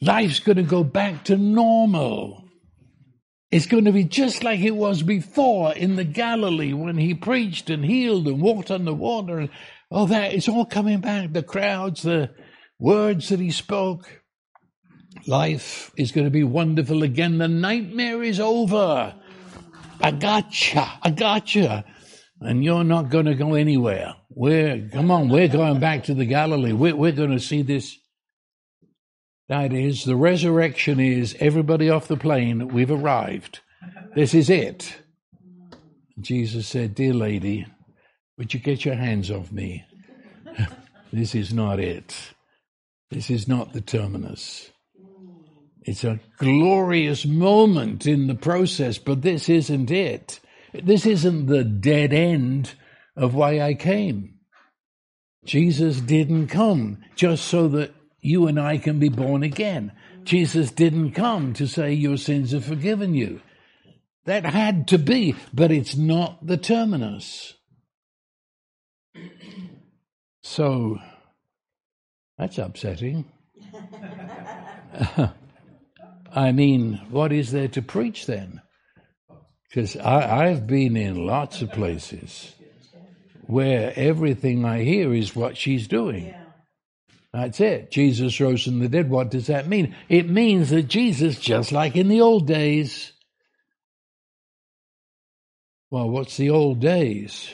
Life's 0.00 0.40
going 0.40 0.56
to 0.56 0.62
go 0.62 0.84
back 0.84 1.24
to 1.24 1.36
normal. 1.36 2.44
It's 3.50 3.66
going 3.66 3.86
to 3.86 3.92
be 3.92 4.04
just 4.04 4.44
like 4.44 4.60
it 4.60 4.76
was 4.76 5.02
before 5.02 5.72
in 5.72 5.96
the 5.96 6.04
Galilee 6.04 6.74
when 6.74 6.98
he 6.98 7.14
preached 7.14 7.70
and 7.70 7.84
healed 7.84 8.28
and 8.28 8.42
walked 8.42 8.70
on 8.70 8.84
the 8.84 8.94
water. 8.94 9.48
All 9.90 10.06
that, 10.06 10.34
it's 10.34 10.48
all 10.48 10.66
coming 10.66 11.00
back. 11.00 11.32
The 11.32 11.42
crowds, 11.42 12.02
the 12.02 12.30
words 12.78 13.28
that 13.30 13.40
he 13.40 13.50
spoke. 13.50 14.22
Life 15.26 15.90
is 15.96 16.12
going 16.12 16.26
to 16.26 16.30
be 16.30 16.44
wonderful 16.44 17.02
again. 17.02 17.38
The 17.38 17.48
nightmare 17.48 18.22
is 18.22 18.38
over. 18.38 19.14
I 20.00 20.10
gotcha. 20.12 20.92
I 21.02 21.10
gotcha. 21.10 21.84
And 22.40 22.62
you're 22.62 22.84
not 22.84 23.10
going 23.10 23.26
to 23.26 23.34
go 23.34 23.54
anywhere. 23.54 24.14
We're, 24.30 24.88
come 24.92 25.10
on, 25.10 25.28
we're 25.28 25.48
going 25.48 25.80
back 25.80 26.04
to 26.04 26.14
the 26.14 26.26
Galilee. 26.26 26.72
We're, 26.72 26.94
we're 26.94 27.12
going 27.12 27.32
to 27.32 27.40
see 27.40 27.62
this 27.62 27.98
that 29.48 29.72
is, 29.72 30.04
the 30.04 30.14
resurrection 30.14 31.00
is 31.00 31.34
everybody 31.40 31.88
off 31.88 32.06
the 32.06 32.18
plane, 32.18 32.68
we've 32.68 32.90
arrived. 32.90 33.60
This 34.14 34.34
is 34.34 34.50
it. 34.50 34.98
Jesus 36.20 36.68
said, 36.68 36.94
Dear 36.94 37.14
lady, 37.14 37.66
would 38.38 38.54
you 38.54 38.60
get 38.60 38.84
your 38.84 38.94
hands 38.94 39.30
off 39.30 39.52
me? 39.52 39.84
this 41.12 41.34
is 41.34 41.52
not 41.52 41.80
it. 41.80 42.16
This 43.10 43.30
is 43.30 43.48
not 43.48 43.72
the 43.72 43.80
terminus. 43.80 44.70
It's 45.82 46.04
a 46.04 46.20
glorious 46.38 47.24
moment 47.24 48.06
in 48.06 48.26
the 48.26 48.34
process, 48.34 48.98
but 48.98 49.22
this 49.22 49.48
isn't 49.48 49.90
it. 49.90 50.40
This 50.72 51.06
isn't 51.06 51.46
the 51.46 51.64
dead 51.64 52.12
end 52.12 52.74
of 53.16 53.34
why 53.34 53.60
I 53.60 53.74
came. 53.74 54.34
Jesus 55.44 56.00
didn't 56.00 56.48
come 56.48 56.98
just 57.16 57.46
so 57.46 57.68
that 57.68 57.94
you 58.20 58.46
and 58.46 58.60
I 58.60 58.78
can 58.78 58.98
be 58.98 59.08
born 59.08 59.42
again. 59.42 59.92
Jesus 60.24 60.70
didn't 60.70 61.12
come 61.12 61.54
to 61.54 61.66
say 61.66 61.94
your 61.94 62.18
sins 62.18 62.52
are 62.52 62.60
forgiven 62.60 63.14
you. 63.14 63.40
That 64.26 64.44
had 64.44 64.88
to 64.88 64.98
be, 64.98 65.36
but 65.54 65.72
it's 65.72 65.96
not 65.96 66.46
the 66.46 66.58
terminus. 66.58 67.54
So 70.48 70.98
that's 72.38 72.56
upsetting. 72.56 73.26
I 76.34 76.52
mean, 76.52 76.94
what 77.10 77.32
is 77.32 77.52
there 77.52 77.68
to 77.68 77.82
preach 77.82 78.24
then? 78.24 78.62
Because 79.68 79.94
I've 79.96 80.66
been 80.66 80.96
in 80.96 81.26
lots 81.26 81.60
of 81.60 81.70
places 81.70 82.54
where 83.42 83.92
everything 83.94 84.64
I 84.64 84.84
hear 84.84 85.12
is 85.12 85.36
what 85.36 85.58
she's 85.58 85.86
doing. 85.86 86.34
That's 87.34 87.60
it. 87.60 87.90
Jesus 87.90 88.40
rose 88.40 88.64
from 88.64 88.78
the 88.78 88.88
dead. 88.88 89.10
What 89.10 89.30
does 89.30 89.48
that 89.48 89.68
mean? 89.68 89.94
It 90.08 90.30
means 90.30 90.70
that 90.70 90.84
Jesus, 90.84 91.38
just 91.38 91.72
like 91.72 91.94
in 91.94 92.08
the 92.08 92.22
old 92.22 92.46
days, 92.46 93.12
well, 95.90 96.08
what's 96.08 96.38
the 96.38 96.48
old 96.48 96.80
days? 96.80 97.50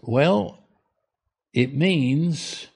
Well, 0.00 0.65
it 1.56 1.74
means, 1.74 2.66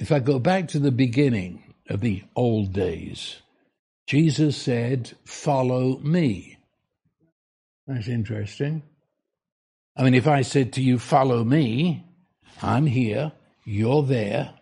if 0.00 0.10
I 0.10 0.18
go 0.18 0.40
back 0.40 0.66
to 0.68 0.80
the 0.80 0.90
beginning 0.90 1.62
of 1.88 2.00
the 2.00 2.24
old 2.34 2.72
days, 2.72 3.36
Jesus 4.08 4.56
said, 4.56 5.12
Follow 5.24 5.98
me. 5.98 6.58
That's 7.86 8.08
interesting. 8.08 8.82
I 9.96 10.02
mean, 10.02 10.14
if 10.14 10.26
I 10.26 10.42
said 10.42 10.72
to 10.72 10.82
you, 10.82 10.98
Follow 10.98 11.44
me, 11.44 12.04
I'm 12.62 12.86
here, 12.86 13.30
you're 13.64 14.02
there. 14.02 14.54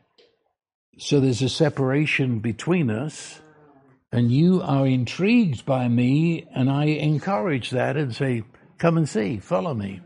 So 0.98 1.20
there's 1.20 1.40
a 1.40 1.48
separation 1.48 2.40
between 2.40 2.90
us. 2.90 3.40
And 4.12 4.30
you 4.30 4.60
are 4.60 4.86
intrigued 4.86 5.64
by 5.64 5.88
me, 5.88 6.46
and 6.54 6.70
I 6.70 6.84
encourage 6.84 7.70
that 7.70 7.96
and 7.96 8.14
say, 8.14 8.42
Come 8.76 8.98
and 8.98 9.08
see, 9.08 9.38
follow 9.38 9.72
me. 9.72 10.02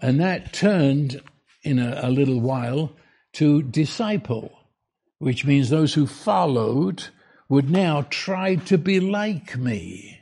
And 0.00 0.20
that 0.20 0.54
turned 0.54 1.20
in 1.62 1.78
a, 1.78 2.00
a 2.02 2.10
little 2.10 2.40
while 2.40 2.92
to 3.34 3.62
disciple, 3.62 4.52
which 5.18 5.44
means 5.44 5.70
those 5.70 5.94
who 5.94 6.06
followed 6.06 7.04
would 7.48 7.70
now 7.70 8.06
try 8.10 8.56
to 8.56 8.78
be 8.78 9.00
like 9.00 9.56
me. 9.56 10.18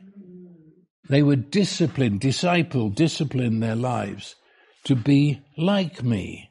They 1.08 1.22
would 1.22 1.50
discipline, 1.50 2.18
disciple, 2.18 2.88
discipline 2.88 3.60
their 3.60 3.74
lives 3.74 4.36
to 4.84 4.94
be 4.94 5.42
like 5.56 6.02
me. 6.02 6.50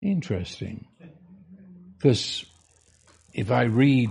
Interesting. 0.00 0.86
Because 1.96 2.44
if 3.32 3.50
I 3.50 3.62
read 3.62 4.10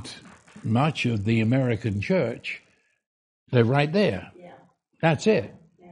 much 0.63 1.05
of 1.05 1.23
the 1.25 1.39
American 1.39 2.01
church, 2.01 2.61
they're 3.51 3.63
right 3.63 3.91
there. 3.91 4.31
Yeah. 4.35 4.53
That's 5.01 5.27
it. 5.27 5.53
Yeah. 5.79 5.87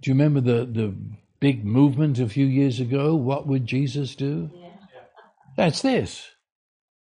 Do 0.00 0.10
you 0.10 0.14
remember 0.14 0.40
the, 0.40 0.66
the 0.66 0.94
big 1.40 1.64
movement 1.64 2.18
a 2.18 2.28
few 2.28 2.46
years 2.46 2.80
ago? 2.80 3.14
What 3.14 3.46
would 3.46 3.66
Jesus 3.66 4.14
do? 4.14 4.50
Yeah. 4.54 4.68
That's 5.56 5.82
this. 5.82 6.30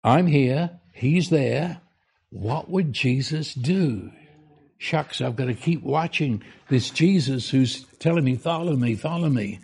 I'm 0.04 0.28
here, 0.28 0.80
he's 0.94 1.30
there. 1.30 1.82
What 2.30 2.70
would 2.70 2.94
Jesus 2.94 3.54
do? 3.54 4.12
Shucks, 4.78 5.22
I've 5.22 5.36
got 5.36 5.46
to 5.46 5.54
keep 5.54 5.82
watching 5.82 6.44
this 6.70 6.90
Jesus 6.90 7.50
who's 7.50 7.86
telling 8.00 8.24
me, 8.24 8.36
follow 8.36 8.76
me, 8.76 8.96
follow 8.96 9.30
me. 9.30 9.62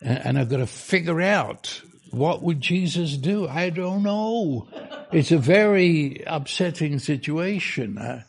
And 0.00 0.38
I've 0.38 0.48
got 0.48 0.58
to 0.58 0.66
figure 0.66 1.20
out 1.20 1.82
what 2.10 2.42
would 2.42 2.60
Jesus 2.60 3.16
do? 3.16 3.48
I 3.48 3.70
don't 3.70 4.02
know. 4.02 4.68
It's 5.12 5.32
a 5.32 5.38
very 5.38 6.22
upsetting 6.26 6.98
situation. 6.98 7.98
Uh, 7.98 8.22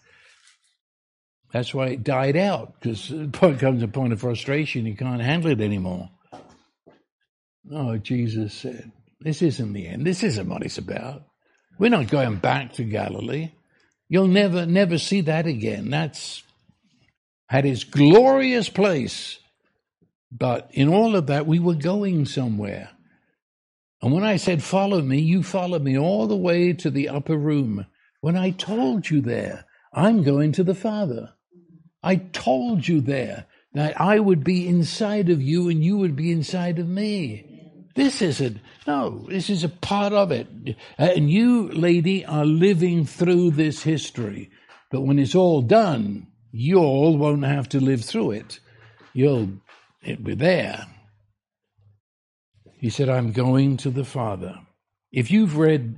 that's 1.51 1.73
why 1.73 1.88
it 1.88 2.03
died 2.03 2.36
out, 2.36 2.73
because 2.79 3.12
it 3.12 3.33
comes 3.33 3.81
a 3.81 3.88
point 3.88 4.13
of 4.13 4.19
frustration, 4.19 4.86
you 4.86 4.95
can't 4.95 5.21
handle 5.21 5.51
it 5.51 5.62
anymore. 5.62 6.10
Oh, 7.71 7.97
Jesus 7.97 8.53
said, 8.53 8.91
This 9.19 9.41
isn't 9.41 9.73
the 9.73 9.88
end. 9.88 10.05
This 10.05 10.23
isn't 10.23 10.49
what 10.49 10.63
it's 10.63 10.77
about. 10.77 11.23
We're 11.77 11.89
not 11.89 12.10
going 12.10 12.38
back 12.38 12.73
to 12.73 12.83
Galilee. 12.83 13.51
You'll 14.10 14.27
never, 14.27 14.65
never 14.65 14.97
see 14.97 15.21
that 15.21 15.47
again. 15.47 15.89
That's 15.89 16.43
had 17.47 17.65
its 17.65 17.83
glorious 17.83 18.69
place. 18.69 19.39
But 20.31 20.69
in 20.73 20.89
all 20.89 21.15
of 21.15 21.27
that, 21.27 21.47
we 21.47 21.60
were 21.60 21.75
going 21.75 22.25
somewhere. 22.25 22.89
And 24.01 24.12
when 24.13 24.23
I 24.23 24.38
said, 24.38 24.62
Follow 24.63 25.01
me, 25.01 25.19
you 25.19 25.43
followed 25.43 25.83
me 25.83 25.97
all 25.97 26.27
the 26.27 26.36
way 26.36 26.73
to 26.73 26.89
the 26.89 27.10
upper 27.10 27.38
room. 27.38 27.86
When 28.21 28.36
I 28.36 28.51
told 28.51 29.10
you 29.10 29.21
there, 29.21 29.65
I'm 29.93 30.23
going 30.23 30.51
to 30.53 30.63
the 30.63 30.75
Father. 30.75 31.33
I 32.03 32.15
told 32.15 32.88
you 32.88 33.01
there 33.01 33.45
that 33.73 33.99
I 33.99 34.19
would 34.19 34.43
be 34.43 34.67
inside 34.67 35.29
of 35.29 35.41
you 35.41 35.69
and 35.69 35.83
you 35.83 35.97
would 35.97 36.15
be 36.15 36.31
inside 36.31 36.79
of 36.79 36.88
me. 36.88 37.43
This 37.95 38.21
isn't, 38.21 38.60
no, 38.86 39.25
this 39.27 39.49
is 39.49 39.63
a 39.63 39.69
part 39.69 40.13
of 40.13 40.31
it. 40.31 40.47
And 40.97 41.31
you, 41.31 41.69
lady, 41.69 42.23
are 42.25 42.45
living 42.45 43.05
through 43.05 43.51
this 43.51 43.81
history. 43.81 44.51
But 44.91 45.01
when 45.01 45.19
it's 45.19 45.36
all 45.36 45.62
done, 45.62 46.27
you 46.51 46.77
all 46.77 47.17
won't 47.17 47.43
have 47.43 47.69
to 47.69 47.79
live 47.79 48.05
through 48.05 48.31
it. 48.31 48.60
You'll, 49.13 49.49
it'll 50.03 50.23
be 50.23 50.36
there. 50.36 50.86
He 52.79 52.91
said, 52.91 53.10
I'm 53.10 53.31
going 53.31 53.77
to 53.77 53.89
the 53.89 54.05
Father. 54.05 54.60
If 55.12 55.31
you've 55.31 55.57
read 55.57 55.97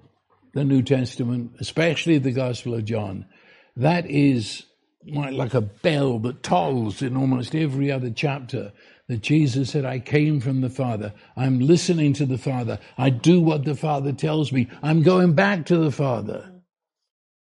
the 0.53 0.63
New 0.63 0.81
Testament, 0.81 1.51
especially 1.59 2.17
the 2.17 2.31
Gospel 2.31 2.75
of 2.75 2.85
John, 2.85 3.25
that 3.75 4.09
is 4.09 4.63
like 5.05 5.53
a 5.53 5.61
bell 5.61 6.19
that 6.19 6.43
tolls 6.43 7.01
in 7.01 7.15
almost 7.15 7.55
every 7.55 7.91
other 7.91 8.09
chapter 8.09 8.73
that 9.07 9.21
Jesus 9.21 9.71
said, 9.71 9.85
I 9.85 9.99
came 9.99 10.39
from 10.39 10.61
the 10.61 10.69
Father. 10.69 11.13
I'm 11.35 11.59
listening 11.59 12.13
to 12.13 12.25
the 12.25 12.37
Father. 12.37 12.79
I 12.97 13.09
do 13.09 13.41
what 13.41 13.65
the 13.65 13.75
Father 13.75 14.13
tells 14.13 14.51
me. 14.51 14.69
I'm 14.83 15.01
going 15.01 15.33
back 15.33 15.65
to 15.67 15.77
the 15.77 15.91
Father. 15.91 16.53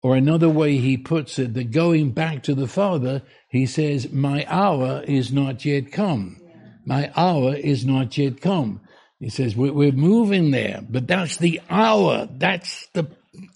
Or 0.03 0.15
another 0.15 0.49
way 0.49 0.77
he 0.77 0.97
puts 0.97 1.39
it, 1.39 1.53
that 1.55 1.71
going 1.71 2.11
back 2.11 2.43
to 2.43 2.53
the 2.53 2.67
Father, 2.67 3.23
he 3.49 3.65
says, 3.65 4.11
My 4.11 4.45
hour 4.47 5.03
is 5.07 5.31
not 5.31 5.65
yet 5.65 5.91
come. 5.91 6.37
My 6.85 7.11
hour 7.15 7.55
is 7.55 7.85
not 7.85 8.17
yet 8.17 8.41
come. 8.41 8.81
He 9.19 9.29
says, 9.29 9.55
We're 9.55 9.93
moving 9.93 10.51
there, 10.51 10.81
but 10.87 11.07
that's 11.07 11.37
the 11.37 11.61
hour. 11.69 12.27
That's 12.31 12.87
the 12.93 13.07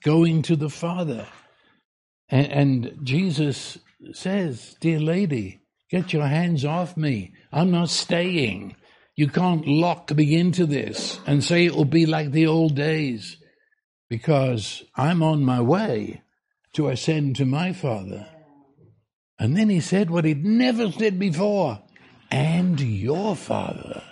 going 0.03 0.41
to 0.43 0.55
the 0.55 0.69
Father. 0.69 1.27
And, 2.29 2.51
and 2.51 2.99
Jesus 3.03 3.77
says, 4.13 4.75
Dear 4.79 4.99
lady, 4.99 5.61
get 5.89 6.13
your 6.13 6.27
hands 6.27 6.65
off 6.65 6.95
me. 6.97 7.33
I'm 7.51 7.71
not 7.71 7.89
staying. 7.89 8.75
You 9.15 9.27
can't 9.27 9.67
lock 9.67 10.15
me 10.15 10.35
into 10.35 10.65
this 10.65 11.19
and 11.27 11.43
say 11.43 11.65
it 11.65 11.75
will 11.75 11.85
be 11.85 12.05
like 12.05 12.31
the 12.31 12.47
old 12.47 12.75
days 12.75 13.37
because 14.09 14.83
I'm 14.95 15.21
on 15.21 15.43
my 15.43 15.61
way 15.61 16.21
to 16.73 16.87
ascend 16.87 17.35
to 17.37 17.45
my 17.45 17.73
Father. 17.73 18.27
And 19.37 19.55
then 19.55 19.69
he 19.69 19.79
said 19.79 20.09
what 20.09 20.25
he'd 20.25 20.45
never 20.45 20.91
said 20.91 21.19
before 21.19 21.81
and 22.31 22.79
your 22.79 23.35
Father. 23.35 24.03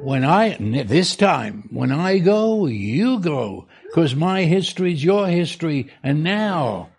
When 0.00 0.24
I, 0.24 0.56
this 0.84 1.16
time, 1.16 1.68
when 1.72 1.90
I 1.90 2.18
go, 2.18 2.66
you 2.66 3.18
go, 3.18 3.66
because 3.88 4.14
my 4.14 4.44
history 4.44 4.92
is 4.92 5.02
your 5.02 5.26
history, 5.26 5.90
and 6.02 6.22
now 6.22 6.90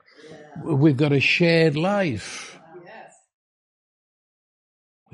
we've 0.63 0.97
got 0.97 1.13
a 1.13 1.19
shared 1.19 1.75
life. 1.75 2.59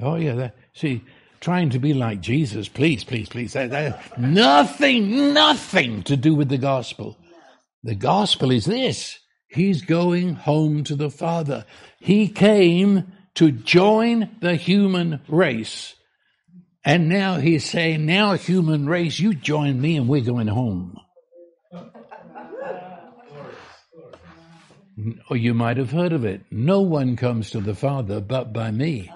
Oh, 0.01 0.15
yeah, 0.15 0.35
that, 0.35 0.55
see, 0.73 1.03
trying 1.39 1.69
to 1.69 1.79
be 1.79 1.93
like 1.93 2.19
Jesus, 2.21 2.67
please, 2.67 3.03
please, 3.03 3.29
please, 3.29 3.53
that, 3.53 3.69
that, 3.71 4.19
nothing, 4.19 5.33
nothing 5.33 6.03
to 6.03 6.17
do 6.17 6.35
with 6.35 6.49
the 6.49 6.57
gospel. 6.57 7.17
The 7.83 7.95
gospel 7.95 8.51
is 8.51 8.65
this. 8.65 9.19
He's 9.47 9.83
going 9.83 10.35
home 10.35 10.83
to 10.85 10.95
the 10.95 11.09
Father. 11.09 11.65
He 11.99 12.27
came 12.27 13.13
to 13.35 13.51
join 13.51 14.35
the 14.41 14.55
human 14.55 15.21
race. 15.27 15.95
And 16.83 17.09
now 17.09 17.38
he's 17.38 17.63
saying, 17.63 18.05
now 18.05 18.33
human 18.33 18.88
race, 18.88 19.19
you 19.19 19.33
join 19.33 19.79
me 19.79 19.97
and 19.97 20.07
we're 20.07 20.21
going 20.21 20.47
home. 20.47 20.99
Or 25.29 25.36
you 25.36 25.53
might 25.53 25.77
have 25.77 25.91
heard 25.91 26.13
of 26.13 26.23
it. 26.23 26.41
No 26.51 26.81
one 26.81 27.15
comes 27.17 27.49
to 27.51 27.60
the 27.60 27.75
Father 27.75 28.21
but 28.21 28.53
by 28.53 28.71
me. 28.71 29.12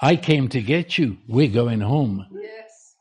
I 0.00 0.16
came 0.16 0.48
to 0.48 0.60
get 0.62 0.98
you. 0.98 1.18
We're 1.26 1.48
going 1.48 1.80
home. 1.80 2.26
Yes. 2.32 2.94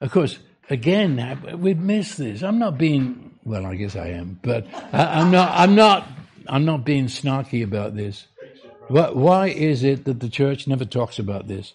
Of 0.00 0.10
course, 0.10 0.38
again, 0.68 1.58
we've 1.58 1.78
missed 1.78 2.18
this. 2.18 2.42
I'm 2.42 2.58
not 2.58 2.76
being, 2.76 3.38
well, 3.44 3.64
I 3.64 3.74
guess 3.76 3.96
I 3.96 4.08
am, 4.08 4.38
but 4.42 4.66
I, 4.92 5.20
am 5.20 5.30
not, 5.30 5.52
I'm 5.54 5.74
not, 5.74 6.06
I'm 6.46 6.64
not 6.64 6.84
being 6.84 7.06
snarky 7.06 7.64
about 7.64 7.96
this. 7.96 8.26
Why 8.88 9.48
is 9.48 9.82
it 9.82 10.04
that 10.04 10.20
the 10.20 10.28
church 10.28 10.68
never 10.68 10.84
talks 10.84 11.18
about 11.18 11.48
this? 11.48 11.74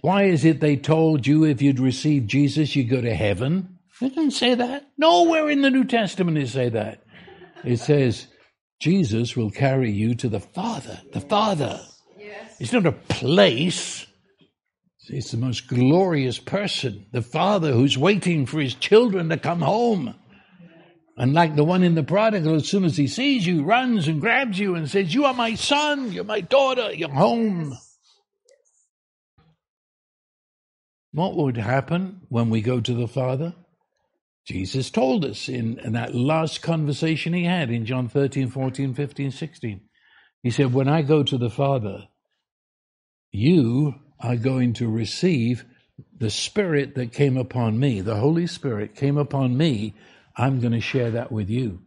Why 0.00 0.24
is 0.24 0.44
it 0.44 0.60
they 0.60 0.76
told 0.76 1.26
you 1.26 1.44
if 1.44 1.62
you'd 1.62 1.80
receive 1.80 2.26
Jesus, 2.26 2.76
you'd 2.76 2.90
go 2.90 3.00
to 3.00 3.14
heaven? 3.14 3.71
It 4.00 4.14
didn't 4.14 4.32
say 4.32 4.54
that. 4.54 4.88
Nowhere 4.98 5.50
in 5.50 5.62
the 5.62 5.70
New 5.70 5.84
Testament 5.84 6.38
it 6.38 6.48
say 6.48 6.68
that. 6.70 7.04
It 7.64 7.78
says, 7.78 8.26
Jesus 8.80 9.36
will 9.36 9.50
carry 9.50 9.92
you 9.92 10.14
to 10.16 10.28
the 10.28 10.40
Father. 10.40 11.00
The 11.12 11.20
Father. 11.20 11.80
Yes. 12.18 12.56
It's 12.58 12.72
not 12.72 12.86
a 12.86 12.92
place. 12.92 14.06
It's 15.08 15.32
the 15.32 15.36
most 15.36 15.66
glorious 15.68 16.38
person, 16.38 17.06
the 17.12 17.22
father 17.22 17.72
who's 17.72 17.98
waiting 17.98 18.46
for 18.46 18.60
his 18.60 18.74
children 18.74 19.28
to 19.30 19.36
come 19.36 19.60
home. 19.60 20.14
And 21.16 21.34
like 21.34 21.56
the 21.56 21.64
one 21.64 21.82
in 21.82 21.94
the 21.94 22.02
prodigal, 22.02 22.54
as 22.54 22.68
soon 22.68 22.84
as 22.84 22.96
he 22.96 23.06
sees 23.06 23.46
you, 23.46 23.64
runs 23.64 24.08
and 24.08 24.20
grabs 24.20 24.58
you 24.58 24.74
and 24.74 24.88
says, 24.88 25.12
You 25.12 25.26
are 25.26 25.34
my 25.34 25.54
son, 25.54 26.12
you're 26.12 26.24
my 26.24 26.40
daughter, 26.40 26.92
you're 26.94 27.10
home. 27.10 27.76
What 31.10 31.36
would 31.36 31.58
happen 31.58 32.22
when 32.28 32.48
we 32.48 32.62
go 32.62 32.80
to 32.80 32.94
the 32.94 33.08
Father? 33.08 33.54
Jesus 34.44 34.90
told 34.90 35.24
us 35.24 35.48
in, 35.48 35.78
in, 35.80 35.92
that 35.92 36.14
last 36.14 36.62
conversation 36.62 37.32
he 37.32 37.44
had 37.44 37.70
in 37.70 37.86
John 37.86 38.08
13, 38.08 38.50
14, 38.50 38.94
15, 38.94 39.30
16. 39.30 39.80
He 40.42 40.50
said, 40.50 40.72
When 40.72 40.88
I 40.88 41.02
go 41.02 41.22
to 41.22 41.38
the 41.38 41.50
Father, 41.50 42.08
you 43.30 43.94
are 44.18 44.36
going 44.36 44.72
to 44.74 44.88
receive 44.88 45.64
the 46.18 46.30
Spirit 46.30 46.94
that 46.96 47.12
came 47.12 47.36
upon 47.36 47.78
me, 47.78 48.00
the 48.00 48.16
Holy 48.16 48.46
Spirit 48.46 48.96
came 48.96 49.16
upon 49.16 49.56
me. 49.56 49.94
I'm 50.36 50.60
going 50.60 50.72
to 50.72 50.80
share 50.80 51.10
that 51.12 51.30
with 51.30 51.48
you. 51.48 51.82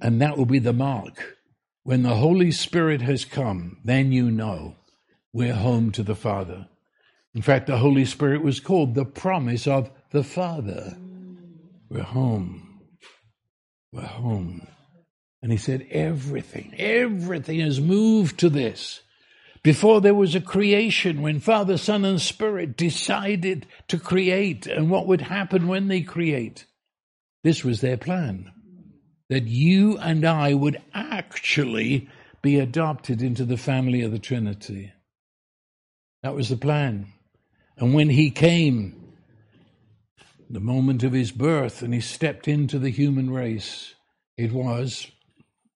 And 0.00 0.20
that 0.20 0.38
will 0.38 0.46
be 0.46 0.58
the 0.58 0.72
mark. 0.72 1.36
When 1.82 2.02
the 2.02 2.14
Holy 2.14 2.52
Spirit 2.52 3.02
has 3.02 3.24
come, 3.24 3.78
then 3.84 4.12
you 4.12 4.30
know 4.30 4.76
we're 5.32 5.54
home 5.54 5.90
to 5.92 6.02
the 6.02 6.14
Father. 6.14 6.68
In 7.34 7.42
fact, 7.42 7.66
the 7.66 7.78
Holy 7.78 8.04
Spirit 8.04 8.42
was 8.42 8.60
called 8.60 8.94
the 8.94 9.04
promise 9.04 9.66
of 9.66 9.90
the 10.10 10.22
Father. 10.22 10.96
We're 11.92 12.04
home. 12.04 12.80
We're 13.92 14.00
home. 14.00 14.66
And 15.42 15.52
he 15.52 15.58
said, 15.58 15.86
everything, 15.90 16.74
everything 16.78 17.60
has 17.60 17.80
moved 17.80 18.40
to 18.40 18.48
this. 18.48 19.02
Before 19.62 20.00
there 20.00 20.14
was 20.14 20.34
a 20.34 20.40
creation, 20.40 21.20
when 21.20 21.38
Father, 21.38 21.76
Son, 21.76 22.06
and 22.06 22.18
Spirit 22.18 22.78
decided 22.78 23.66
to 23.88 23.98
create 23.98 24.66
and 24.66 24.88
what 24.88 25.06
would 25.06 25.20
happen 25.20 25.68
when 25.68 25.88
they 25.88 26.00
create, 26.00 26.64
this 27.44 27.62
was 27.62 27.82
their 27.82 27.98
plan. 27.98 28.50
That 29.28 29.46
you 29.46 29.98
and 29.98 30.24
I 30.24 30.54
would 30.54 30.80
actually 30.94 32.08
be 32.40 32.58
adopted 32.58 33.20
into 33.20 33.44
the 33.44 33.58
family 33.58 34.00
of 34.00 34.12
the 34.12 34.18
Trinity. 34.18 34.92
That 36.22 36.34
was 36.34 36.48
the 36.48 36.56
plan. 36.56 37.12
And 37.76 37.92
when 37.92 38.08
he 38.08 38.30
came, 38.30 39.01
the 40.52 40.60
moment 40.60 41.02
of 41.02 41.12
his 41.12 41.32
birth, 41.32 41.82
and 41.82 41.92
he 41.92 42.00
stepped 42.00 42.46
into 42.46 42.78
the 42.78 42.90
human 42.90 43.30
race, 43.30 43.94
it 44.36 44.52
was 44.52 45.10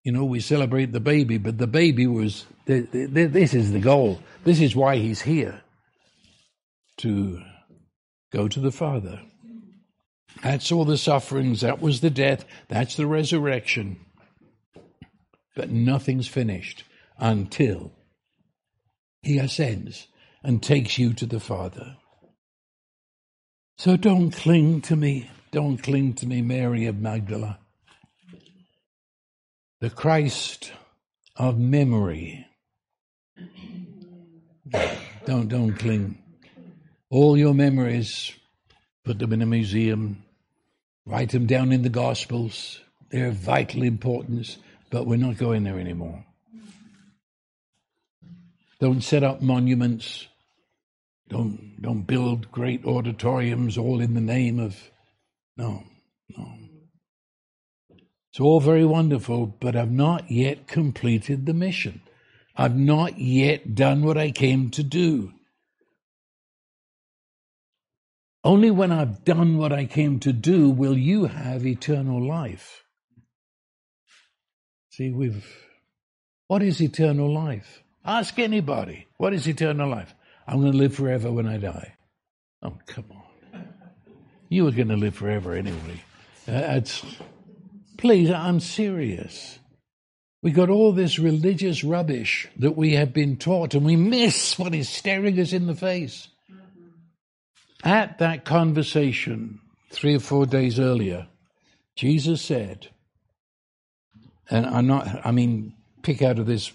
you 0.06 0.12
know, 0.12 0.24
we 0.24 0.38
celebrate 0.38 0.92
the 0.92 1.00
baby, 1.00 1.36
but 1.36 1.58
the 1.58 1.66
baby 1.66 2.06
was, 2.06 2.46
this 2.64 3.54
is 3.54 3.72
the 3.72 3.80
goal. 3.80 4.20
This 4.44 4.60
is 4.60 4.76
why 4.76 4.98
he's 4.98 5.22
here 5.22 5.62
to 6.98 7.42
go 8.32 8.46
to 8.46 8.60
the 8.60 8.70
Father. 8.70 9.20
That's 10.44 10.70
all 10.70 10.84
the 10.84 10.96
sufferings. 10.96 11.62
That 11.62 11.82
was 11.82 12.02
the 12.02 12.10
death. 12.10 12.44
That's 12.68 12.94
the 12.94 13.08
resurrection. 13.08 13.98
But 15.56 15.70
nothing's 15.70 16.28
finished 16.28 16.84
until 17.18 17.90
he 19.22 19.38
ascends 19.38 20.07
and 20.44 20.62
takes 20.62 20.98
you 20.98 21.14
to 21.14 21.26
the 21.26 21.40
Father. 21.40 21.96
So 23.77 23.97
don't 23.97 24.31
cling 24.31 24.81
to 24.83 24.97
me. 24.97 25.31
Don't 25.51 25.79
cling 25.79 26.14
to 26.14 26.27
me, 26.27 26.43
Mary 26.43 26.87
of 26.87 26.99
Magdala 26.99 27.59
the 29.81 29.91
Christ 29.91 30.72
of 31.37 31.59
memory. 31.59 32.47
Don't 35.27 35.49
don't 35.49 35.74
cling. 35.74 36.18
All 37.11 37.37
your 37.37 37.55
memories, 37.55 38.33
put 39.05 39.18
them 39.18 39.33
in 39.33 39.43
a 39.43 39.47
museum, 39.47 40.24
write 41.05 41.31
them 41.31 41.47
down 41.47 41.72
in 41.72 41.83
the 41.83 41.89
Gospels. 41.89 42.81
They're 43.11 43.29
of 43.29 43.35
vital 43.35 43.83
importance, 43.83 44.59
but 44.91 45.07
we're 45.07 45.16
not 45.18 45.37
going 45.37 45.64
there 45.64 45.79
anymore. 45.79 46.24
Don't 48.81 49.03
set 49.03 49.22
up 49.22 49.41
monuments. 49.41 50.27
Don't 51.29 51.81
don't 51.81 52.03
build 52.03 52.51
great 52.53 52.85
auditoriums 52.85 53.77
all 53.77 54.01
in 54.01 54.14
the 54.14 54.20
name 54.20 54.59
of 54.59 54.91
no, 55.57 55.83
no. 56.37 56.53
It's 58.31 58.41
all 58.41 58.61
very 58.61 58.85
wonderful, 58.85 59.47
but 59.47 59.74
I've 59.74 59.91
not 59.91 60.31
yet 60.31 60.66
completed 60.66 61.47
the 61.47 61.55
mission. 61.55 62.03
I've 62.55 62.77
not 62.77 63.18
yet 63.18 63.74
done 63.74 64.03
what 64.03 64.18
I 64.18 64.31
came 64.31 64.70
to 64.70 64.83
do. 64.83 65.33
Only 68.45 68.70
when 68.70 68.93
I've 68.93 69.24
done 69.24 69.59
what 69.59 69.72
I 69.72 69.87
came 69.87 70.20
to 70.20 70.33
do 70.33 70.70
will 70.70 70.97
you 70.97 71.24
have 71.24 71.66
eternal 71.66 72.24
life. 72.24 72.85
See, 74.91 75.11
we've. 75.11 75.45
What 76.47 76.62
is 76.62 76.81
eternal 76.81 77.33
life? 77.33 77.83
Ask 78.05 78.39
anybody. 78.39 79.09
What 79.16 79.35
is 79.35 79.49
eternal 79.49 79.91
life? 79.91 80.14
I'm 80.47 80.61
going 80.61 80.72
to 80.72 80.78
live 80.78 80.94
forever 80.94 81.30
when 81.30 81.47
I 81.47 81.59
die. 81.59 81.94
Oh, 82.62 82.74
come 82.86 83.07
on. 83.11 83.64
You 84.49 84.64
were 84.64 84.70
going 84.70 84.88
to 84.88 84.97
live 84.97 85.16
forever 85.16 85.55
anyway. 85.55 86.03
Uh, 86.47 86.80
please, 87.99 88.30
I'm 88.30 88.61
serious. 88.61 89.59
We 90.42 90.53
got 90.53 90.70
all 90.70 90.92
this 90.92 91.18
religious 91.18 91.82
rubbish 91.82 92.49
that 92.59 92.76
we 92.76 92.92
have 92.92 93.12
been 93.12 93.36
taught, 93.36 93.74
and 93.74 93.84
we 93.84 93.97
miss 93.97 94.57
what 94.59 94.74
is 94.74 94.88
staring 94.88 95.40
us 95.40 95.53
in 95.53 95.66
the 95.66 95.74
face. 95.74 96.28
At 97.82 98.18
that 98.18 98.44
conversation, 98.44 99.61
three 99.90 100.14
or 100.14 100.20
four 100.20 100.47
days 100.47 100.78
earlier, 100.78 101.26
Jesus 101.97 102.42
said, 102.42 102.88
and 104.49 104.66
I'm 104.66 104.86
not, 104.86 105.26
I 105.26 105.32
mean, 105.32 105.74
pick 106.03 106.22
out 106.22 106.38
of 106.38 106.47
this, 106.47 106.70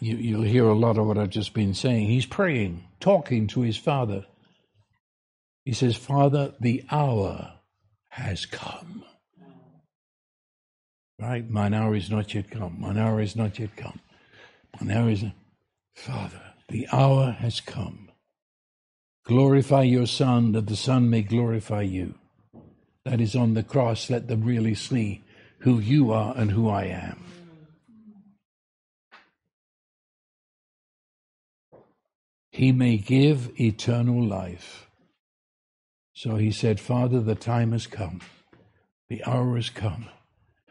you, 0.00 0.16
you'll 0.16 0.42
hear 0.42 0.66
a 0.66 0.74
lot 0.74 0.98
of 0.98 1.06
what 1.06 1.18
I've 1.18 1.30
just 1.30 1.54
been 1.54 1.74
saying. 1.74 2.06
He's 2.06 2.26
praying, 2.26 2.84
talking 3.00 3.46
to 3.48 3.60
his 3.62 3.76
Father. 3.76 4.26
He 5.64 5.72
says, 5.72 5.96
Father, 5.96 6.54
the 6.60 6.84
hour 6.90 7.54
has 8.10 8.46
come. 8.46 9.04
Right? 11.20 11.48
Mine 11.48 11.74
hour 11.74 11.94
is 11.94 12.10
not 12.10 12.32
yet 12.32 12.50
come. 12.50 12.76
Mine 12.80 12.96
hour 12.96 13.20
is 13.20 13.34
not 13.34 13.58
yet 13.58 13.76
come. 13.76 14.00
Mine 14.80 14.96
hour 14.96 15.10
is. 15.10 15.24
Father, 15.94 16.54
the 16.68 16.86
hour 16.92 17.32
has 17.32 17.60
come. 17.60 18.10
Glorify 19.24 19.82
your 19.82 20.06
Son, 20.06 20.52
that 20.52 20.68
the 20.68 20.76
Son 20.76 21.10
may 21.10 21.22
glorify 21.22 21.82
you. 21.82 22.14
That 23.04 23.20
is 23.20 23.34
on 23.34 23.54
the 23.54 23.62
cross. 23.62 24.08
Let 24.08 24.28
them 24.28 24.44
really 24.44 24.74
see 24.74 25.22
who 25.60 25.80
you 25.80 26.12
are 26.12 26.34
and 26.36 26.52
who 26.52 26.68
I 26.68 26.84
am. 26.84 27.24
He 32.58 32.72
may 32.72 32.96
give 32.96 33.52
eternal 33.60 34.20
life. 34.20 34.88
So 36.12 36.34
he 36.34 36.50
said, 36.50 36.80
Father, 36.80 37.20
the 37.20 37.36
time 37.36 37.70
has 37.70 37.86
come. 37.86 38.20
The 39.08 39.22
hour 39.24 39.54
has 39.54 39.70
come 39.70 40.08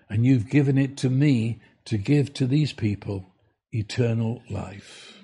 and 0.10 0.26
you've 0.26 0.50
given 0.50 0.78
it 0.78 0.98
to 0.98 1.10
me 1.10 1.62
to 1.86 1.98
give 1.98 2.34
to 2.34 2.46
these 2.46 2.74
people 2.74 3.26
eternal 3.72 4.42
life. 4.50 5.24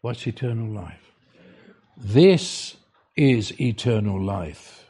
What's 0.00 0.28
eternal 0.28 0.72
life? 0.72 1.10
This 1.96 2.76
is 3.16 3.60
eternal 3.60 4.24
life. 4.24 4.88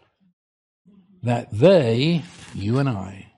That 1.23 1.49
they, 1.51 2.25
you 2.55 2.79
and 2.79 2.91
I, 2.91 3.33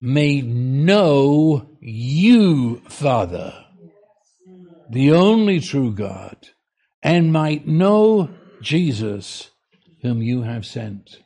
may 0.00 0.40
know 0.40 1.76
you, 1.78 2.82
Father, 2.88 3.66
the 4.90 5.12
only 5.12 5.60
true 5.60 5.92
God, 5.92 6.36
and 7.02 7.32
might 7.32 7.66
know 7.66 8.28
Jesus, 8.60 9.50
whom 10.02 10.20
you 10.20 10.42
have 10.42 10.66
sent 10.66 11.18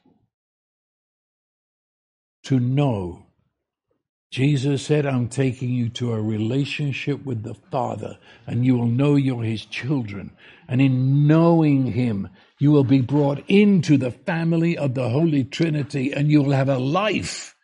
to 2.45 2.61
know. 2.61 3.27
Jesus 4.31 4.85
said, 4.85 5.07
I'm 5.07 5.29
taking 5.29 5.71
you 5.71 5.89
to 5.91 6.12
a 6.12 6.21
relationship 6.21 7.25
with 7.25 7.43
the 7.43 7.55
Father, 7.55 8.19
and 8.47 8.67
you 8.67 8.77
will 8.77 8.87
know 8.87 9.15
you're 9.15 9.45
His 9.45 9.65
children. 9.65 10.37
And 10.69 10.81
in 10.83 11.27
knowing 11.27 11.87
Him, 11.87 12.29
you 12.59 12.71
will 12.71 12.85
be 12.85 13.01
brought 13.01 13.43
into 13.49 13.97
the 13.97 14.11
family 14.11 14.77
of 14.77 14.95
the 14.95 15.09
Holy 15.09 15.45
Trinity, 15.45 16.12
and 16.12 16.31
you 16.31 16.43
will 16.43 16.53
have 16.53 16.69
a 16.69 16.79
life 16.79 17.55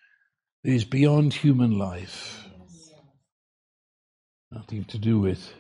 that 0.65 0.71
is 0.71 0.85
beyond 0.85 1.35
human 1.35 1.77
life. 1.77 2.47
Nothing 4.51 4.85
to 4.85 4.99
do 4.99 5.19
with 5.19 5.53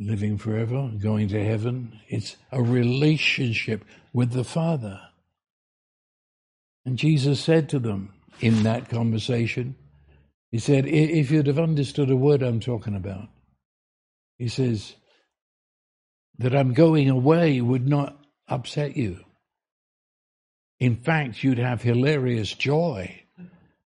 living 0.00 0.38
forever, 0.38 0.90
going 1.00 1.28
to 1.28 1.44
heaven. 1.44 2.00
It's 2.08 2.36
a 2.50 2.62
relationship 2.62 3.84
with 4.12 4.32
the 4.32 4.44
Father. 4.44 5.00
And 6.84 6.98
Jesus 6.98 7.40
said 7.40 7.68
to 7.70 7.78
them 7.78 8.12
in 8.40 8.64
that 8.64 8.88
conversation, 8.88 9.76
He 10.50 10.58
said, 10.58 10.86
if 10.86 11.30
you'd 11.30 11.46
have 11.46 11.58
understood 11.58 12.10
a 12.10 12.16
word 12.16 12.42
I'm 12.42 12.60
talking 12.60 12.94
about, 12.94 13.28
He 14.38 14.48
says, 14.48 14.94
that 16.38 16.54
I'm 16.54 16.74
going 16.74 17.08
away 17.08 17.60
would 17.60 17.88
not 17.88 18.18
upset 18.48 18.96
you. 18.96 19.20
In 20.80 20.96
fact, 20.96 21.42
you'd 21.44 21.58
have 21.58 21.82
hilarious 21.82 22.52
joy 22.52 23.23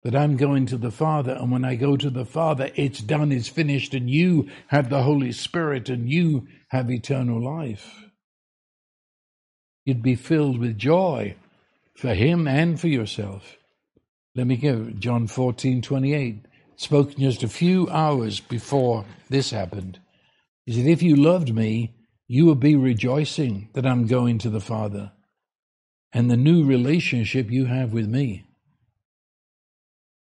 that 0.05 0.15
I'm 0.15 0.37
going 0.37 0.67
to 0.67 0.77
the 0.77 0.91
Father, 0.91 1.33
and 1.33 1.51
when 1.51 1.65
I 1.65 1.75
go 1.75 1.97
to 1.97 2.11
the 2.11 2.25
Father, 2.25 2.71
it's 2.77 3.01
done, 3.01 3.33
it's 3.33 3.49
finished, 3.49 3.95
and 3.95 4.09
you 4.09 4.49
have 4.69 4.91
the 4.91 5.03
Holy 5.03 5.33
Spirit, 5.33 5.89
and 5.89 6.09
you 6.09 6.47
have 6.69 6.91
eternal 6.91 7.43
life. 7.43 8.05
You'd 9.85 10.03
be 10.03 10.15
filled 10.15 10.59
with 10.59 10.79
joy 10.79 11.35
for 11.97 12.15
him 12.15 12.47
and 12.47 12.79
for 12.79 12.89
yourself. 12.89 13.57
Let 14.35 14.47
me 14.47 14.57
give 14.57 15.01
John 15.01 15.27
14, 15.27 15.83
28, 15.83 16.47
spoken 16.77 17.21
just 17.21 17.43
a 17.43 17.49
few 17.49 17.89
hours 17.89 18.39
before 18.39 19.05
this 19.29 19.51
happened. 19.51 19.99
He 20.65 20.75
said, 20.75 20.87
If 20.87 21.03
you 21.03 21.17
loved 21.17 21.53
me, 21.55 21.95
you 22.29 22.47
would 22.47 22.61
be 22.61 22.77
rejoicing 22.77 23.71
that 23.73 23.87
I'm 23.87 24.07
going 24.07 24.39
to 24.39 24.51
the 24.51 24.61
Father 24.61 25.13
and 26.13 26.31
the 26.31 26.37
new 26.37 26.65
relationship 26.65 27.51
you 27.51 27.67
have 27.67 27.93
with 27.93 28.07
me. 28.07 28.45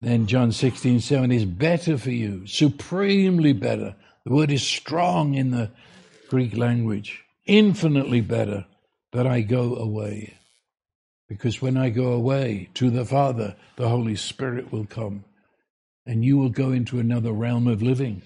Then 0.03 0.27
John 0.27 0.51
16, 0.51 0.99
7 0.99 1.31
is 1.31 1.45
better 1.45 1.97
for 1.97 2.11
you, 2.11 2.45
supremely 2.47 3.53
better. 3.53 3.95
The 4.27 4.35
word 4.35 4.51
is 4.51 4.63
strong 4.63 5.35
in 5.35 5.53
the 5.53 5.71
Greek 6.29 6.57
language, 6.57 7.23
infinitely 7.47 8.21
better 8.21 8.67
that 9.13 9.29
I 9.29 9.43
go 9.43 9.77
away. 9.77 10.35
Because 11.29 11.63
when 11.63 11.77
I 11.77 11.91
go 11.91 12.13
away 12.13 12.69
to 12.75 12.91
the 12.91 13.05
Father, 13.05 13.55
the 13.77 13.89
Holy 13.89 14.17
Spirit 14.17 14.73
will 14.73 14.87
come 14.87 15.25
and 16.05 16.25
you 16.25 16.37
will 16.37 16.51
go 16.51 16.73
into 16.73 16.99
another 16.99 17.33
realm 17.33 17.69
of 17.69 17.81
living. 17.81 18.23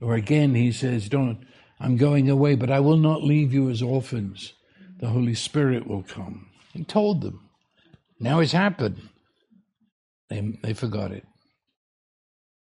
Or 0.00 0.14
again, 0.14 0.56
he 0.56 0.72
says, 0.72 1.08
Don't, 1.08 1.46
I'm 1.78 1.96
going 1.96 2.28
away, 2.28 2.56
but 2.56 2.70
I 2.70 2.80
will 2.80 2.96
not 2.96 3.22
leave 3.22 3.54
you 3.54 3.70
as 3.70 3.82
orphans. 3.82 4.52
The 4.98 5.08
Holy 5.08 5.34
Spirit 5.34 5.86
will 5.86 6.02
come. 6.02 6.48
He 6.72 6.82
told 6.82 7.22
them. 7.22 7.48
Now 8.18 8.40
it's 8.40 8.52
happened. 8.52 9.00
They, 10.30 10.58
they 10.62 10.72
forgot 10.74 11.12
it. 11.12 11.24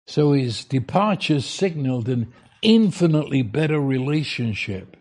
So 0.06 0.32
his 0.32 0.64
departure 0.64 1.40
signaled 1.40 2.08
an 2.08 2.32
infinitely 2.62 3.42
better 3.42 3.80
relationship 3.80 4.96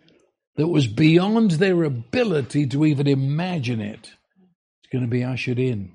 that 0.55 0.67
was 0.67 0.87
beyond 0.87 1.51
their 1.51 1.83
ability 1.83 2.67
to 2.67 2.85
even 2.85 3.07
imagine 3.07 3.81
it 3.81 4.13
It's 4.81 4.91
going 4.91 5.03
to 5.03 5.09
be 5.09 5.23
ushered 5.23 5.59
in. 5.59 5.91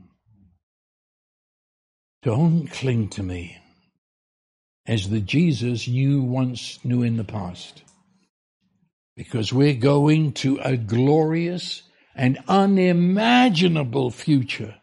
Don't 2.23 2.69
cling 2.69 3.09
to 3.11 3.23
me 3.23 3.57
as 4.87 5.11
the 5.11 5.21
Jesus 5.21 5.87
you 5.87 6.23
once 6.23 6.79
knew 6.85 7.03
in 7.03 7.17
the 7.17 7.25
past. 7.25 7.83
Because 9.17 9.53
we're 9.53 9.75
going 9.75 10.33
to 10.33 10.59
a 10.63 10.77
glorious 10.77 11.83
and 12.15 12.39
unimaginable 12.49 14.11
future. 14.11 14.77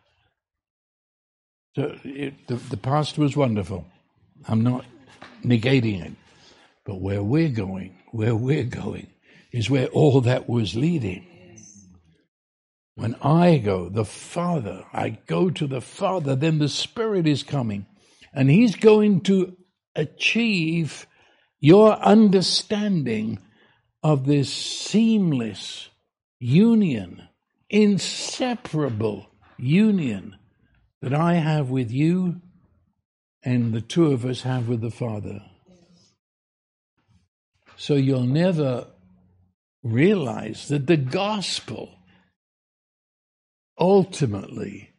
So 1.76 1.98
it, 2.06 2.48
the, 2.48 2.56
the 2.56 2.78
past 2.78 3.18
was 3.18 3.36
wonderful. 3.36 3.86
I'm 4.48 4.62
not 4.62 4.86
negating 5.44 6.06
it. 6.06 6.14
But 6.86 7.02
where 7.02 7.22
we're 7.22 7.50
going, 7.50 7.98
where 8.12 8.36
we're 8.36 8.64
going, 8.64 9.08
is 9.52 9.70
where 9.70 9.88
all 9.88 10.22
that 10.22 10.48
was 10.48 10.76
leading. 10.76 11.26
When 12.96 13.16
I 13.22 13.58
go, 13.58 13.90
the 13.90 14.06
Father, 14.06 14.86
I 14.94 15.18
go 15.28 15.50
to 15.50 15.68
the 15.68 15.82
Father, 15.82 16.34
then 16.36 16.60
the 16.60 16.70
Spirit 16.70 17.28
is 17.28 17.44
coming. 17.44 17.86
And 18.34 18.50
He's 18.50 18.76
going 18.76 19.22
to 19.22 19.58
achieve 19.96 21.08
your 21.60 21.94
understanding 21.98 23.40
of 24.02 24.26
this 24.26 24.54
seamless 24.54 25.90
union, 26.40 27.28
inseparable 27.70 29.28
union 29.58 30.38
that 31.02 31.14
I 31.14 31.36
have 31.36 31.70
with 31.70 31.92
you 31.92 32.42
and 33.44 33.74
the 33.74 33.82
two 33.82 34.12
of 34.12 34.26
us 34.26 34.42
have 34.42 34.68
with 34.68 34.82
the 34.82 34.92
Father. 34.92 35.42
So 37.78 37.96
you'll 37.96 38.22
never 38.22 38.88
realize 39.84 40.68
that 40.70 40.88
the 40.88 40.98
gospel 40.98 42.00
ultimately 43.78 44.90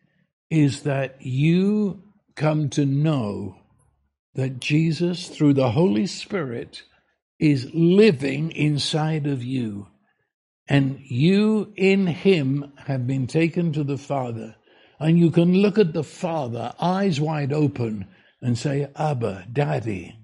is 0.51 0.82
that 0.82 1.16
you 1.20 2.03
come 2.36 2.68
to 2.70 2.84
know 2.84 3.57
that 4.34 4.61
Jesus, 4.61 5.28
through 5.28 5.55
the 5.55 5.70
Holy 5.70 6.07
Spirit, 6.07 6.82
is 7.38 7.70
living 7.74 8.53
inside 8.53 9.26
of 9.26 9.42
you. 9.42 9.88
And 10.68 11.01
you 11.01 11.72
in 11.76 12.07
Him 12.07 12.72
have 12.86 13.07
been 13.07 13.26
taken 13.26 13.72
to 13.72 13.82
the 13.82 13.99
Father. 13.99 14.57
And 14.99 15.18
you 15.18 15.30
can 15.30 15.55
look 15.55 15.78
at 15.78 15.92
the 15.92 16.05
Father, 16.05 16.72
eyes 16.80 17.20
wide 17.20 17.53
open, 17.53 18.07
and 18.40 18.57
say, 18.57 18.88
Abba, 18.97 19.47
Daddy. 19.53 20.16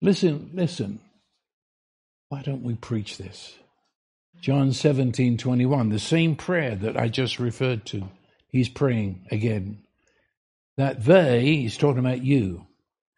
Listen, 0.00 0.50
listen. 0.54 1.00
Why 2.28 2.42
don't 2.42 2.62
we 2.62 2.74
preach 2.74 3.18
this? 3.18 3.58
John 4.40 4.72
17, 4.72 5.36
21, 5.36 5.90
the 5.90 5.98
same 5.98 6.36
prayer 6.36 6.74
that 6.76 6.96
I 6.96 7.08
just 7.08 7.38
referred 7.38 7.84
to. 7.86 8.08
He's 8.48 8.68
praying 8.68 9.26
again. 9.30 9.82
That 10.76 11.04
they, 11.04 11.44
he's 11.44 11.76
talking 11.76 11.98
about 11.98 12.24
you, 12.24 12.66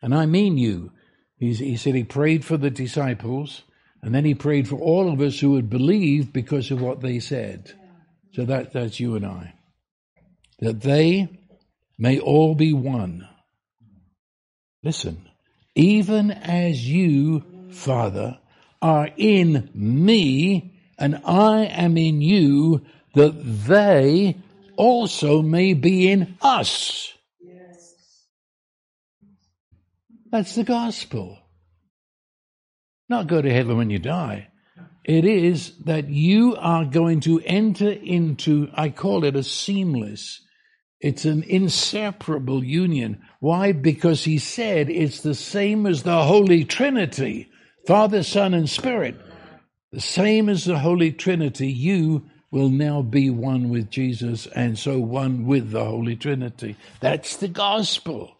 and 0.01 0.15
I 0.15 0.27
mean 0.27 0.59
you. 0.59 0.91
He's, 1.37 1.61
he 1.61 1.77
said 1.77 1.95
he 1.95 2.05
prayed 2.05 2.45
for 2.45 2.57
the 2.57 2.71
disciples, 2.71 3.63
and 4.03 4.13
then 4.15 4.25
he 4.25 4.35
prayed 4.35 4.67
for 4.67 4.77
all 4.77 5.13
of 5.13 5.21
us 5.21 5.39
who 5.39 5.53
would 5.53 5.71
believe 5.71 6.33
because 6.33 6.73
of 6.73 6.81
what 6.81 7.03
they 7.03 7.21
said. 7.21 7.73
So 8.33 8.45
that, 8.47 8.73
that's 8.73 8.99
you 8.99 9.15
and 9.17 9.27
I. 9.27 9.55
That 10.61 10.81
they 10.81 11.29
may 11.99 12.19
all 12.19 12.55
be 12.55 12.73
one. 12.73 13.29
Listen, 14.83 15.29
even 15.75 16.31
as 16.31 16.89
you, 16.89 17.45
Father, 17.71 18.39
are 18.81 19.11
in 19.17 19.71
me, 19.75 20.75
and 20.99 21.21
I 21.25 21.65
am 21.65 21.97
in 21.97 22.21
you, 22.21 22.83
that 23.15 23.67
they 23.67 24.37
also 24.77 25.43
may 25.43 25.75
be 25.75 26.11
in 26.11 26.37
us. 26.41 27.13
Yes. 27.41 27.95
That's 30.31 30.55
the 30.55 30.65
gospel. 30.65 31.39
Not 33.09 33.27
go 33.27 33.43
to 33.43 33.53
heaven 33.53 33.77
when 33.77 33.91
you 33.91 33.99
die. 33.99 34.49
It 35.05 35.25
is 35.25 35.77
that 35.85 36.09
you 36.09 36.57
are 36.57 36.85
going 36.85 37.21
to 37.21 37.41
enter 37.45 37.91
into, 37.91 38.69
I 38.75 38.91
call 38.91 39.25
it 39.25 39.35
a 39.35 39.43
seamless, 39.43 40.41
it's 41.01 41.25
an 41.25 41.43
inseparable 41.43 42.63
union. 42.63 43.21
Why? 43.41 43.73
Because 43.73 44.23
he 44.23 44.39
said 44.39 44.89
it's 44.89 45.21
the 45.21 45.35
same 45.35 45.87
as 45.87 46.05
the 46.05 46.23
Holy 46.23 46.65
Trinity 46.65 47.51
Father, 47.87 48.23
Son, 48.23 48.55
and 48.55 48.71
Spirit. 48.71 49.17
The 49.91 50.01
same 50.01 50.49
as 50.49 50.65
the 50.65 50.79
Holy 50.79 51.13
Trinity, 51.13 51.71
you 51.71 52.31
will 52.53 52.69
now 52.69 53.03
be 53.03 53.29
one 53.31 53.71
with 53.71 53.91
Jesus 53.91 54.47
and 54.47 54.79
so 54.79 55.01
one 55.01 55.47
with 55.47 55.71
the 55.71 55.85
Holy 55.85 56.17
Trinity. 56.17 56.77
That's 57.01 57.37
the 57.37 57.49
gospel. 57.49 58.37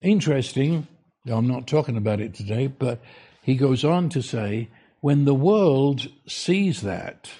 Interesting, 0.00 0.86
I'm 1.26 1.48
not 1.48 1.66
talking 1.66 1.96
about 1.96 2.20
it 2.20 2.34
today, 2.34 2.68
but 2.68 3.00
he 3.46 3.54
goes 3.54 3.84
on 3.84 4.08
to 4.08 4.22
say, 4.22 4.68
when 5.00 5.24
the 5.24 5.32
world 5.32 6.08
sees 6.26 6.80
that, 6.80 7.30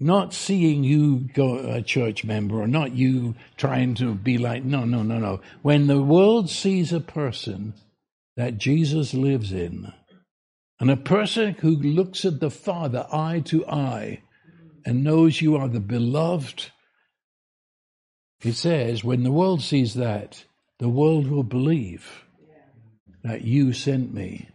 not 0.00 0.34
seeing 0.34 0.82
you 0.82 1.28
go 1.32 1.58
a 1.58 1.80
church 1.80 2.24
member 2.24 2.60
or 2.60 2.66
not 2.66 2.96
you 2.96 3.36
trying 3.56 3.94
to 3.94 4.16
be 4.16 4.36
like, 4.36 4.64
no, 4.64 4.84
no, 4.84 5.04
no, 5.04 5.18
no. 5.18 5.40
When 5.62 5.86
the 5.86 6.02
world 6.02 6.50
sees 6.50 6.92
a 6.92 6.98
person 6.98 7.74
that 8.36 8.58
Jesus 8.58 9.14
lives 9.14 9.52
in, 9.52 9.92
and 10.80 10.90
a 10.90 10.96
person 10.96 11.54
who 11.60 11.76
looks 11.76 12.24
at 12.24 12.40
the 12.40 12.50
Father 12.50 13.06
eye 13.12 13.42
to 13.44 13.64
eye 13.68 14.24
and 14.84 15.04
knows 15.04 15.40
you 15.40 15.54
are 15.54 15.68
the 15.68 15.78
beloved, 15.78 16.72
he 18.40 18.50
says, 18.50 19.04
when 19.04 19.22
the 19.22 19.30
world 19.30 19.62
sees 19.62 19.94
that, 19.94 20.46
the 20.80 20.88
world 20.88 21.28
will 21.28 21.44
believe 21.44 22.25
that 23.26 23.42
you 23.42 23.72
sent 23.72 24.14
me. 24.14 24.48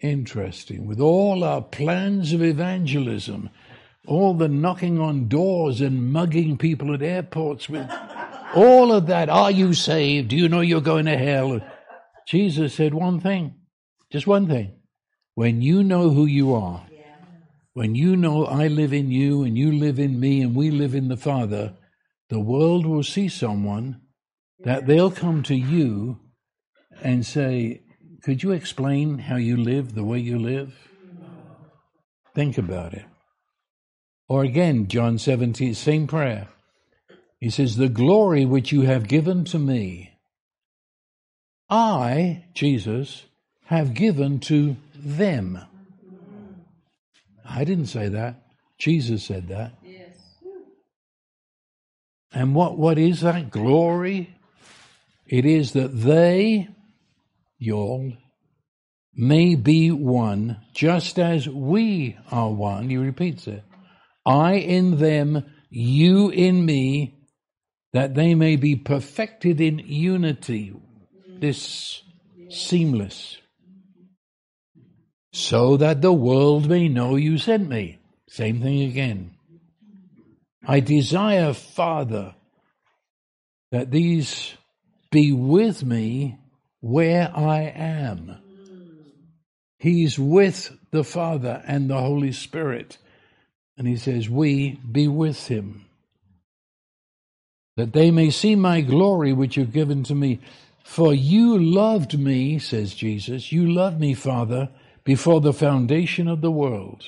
Interesting. 0.00 0.86
With 0.88 0.98
all 0.98 1.44
our 1.44 1.62
plans 1.62 2.32
of 2.32 2.42
evangelism, 2.42 3.48
all 4.08 4.34
the 4.34 4.48
knocking 4.48 4.98
on 4.98 5.28
doors 5.28 5.80
and 5.80 6.12
mugging 6.12 6.58
people 6.58 6.92
at 6.92 7.00
airports 7.00 7.68
with 7.68 7.88
all 8.56 8.92
of 8.92 9.06
that, 9.06 9.28
are 9.28 9.52
you 9.52 9.72
saved? 9.72 10.30
Do 10.30 10.36
you 10.36 10.48
know 10.48 10.62
you're 10.62 10.80
going 10.80 11.04
to 11.04 11.16
hell? 11.16 11.60
Jesus 12.26 12.74
said 12.74 12.92
one 12.92 13.20
thing, 13.20 13.54
just 14.10 14.26
one 14.26 14.48
thing. 14.48 14.72
When 15.36 15.62
you 15.62 15.84
know 15.84 16.10
who 16.10 16.26
you 16.26 16.52
are, 16.54 16.84
when 17.74 17.94
you 17.94 18.16
know 18.16 18.46
I 18.46 18.66
live 18.66 18.92
in 18.92 19.12
you 19.12 19.44
and 19.44 19.56
you 19.56 19.70
live 19.70 20.00
in 20.00 20.18
me 20.18 20.42
and 20.42 20.56
we 20.56 20.72
live 20.72 20.96
in 20.96 21.06
the 21.06 21.16
Father, 21.16 21.74
the 22.30 22.40
world 22.40 22.84
will 22.84 23.04
see 23.04 23.28
someone 23.28 24.00
that 24.64 24.88
they'll 24.88 25.12
come 25.12 25.44
to 25.44 25.54
you 25.54 26.18
and 27.02 27.26
say, 27.26 27.80
Could 28.22 28.42
you 28.42 28.52
explain 28.52 29.18
how 29.18 29.36
you 29.36 29.56
live 29.56 29.94
the 29.94 30.04
way 30.04 30.18
you 30.18 30.38
live? 30.38 30.74
Think 32.34 32.56
about 32.58 32.94
it. 32.94 33.04
Or 34.28 34.42
again, 34.44 34.88
John 34.88 35.18
17, 35.18 35.74
same 35.74 36.06
prayer. 36.06 36.48
He 37.38 37.50
says, 37.50 37.76
The 37.76 37.88
glory 37.88 38.44
which 38.44 38.72
you 38.72 38.82
have 38.82 39.08
given 39.08 39.44
to 39.46 39.58
me, 39.58 40.12
I, 41.68 42.44
Jesus, 42.54 43.24
have 43.66 43.94
given 43.94 44.38
to 44.40 44.76
them. 44.94 45.58
I 47.44 47.64
didn't 47.64 47.86
say 47.86 48.08
that. 48.08 48.42
Jesus 48.78 49.24
said 49.24 49.48
that. 49.48 49.72
Yes. 49.84 50.16
And 52.32 52.54
what, 52.54 52.78
what 52.78 52.98
is 52.98 53.20
that 53.20 53.50
glory? 53.50 54.34
It 55.26 55.44
is 55.44 55.72
that 55.72 55.88
they, 55.88 56.68
y'all, 57.62 58.12
may 59.14 59.54
be 59.54 59.90
one, 59.90 60.58
just 60.74 61.18
as 61.18 61.48
we 61.48 62.16
are 62.30 62.50
one. 62.50 62.90
He 62.90 62.96
repeats 62.96 63.46
it. 63.46 63.62
I 64.24 64.54
in 64.54 64.98
them, 64.98 65.44
you 65.70 66.30
in 66.30 66.64
me, 66.64 67.18
that 67.92 68.14
they 68.14 68.34
may 68.34 68.56
be 68.56 68.76
perfected 68.76 69.60
in 69.60 69.78
unity. 69.80 70.74
This 71.40 72.02
seamless. 72.48 73.38
So 75.32 75.76
that 75.78 76.02
the 76.02 76.12
world 76.12 76.68
may 76.68 76.88
know 76.88 77.16
you 77.16 77.38
sent 77.38 77.68
me. 77.68 77.98
Same 78.28 78.60
thing 78.60 78.82
again. 78.82 79.32
I 80.66 80.80
desire, 80.80 81.52
Father, 81.52 82.34
that 83.72 83.90
these 83.90 84.54
be 85.10 85.32
with 85.32 85.84
me 85.84 86.38
where 86.82 87.30
I 87.34 87.72
am. 87.74 88.36
He's 89.78 90.18
with 90.18 90.76
the 90.90 91.04
Father 91.04 91.62
and 91.66 91.88
the 91.88 91.98
Holy 91.98 92.32
Spirit. 92.32 92.98
And 93.78 93.88
he 93.88 93.96
says, 93.96 94.28
We 94.28 94.78
be 94.90 95.08
with 95.08 95.46
him. 95.46 95.86
That 97.76 97.94
they 97.94 98.10
may 98.10 98.30
see 98.30 98.54
my 98.54 98.82
glory 98.82 99.32
which 99.32 99.56
you've 99.56 99.72
given 99.72 100.02
to 100.04 100.14
me. 100.14 100.40
For 100.84 101.14
you 101.14 101.58
loved 101.58 102.18
me, 102.18 102.58
says 102.58 102.94
Jesus, 102.94 103.50
you 103.50 103.72
loved 103.72 103.98
me, 103.98 104.12
Father, 104.14 104.68
before 105.04 105.40
the 105.40 105.52
foundation 105.52 106.28
of 106.28 106.40
the 106.42 106.50
world. 106.50 107.04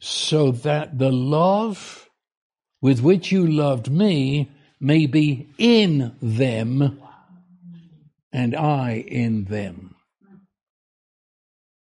So 0.00 0.50
that 0.50 0.98
the 0.98 1.12
love 1.12 2.10
with 2.80 3.00
which 3.00 3.30
you 3.30 3.46
loved 3.46 3.90
me 3.90 4.50
may 4.80 5.06
be 5.06 5.48
in 5.56 6.16
them 6.20 7.00
and 8.32 8.56
I 8.56 9.04
in 9.06 9.44
them. 9.44 9.94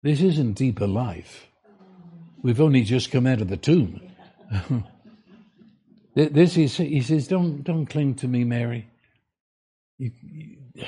This 0.01 0.21
isn't 0.21 0.53
deeper 0.53 0.87
life. 0.87 1.47
We've 2.41 2.59
only 2.59 2.83
just 2.83 3.11
come 3.11 3.25
out 3.25 3.41
of 3.41 3.47
the 3.47 3.57
tomb. 3.57 4.01
this 6.15 6.57
is, 6.57 6.75
he 6.75 7.01
says, 7.01 7.27
don't, 7.27 7.63
don't 7.63 7.85
cling 7.85 8.15
to 8.15 8.27
me, 8.27 8.43
Mary. 8.43 8.89
You, 9.97 10.11
you, 10.21 10.57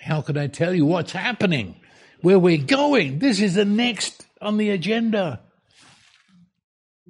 how 0.00 0.22
could 0.22 0.38
I 0.38 0.46
tell 0.46 0.74
you 0.74 0.86
what's 0.86 1.12
happening? 1.12 1.76
Where 2.20 2.38
we're 2.38 2.58
going? 2.58 3.18
This 3.18 3.40
is 3.40 3.54
the 3.54 3.64
next 3.64 4.26
on 4.40 4.56
the 4.56 4.70
agenda. 4.70 5.40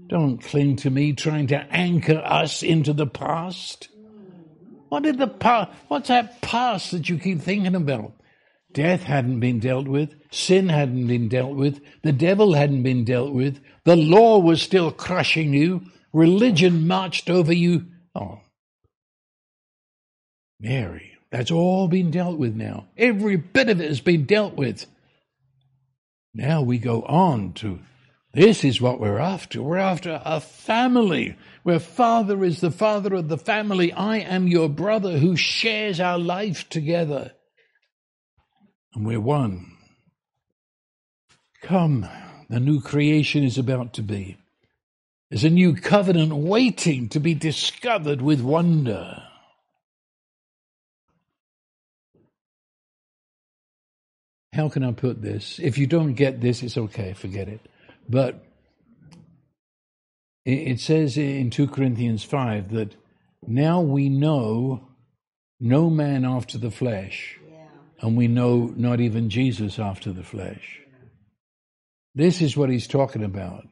Don't 0.06 0.38
cling 0.38 0.76
to 0.76 0.90
me 0.90 1.12
trying 1.12 1.48
to 1.48 1.58
anchor 1.70 2.18
us 2.18 2.62
into 2.62 2.92
the 2.92 3.06
past. 3.06 3.88
What 4.94 5.02
did 5.02 5.18
the 5.18 5.26
past, 5.26 5.72
what's 5.88 6.06
that 6.06 6.40
past 6.40 6.92
that 6.92 7.08
you 7.08 7.18
keep 7.18 7.40
thinking 7.40 7.74
about? 7.74 8.12
Death 8.72 9.02
hadn't 9.02 9.40
been 9.40 9.58
dealt 9.58 9.88
with. 9.88 10.14
Sin 10.30 10.68
hadn't 10.68 11.08
been 11.08 11.28
dealt 11.28 11.56
with. 11.56 11.80
The 12.04 12.12
devil 12.12 12.52
hadn't 12.52 12.84
been 12.84 13.04
dealt 13.04 13.32
with. 13.32 13.58
The 13.82 13.96
law 13.96 14.38
was 14.38 14.62
still 14.62 14.92
crushing 14.92 15.52
you. 15.52 15.82
Religion 16.12 16.86
marched 16.86 17.28
over 17.28 17.52
you. 17.52 17.86
Oh. 18.14 18.38
Mary, 20.60 21.18
that's 21.28 21.50
all 21.50 21.88
been 21.88 22.12
dealt 22.12 22.38
with 22.38 22.54
now. 22.54 22.86
Every 22.96 23.34
bit 23.34 23.68
of 23.68 23.80
it 23.80 23.88
has 23.88 24.00
been 24.00 24.26
dealt 24.26 24.54
with. 24.54 24.86
Now 26.32 26.62
we 26.62 26.78
go 26.78 27.02
on 27.02 27.54
to 27.54 27.80
this 28.32 28.62
is 28.62 28.80
what 28.80 29.00
we're 29.00 29.18
after. 29.18 29.60
We're 29.60 29.76
after 29.78 30.20
a 30.24 30.40
family 30.40 31.36
where 31.64 31.80
father 31.80 32.44
is 32.44 32.60
the 32.60 32.70
father 32.70 33.14
of 33.14 33.28
the 33.28 33.38
family. 33.38 33.90
I 33.90 34.18
am 34.18 34.46
your 34.46 34.68
brother 34.68 35.18
who 35.18 35.34
shares 35.34 35.98
our 35.98 36.18
life 36.18 36.68
together. 36.68 37.32
And 38.94 39.04
we're 39.04 39.18
one. 39.18 39.72
Come, 41.62 42.06
the 42.50 42.60
new 42.60 42.82
creation 42.82 43.42
is 43.42 43.56
about 43.56 43.94
to 43.94 44.02
be. 44.02 44.36
There's 45.30 45.44
a 45.44 45.50
new 45.50 45.74
covenant 45.74 46.36
waiting 46.36 47.08
to 47.08 47.18
be 47.18 47.32
discovered 47.32 48.20
with 48.20 48.42
wonder. 48.42 49.22
How 54.52 54.68
can 54.68 54.84
I 54.84 54.92
put 54.92 55.22
this? 55.22 55.58
If 55.58 55.78
you 55.78 55.86
don't 55.86 56.12
get 56.12 56.42
this, 56.42 56.62
it's 56.62 56.76
okay, 56.76 57.14
forget 57.14 57.48
it. 57.48 57.60
But 58.06 58.43
it 60.44 60.80
says 60.80 61.16
in 61.16 61.50
2 61.50 61.68
Corinthians 61.68 62.22
5 62.22 62.70
that 62.72 62.94
now 63.46 63.80
we 63.80 64.08
know 64.08 64.88
no 65.58 65.88
man 65.88 66.24
after 66.24 66.58
the 66.58 66.70
flesh, 66.70 67.38
yeah. 67.50 67.66
and 68.00 68.16
we 68.16 68.28
know 68.28 68.72
not 68.76 69.00
even 69.00 69.30
Jesus 69.30 69.78
after 69.78 70.12
the 70.12 70.22
flesh. 70.22 70.80
This 72.14 72.42
is 72.42 72.56
what 72.56 72.70
he's 72.70 72.86
talking 72.86 73.24
about. 73.24 73.66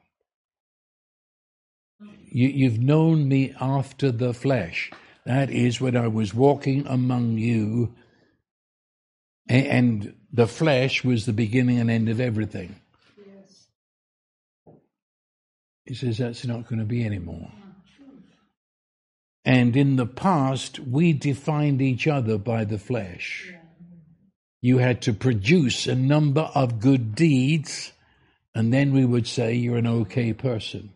You, 2.34 2.70
have 2.70 2.80
known 2.80 3.28
me 3.28 3.54
after 3.60 4.10
the 4.10 4.32
flesh. 4.32 4.90
That 5.26 5.50
is 5.50 5.80
when 5.80 5.96
I 5.96 6.08
was 6.08 6.32
walking 6.32 6.86
among 6.86 7.36
you, 7.36 7.94
and 9.48 10.14
the 10.32 10.46
flesh 10.46 11.04
was 11.04 11.26
the 11.26 11.34
beginning 11.34 11.78
and 11.78 11.90
end 11.90 12.08
of 12.08 12.20
everything. 12.20 12.76
He 15.92 15.98
says 15.98 16.16
that's 16.16 16.46
not 16.46 16.66
going 16.68 16.78
to 16.78 16.86
be 16.86 17.04
anymore. 17.04 17.50
And 19.44 19.76
in 19.76 19.96
the 19.96 20.06
past, 20.06 20.78
we 20.78 21.12
defined 21.12 21.82
each 21.82 22.06
other 22.06 22.38
by 22.38 22.64
the 22.64 22.78
flesh. 22.78 23.52
You 24.62 24.78
had 24.78 25.02
to 25.02 25.12
produce 25.12 25.86
a 25.86 25.94
number 25.94 26.50
of 26.54 26.80
good 26.80 27.14
deeds, 27.14 27.92
and 28.54 28.72
then 28.72 28.94
we 28.94 29.04
would 29.04 29.26
say 29.26 29.52
you're 29.52 29.76
an 29.76 29.86
okay 29.86 30.32
person. 30.32 30.94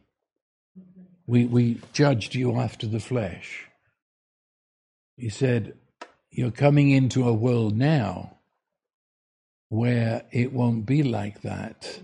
We, 1.27 1.45
we 1.45 1.79
judged 1.93 2.35
you 2.35 2.59
after 2.59 2.87
the 2.87 2.99
flesh. 2.99 3.67
He 5.19 5.29
said, 5.29 5.75
You're 6.31 6.51
coming 6.51 6.91
into 6.91 7.29
a 7.29 7.35
world 7.35 7.77
now 7.77 8.39
where 9.69 10.23
it 10.33 10.55
won't 10.55 10.87
be 10.87 11.03
like 11.03 11.43
that 11.43 12.01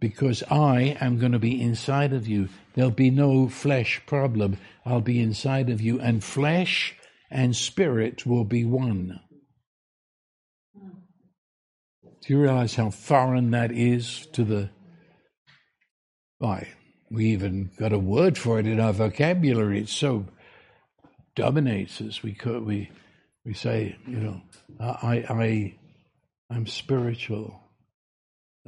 because 0.00 0.42
I 0.50 0.96
am 1.00 1.18
going 1.18 1.32
to 1.32 1.38
be 1.38 1.60
inside 1.60 2.12
of 2.12 2.26
you. 2.26 2.48
There'll 2.74 2.90
be 2.90 3.10
no 3.10 3.48
flesh 3.48 4.02
problem. 4.06 4.58
I'll 4.84 5.00
be 5.00 5.20
inside 5.20 5.70
of 5.70 5.80
you, 5.80 6.00
and 6.00 6.22
flesh 6.22 6.94
and 7.30 7.56
spirit 7.56 8.26
will 8.26 8.44
be 8.44 8.64
one. 8.64 9.20
Do 10.74 12.32
you 12.32 12.40
realize 12.40 12.74
how 12.74 12.90
foreign 12.90 13.50
that 13.52 13.70
is 13.72 14.26
to 14.32 14.44
the. 14.44 14.70
Why, 16.38 16.68
we 17.10 17.26
even 17.26 17.70
got 17.78 17.92
a 17.92 17.98
word 17.98 18.36
for 18.36 18.58
it 18.58 18.66
in 18.66 18.80
our 18.80 18.92
vocabulary. 18.92 19.80
It 19.80 19.88
so 19.88 20.26
dominates 21.34 22.00
us. 22.00 22.22
We 22.22 22.32
could, 22.32 22.64
we 22.64 22.90
we 23.44 23.54
say, 23.54 23.96
you 24.06 24.16
know, 24.16 24.42
I 24.80 25.24
I 25.28 25.74
I'm 26.50 26.66
spiritual. 26.66 27.60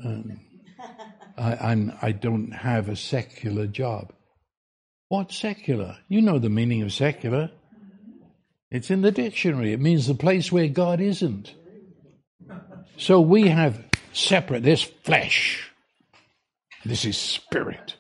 Um, 0.04 0.40
I, 1.38 1.92
I 2.02 2.12
don't 2.12 2.52
have 2.52 2.88
a 2.88 2.96
secular 2.96 3.66
job. 3.66 4.12
What 5.08 5.32
secular? 5.32 5.96
You 6.08 6.20
know 6.20 6.38
the 6.38 6.50
meaning 6.50 6.82
of 6.82 6.92
secular. 6.92 7.50
It's 8.70 8.90
in 8.90 9.00
the 9.00 9.12
dictionary. 9.12 9.72
It 9.72 9.80
means 9.80 10.06
the 10.06 10.14
place 10.14 10.52
where 10.52 10.68
God 10.68 11.00
isn't. 11.00 11.54
So 12.98 13.20
we 13.20 13.48
have 13.48 13.82
separate 14.12 14.62
this 14.62 14.82
flesh. 14.82 15.70
This 16.84 17.04
is 17.04 17.16
spirit. 17.16 17.96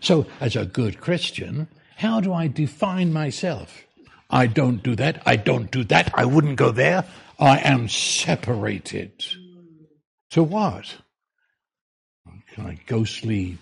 So, 0.00 0.26
as 0.40 0.54
a 0.54 0.66
good 0.66 1.00
Christian, 1.00 1.68
how 1.96 2.20
do 2.20 2.32
I 2.32 2.46
define 2.46 3.12
myself? 3.12 3.84
I 4.28 4.46
don't 4.46 4.82
do 4.82 4.94
that. 4.96 5.22
I 5.24 5.36
don't 5.36 5.70
do 5.70 5.84
that. 5.84 6.12
I 6.14 6.26
wouldn't 6.26 6.56
go 6.56 6.70
there. 6.72 7.04
I 7.38 7.58
am 7.58 7.88
separated. 7.88 9.24
To 10.30 10.42
what? 10.42 10.96
Kind 12.54 12.70
of 12.70 12.86
ghostly 12.86 13.58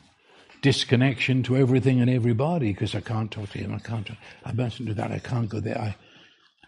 disconnection 0.61 1.43
to 1.45 1.57
everything 1.57 2.01
and 2.01 2.11
everybody 2.11 2.72
because 2.72 2.95
I 2.95 3.01
can't 3.01 3.30
talk 3.30 3.51
to 3.51 3.59
him. 3.59 3.74
I 3.74 3.78
can't. 3.78 4.11
I 4.45 4.53
mustn't 4.53 4.86
do 4.86 4.95
that. 4.95 5.11
I 5.11 5.18
can't 5.18 5.49
go 5.49 5.61
there. 5.61 5.78
I, 5.78 5.97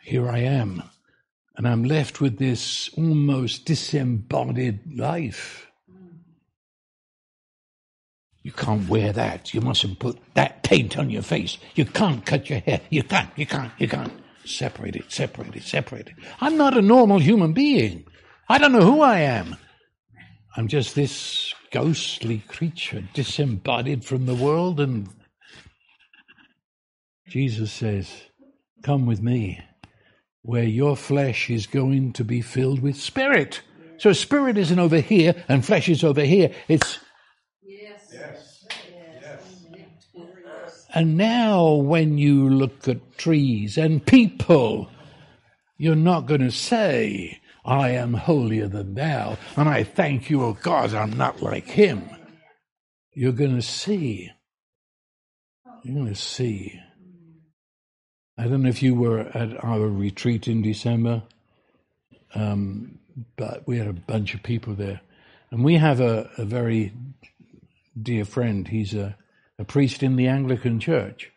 here 0.03 0.29
I 0.29 0.39
am, 0.39 0.83
and 1.57 1.69
I'm 1.69 1.85
left 1.85 2.21
with 2.21 2.39
this 2.39 2.91
almost 2.97 3.67
disembodied 3.67 4.99
life. 4.99 5.67
You 8.43 8.53
can't 8.53 8.89
wear 8.89 9.13
that. 9.13 9.55
You 9.55 9.63
mustn't 9.63 9.99
put 9.99 10.19
that 10.35 10.63
paint 10.63 10.99
on 10.99 11.09
your 11.09 11.23
face. 11.23 11.57
You 11.75 11.87
can't 11.87 12.25
cut 12.27 12.51
your 12.51 12.61
hair. 12.61 12.81
You 12.91 13.03
can't. 13.03 13.31
You 13.37 13.47
can't. 13.47 13.73
You 13.79 13.89
can't. 13.89 14.13
Separate 14.45 14.97
it. 14.97 15.11
Separate 15.11 15.57
it. 15.57 15.63
Separate 15.63 16.09
it. 16.09 16.15
I'm 16.41 16.59
not 16.59 16.77
a 16.77 16.83
normal 16.83 17.19
human 17.19 17.55
being. 17.55 18.05
I 18.49 18.59
don't 18.59 18.73
know 18.73 18.83
who 18.83 19.01
I 19.01 19.21
am. 19.21 19.57
I'm 20.57 20.69
just 20.69 20.95
this 20.95 21.55
ghostly 21.75 22.39
creature 22.47 23.03
disembodied 23.15 24.05
from 24.05 24.27
the 24.27 24.35
world. 24.35 24.79
And 24.79 25.09
Jesus 27.27 27.73
says, 27.73 28.09
Come 28.85 29.07
with 29.07 29.21
me, 29.21 29.61
where 30.43 30.63
your 30.63 30.97
flesh 30.97 31.51
is 31.51 31.67
going 31.67 32.13
to 32.13 32.23
be 32.23 32.43
filled 32.43 32.81
with 32.81 32.95
spirit. 32.95 33.61
So 33.99 34.13
spirit 34.13 34.57
isn't 34.57 34.79
over 34.79 35.01
here 35.01 35.35
and 35.49 35.67
flesh 35.67 35.89
is 35.89 36.05
over 36.05 36.23
here. 36.23 36.53
It's. 36.69 37.01
Yes. 37.61 38.09
Yes. 38.13 38.67
yes. 40.15 40.87
And 40.95 41.17
now, 41.17 41.73
when 41.73 42.19
you 42.19 42.49
look 42.51 42.87
at 42.87 43.19
trees 43.19 43.77
and 43.77 44.07
people, 44.07 44.89
you're 45.77 45.97
not 45.97 46.27
going 46.27 46.43
to 46.43 46.53
say, 46.53 47.41
I 47.65 47.91
am 47.91 48.13
holier 48.13 48.69
than 48.69 48.95
thou, 48.95 49.39
and 49.57 49.69
I 49.69 49.85
thank 49.85 50.29
you, 50.29 50.43
O 50.43 50.49
oh 50.49 50.59
God, 50.61 50.93
I'm 50.93 51.17
not 51.17 51.43
like 51.43 51.67
him. 51.67 52.09
You're 53.15 53.33
going 53.33 53.55
to 53.57 53.63
see. 53.63 54.31
You're 55.83 55.95
going 55.95 56.15
to 56.15 56.21
see. 56.21 56.79
I 58.37 58.45
don't 58.49 58.63
know 58.63 58.69
if 58.69 58.83
you 58.83 58.95
were 58.95 59.21
at 59.21 59.65
our 59.65 59.81
retreat 59.81 60.49
in 60.49 60.61
December, 60.61 61.23
um, 62.35 62.99
but 63.37 63.67
we 63.67 63.79
had 63.79 63.87
a 63.87 63.93
bunch 63.93 64.35
of 64.35 64.43
people 64.43 64.75
there. 64.75 65.01
And 65.51 65.65
we 65.65 65.77
have 65.77 66.01
a, 66.01 66.29
a 66.37 66.45
very 66.45 66.93
dear 68.01 68.25
friend. 68.25 68.67
He's 68.67 68.93
a, 68.93 69.17
a 69.59 69.65
priest 69.65 70.03
in 70.03 70.17
the 70.17 70.27
Anglican 70.27 70.81
Church, 70.81 71.31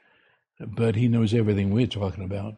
but 0.60 0.96
he 0.96 1.08
knows 1.08 1.34
everything 1.34 1.72
we're 1.72 1.88
talking 1.88 2.24
about. 2.24 2.56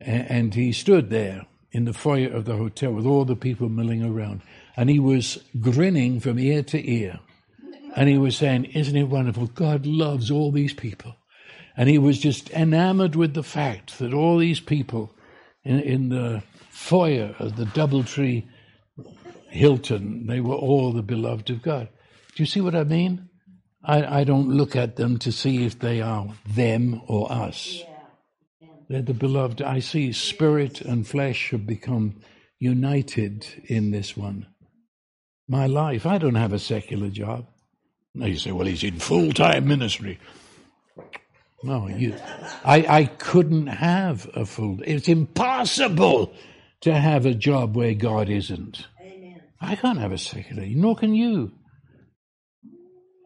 And, 0.00 0.30
and 0.30 0.54
he 0.54 0.72
stood 0.72 1.10
there 1.10 1.46
in 1.72 1.86
the 1.86 1.92
foyer 1.92 2.28
of 2.28 2.44
the 2.44 2.56
hotel 2.56 2.92
with 2.92 3.06
all 3.06 3.24
the 3.24 3.36
people 3.36 3.68
milling 3.68 4.04
around. 4.04 4.42
And 4.76 4.88
he 4.88 4.98
was 4.98 5.42
grinning 5.60 6.20
from 6.20 6.38
ear 6.38 6.62
to 6.64 6.90
ear. 6.90 7.18
And 7.96 8.08
he 8.08 8.18
was 8.18 8.36
saying, 8.36 8.66
Isn't 8.66 8.96
it 8.96 9.08
wonderful? 9.08 9.46
God 9.46 9.84
loves 9.86 10.30
all 10.30 10.52
these 10.52 10.72
people. 10.72 11.16
And 11.76 11.88
he 11.88 11.98
was 11.98 12.18
just 12.18 12.50
enamored 12.50 13.16
with 13.16 13.34
the 13.34 13.42
fact 13.42 13.98
that 13.98 14.12
all 14.12 14.38
these 14.38 14.60
people 14.60 15.14
in, 15.64 15.80
in 15.80 16.08
the 16.10 16.42
foyer 16.70 17.34
of 17.38 17.56
the 17.56 17.64
Doubletree 17.64 18.44
Hilton, 19.48 20.26
they 20.26 20.40
were 20.40 20.54
all 20.54 20.92
the 20.92 21.02
beloved 21.02 21.50
of 21.50 21.62
God. 21.62 21.88
Do 22.34 22.42
you 22.42 22.46
see 22.46 22.60
what 22.60 22.74
I 22.74 22.84
mean? 22.84 23.28
I, 23.84 24.20
I 24.20 24.24
don't 24.24 24.48
look 24.48 24.76
at 24.76 24.96
them 24.96 25.18
to 25.20 25.32
see 25.32 25.64
if 25.64 25.78
they 25.78 26.00
are 26.00 26.28
them 26.46 27.02
or 27.06 27.30
us. 27.32 27.80
Yeah. 27.80 27.91
They're 28.88 29.02
the 29.02 29.14
beloved. 29.14 29.62
I 29.62 29.80
see 29.80 30.12
spirit 30.12 30.80
and 30.80 31.06
flesh 31.06 31.50
have 31.50 31.66
become 31.66 32.20
united 32.58 33.46
in 33.66 33.90
this 33.90 34.16
one. 34.16 34.46
My 35.48 35.66
life, 35.66 36.06
I 36.06 36.18
don't 36.18 36.36
have 36.36 36.52
a 36.52 36.58
secular 36.58 37.08
job. 37.08 37.46
Now 38.14 38.26
you 38.26 38.36
say, 38.36 38.52
well, 38.52 38.66
he's 38.66 38.84
in 38.84 38.98
full 38.98 39.32
time 39.32 39.66
ministry. 39.66 40.18
No, 41.64 41.88
you, 41.88 42.16
I, 42.64 42.84
I 42.88 43.04
couldn't 43.04 43.68
have 43.68 44.28
a 44.34 44.44
full. 44.44 44.78
It's 44.84 45.08
impossible 45.08 46.34
to 46.80 46.92
have 46.92 47.24
a 47.24 47.34
job 47.34 47.76
where 47.76 47.94
God 47.94 48.28
isn't. 48.28 48.86
Amen. 49.00 49.40
I 49.60 49.76
can't 49.76 49.98
have 49.98 50.12
a 50.12 50.18
secular, 50.18 50.64
nor 50.66 50.96
can 50.96 51.14
you. 51.14 51.52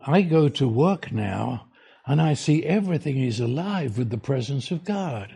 I 0.07 0.23
go 0.23 0.49
to 0.51 0.69
work 0.69 1.11
now 1.11 1.69
and 2.07 2.21
I 2.21 2.35
see 2.35 2.65
everything 2.65 3.19
is 3.19 3.41
alive 3.41 3.99
with 3.99 4.11
the 4.11 4.19
presence 4.19 4.71
of 4.71 4.85
God. 4.85 5.35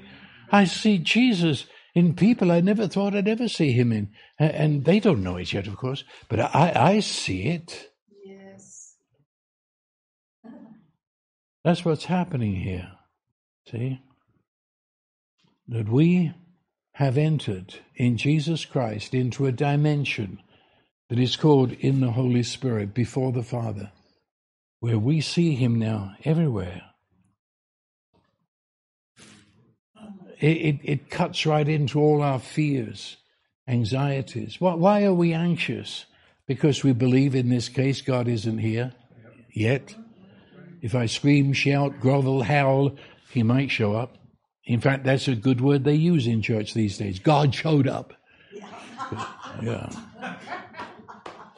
I 0.51 0.65
see 0.65 0.99
Jesus 0.99 1.67
in 1.95 2.15
people 2.15 2.51
I 2.51 2.61
never 2.61 2.87
thought 2.89 3.15
I'd 3.15 3.29
ever 3.29 3.49
see 3.49 3.73
him 3.73 3.93
in. 3.93 4.11
And 4.39 4.85
they 4.85 5.01
don't 5.01 5.23
know 5.23 5.37
it 5.37 5.53
yet, 5.53 5.67
of 5.67 5.77
course, 5.77 6.05
but 6.29 6.41
I, 6.41 6.73
I 6.75 7.01
see 7.01 7.45
it. 7.45 7.91
Yes. 8.25 8.97
That's 11.65 11.85
what's 11.85 12.05
happening 12.05 12.57
here. 12.57 12.93
See? 13.71 14.01
That 15.69 15.89
we 15.89 16.33
have 16.95 17.17
entered 17.17 17.77
in 17.95 18.17
Jesus 18.17 18.65
Christ 18.65 19.15
into 19.15 19.47
a 19.47 19.53
dimension 19.53 20.41
that 21.09 21.19
is 21.19 21.37
called 21.37 21.73
in 21.73 22.01
the 22.01 22.13
Holy 22.13 22.43
Spirit 22.43 22.95
before 22.95 23.33
the 23.33 23.43
Father, 23.43 23.91
where 24.81 24.99
we 24.99 25.21
see 25.21 25.55
him 25.55 25.79
now 25.79 26.15
everywhere. 26.25 26.83
It, 30.41 30.57
it, 30.57 30.80
it 30.82 31.11
cuts 31.11 31.47
right 31.47 31.68
into 31.68 32.01
all 32.01 32.22
our 32.22 32.38
fears 32.38 33.16
anxieties. 33.68 34.61
Why 34.61 35.05
are 35.05 35.14
we 35.14 35.32
anxious? 35.32 36.07
Because 36.47 36.82
we 36.82 36.93
believe 36.93 37.34
in 37.34 37.49
this 37.49 37.68
case 37.68 38.03
God 38.03 38.26
isn't 38.26 38.59
here 38.59 38.93
yet. 39.53 39.95
If 40.82 40.95
I 40.95 41.07
scream, 41.07 41.53
shout, 41.53 42.01
grovel, 42.01 42.43
howl, 42.43 42.97
he 43.30 43.43
might 43.43 43.70
show 43.70 43.95
up. 43.95 44.16
In 44.64 44.80
fact, 44.80 45.05
that's 45.05 45.28
a 45.28 45.36
good 45.36 45.61
word 45.61 45.84
they 45.84 45.95
use 45.95 46.26
in 46.26 46.43
church 46.43 46.74
these 46.74 46.99
days. 46.99 47.18
God 47.18 47.55
showed 47.55 47.86
up. 47.86 48.12
Yeah. 49.62 49.91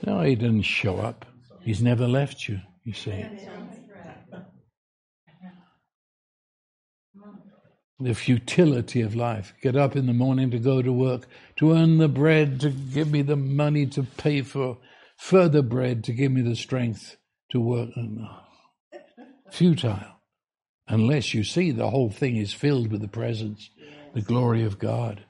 No, 0.05 0.23
he 0.23 0.35
didn't 0.35 0.63
show 0.63 0.97
up. 0.97 1.27
He's 1.61 1.83
never 1.83 2.09
left 2.09 2.49
you, 2.49 2.59
you 2.85 2.95
see. 2.95 3.25
The 8.03 8.15
futility 8.15 9.01
of 9.03 9.15
life. 9.15 9.55
Get 9.63 9.77
up 9.77 9.97
in 9.97 10.07
the 10.07 10.13
morning 10.13 10.51
to 10.51 10.59
go 10.59 10.83
to 10.83 10.93
work, 10.93 11.27
to 11.57 11.73
earn 11.73 11.99
the 11.99 12.09
bread, 12.09 12.61
to 12.61 12.71
give 12.71 13.11
me 13.11 13.23
the 13.23 13.37
money 13.37 13.87
to 13.87 14.03
pay 14.03 14.43
for 14.43 14.79
further 15.17 15.63
bread, 15.63 16.05
to 16.05 16.13
give 16.13 16.33
me 16.33 16.43
the 16.43 16.57
strength 16.57 17.17
to 17.51 17.61
work. 17.61 17.91
Futile. 19.51 20.19
Unless 20.89 21.33
you 21.33 21.45
see 21.45 21.71
the 21.71 21.91
whole 21.91 22.11
thing 22.11 22.37
is 22.37 22.53
filled 22.53 22.91
with 22.91 23.01
the 23.01 23.09
presence, 23.09 23.71
the 24.15 24.21
glory 24.21 24.65
of 24.65 24.79
God 24.79 25.25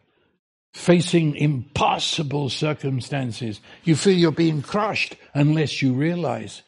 facing 0.73 1.37
impossible 1.37 2.49
circumstances. 2.49 3.61
You 3.85 3.97
feel 3.97 4.16
you're 4.16 4.33
being 4.33 4.62
crushed 4.62 5.16
unless 5.35 5.83
you 5.83 5.93
realize 5.93 6.62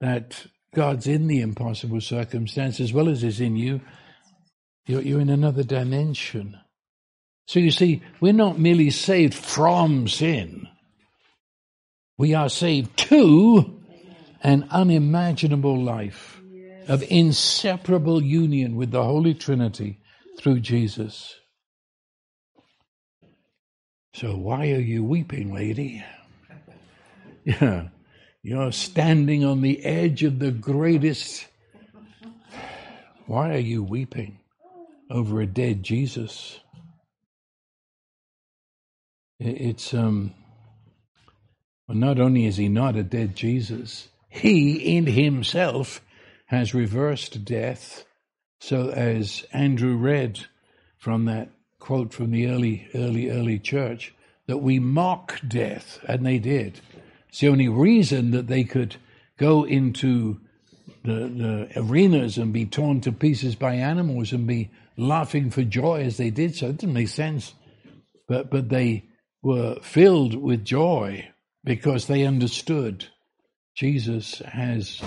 that 0.00 0.46
God's 0.74 1.06
in 1.06 1.26
the 1.26 1.40
impossible 1.40 2.00
circumstance 2.00 2.80
as 2.80 2.92
well 2.92 3.08
as 3.08 3.22
is 3.22 3.40
in 3.40 3.56
you. 3.56 3.80
You're, 4.86 5.02
you're 5.02 5.20
in 5.20 5.30
another 5.30 5.62
dimension. 5.62 6.58
So 7.46 7.60
you 7.60 7.70
see, 7.70 8.02
we're 8.20 8.32
not 8.32 8.58
merely 8.58 8.90
saved 8.90 9.34
from 9.34 10.08
sin. 10.08 10.68
We 12.18 12.34
are 12.34 12.48
saved 12.48 12.96
to 13.08 13.80
an 14.42 14.68
unimaginable 14.70 15.82
life 15.82 16.40
of 16.88 17.02
inseparable 17.08 18.22
union 18.22 18.76
with 18.76 18.90
the 18.90 19.02
Holy 19.02 19.34
Trinity 19.34 19.98
through 20.38 20.60
Jesus. 20.60 21.36
So 24.14 24.36
why 24.36 24.72
are 24.72 24.80
you 24.80 25.04
weeping, 25.04 25.54
lady? 25.54 26.04
Yeah, 27.44 27.88
you're 28.42 28.72
standing 28.72 29.44
on 29.44 29.60
the 29.60 29.84
edge 29.84 30.24
of 30.24 30.38
the 30.38 30.50
greatest. 30.50 31.46
Why 33.26 33.54
are 33.54 33.58
you 33.58 33.82
weeping 33.82 34.39
over 35.10 35.40
a 35.40 35.46
dead 35.46 35.82
Jesus? 35.82 36.60
It's 39.38 39.92
um. 39.94 40.34
Well, 41.88 41.98
not 41.98 42.20
only 42.20 42.46
is 42.46 42.56
he 42.56 42.68
not 42.68 42.94
a 42.94 43.02
dead 43.02 43.34
Jesus, 43.34 44.08
he 44.28 44.96
in 44.96 45.06
himself 45.06 46.00
has 46.46 46.74
reversed 46.74 47.44
death. 47.44 48.04
So 48.60 48.90
as 48.90 49.44
Andrew 49.52 49.96
read 49.96 50.46
from 50.98 51.24
that 51.24 51.50
quote 51.80 52.12
from 52.12 52.30
the 52.30 52.46
early, 52.46 52.88
early, 52.94 53.30
early 53.30 53.58
church 53.58 54.14
that 54.46 54.58
we 54.58 54.78
mock 54.78 55.40
death, 55.46 55.98
and 56.06 56.24
they 56.24 56.38
did. 56.38 56.80
It's 57.28 57.40
the 57.40 57.48
only 57.48 57.68
reason 57.68 58.32
that 58.32 58.46
they 58.46 58.64
could 58.64 58.96
go 59.38 59.64
into 59.64 60.40
the, 61.04 61.12
the 61.12 61.68
arenas 61.76 62.36
and 62.36 62.52
be 62.52 62.66
torn 62.66 63.00
to 63.00 63.12
pieces 63.12 63.54
by 63.54 63.74
animals 63.74 64.32
and 64.32 64.46
be 64.46 64.70
laughing 65.00 65.50
for 65.50 65.62
joy 65.62 66.02
as 66.02 66.16
they 66.16 66.30
did 66.30 66.54
so. 66.54 66.68
It 66.68 66.78
didn't 66.78 66.94
make 66.94 67.08
sense. 67.08 67.54
But, 68.28 68.50
but 68.50 68.68
they 68.68 69.06
were 69.42 69.76
filled 69.82 70.34
with 70.34 70.64
joy 70.64 71.28
because 71.64 72.06
they 72.06 72.24
understood 72.24 73.06
Jesus 73.74 74.40
has 74.40 75.00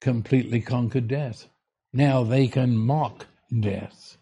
completely 0.00 0.60
conquered 0.60 1.08
death. 1.08 1.46
Now 1.92 2.24
they 2.24 2.48
can 2.48 2.76
mock 2.76 3.26
death. 3.60 4.16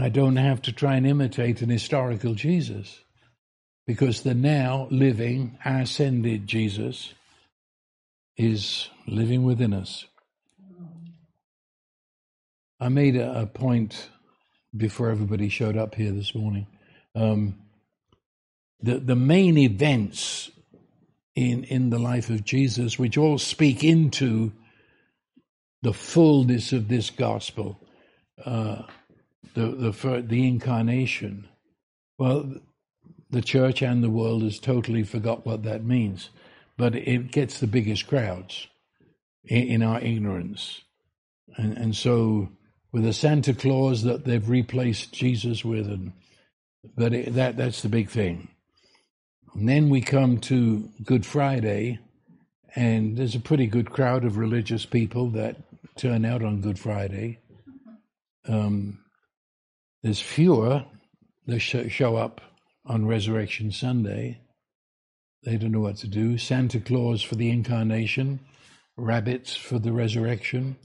I 0.00 0.08
don't 0.08 0.36
have 0.36 0.62
to 0.62 0.72
try 0.72 0.94
and 0.94 1.06
imitate 1.06 1.60
an 1.60 1.70
historical 1.70 2.34
Jesus 2.34 3.00
because 3.86 4.22
the 4.22 4.34
now 4.34 4.86
living, 4.90 5.58
ascended 5.64 6.46
Jesus 6.46 7.14
is 8.36 8.88
living 9.06 9.42
within 9.42 9.72
us. 9.72 10.06
I 12.80 12.88
made 12.88 13.16
a, 13.16 13.42
a 13.42 13.46
point 13.46 14.08
before 14.76 15.10
everybody 15.10 15.48
showed 15.48 15.76
up 15.76 15.94
here 15.94 16.12
this 16.12 16.34
morning. 16.34 16.66
Um, 17.14 17.56
the, 18.80 18.98
the 18.98 19.16
main 19.16 19.58
events 19.58 20.50
in, 21.34 21.64
in 21.64 21.90
the 21.90 21.98
life 21.98 22.30
of 22.30 22.44
Jesus, 22.44 22.98
which 22.98 23.16
all 23.16 23.38
speak 23.38 23.82
into 23.82 24.52
the 25.82 25.92
fullness 25.92 26.72
of 26.72 26.88
this 26.88 27.10
gospel, 27.10 27.80
uh, 28.44 28.82
the 29.54 29.66
the 29.66 30.24
the 30.26 30.46
incarnation. 30.46 31.48
Well, 32.18 32.54
the 33.30 33.42
church 33.42 33.82
and 33.82 34.02
the 34.02 34.10
world 34.10 34.42
has 34.42 34.58
totally 34.58 35.04
forgot 35.04 35.46
what 35.46 35.62
that 35.64 35.84
means, 35.84 36.30
but 36.76 36.94
it 36.94 37.30
gets 37.30 37.60
the 37.60 37.66
biggest 37.66 38.06
crowds 38.06 38.66
in, 39.44 39.68
in 39.68 39.82
our 39.82 40.00
ignorance, 40.00 40.82
and 41.56 41.76
and 41.76 41.94
so 41.94 42.48
with 42.92 43.04
the 43.04 43.12
Santa 43.12 43.54
Claus 43.54 44.02
that 44.02 44.24
they've 44.24 44.48
replaced 44.48 45.12
Jesus 45.12 45.64
with, 45.64 45.86
and 45.86 46.12
but 46.96 47.12
it, 47.12 47.34
that 47.34 47.56
that's 47.56 47.82
the 47.82 47.88
big 47.88 48.08
thing. 48.08 48.48
And 49.54 49.68
then 49.68 49.90
we 49.90 50.00
come 50.00 50.38
to 50.42 50.88
Good 51.02 51.26
Friday, 51.26 51.98
and 52.74 53.16
there's 53.16 53.34
a 53.34 53.40
pretty 53.40 53.66
good 53.66 53.90
crowd 53.90 54.24
of 54.24 54.36
religious 54.36 54.86
people 54.86 55.30
that 55.30 55.56
turn 55.96 56.24
out 56.24 56.42
on 56.42 56.60
Good 56.60 56.78
Friday. 56.78 57.40
Um, 58.46 59.00
there's 60.02 60.20
fewer 60.20 60.84
that 61.46 61.60
show 61.60 62.16
up 62.16 62.40
on 62.86 63.06
Resurrection 63.06 63.72
Sunday. 63.72 64.40
They 65.42 65.56
don't 65.56 65.72
know 65.72 65.80
what 65.80 65.96
to 65.98 66.08
do. 66.08 66.38
Santa 66.38 66.80
Claus 66.80 67.22
for 67.22 67.34
the 67.34 67.50
incarnation, 67.50 68.40
rabbits 68.96 69.56
for 69.56 69.78
the 69.78 69.92
resurrection. 69.92 70.76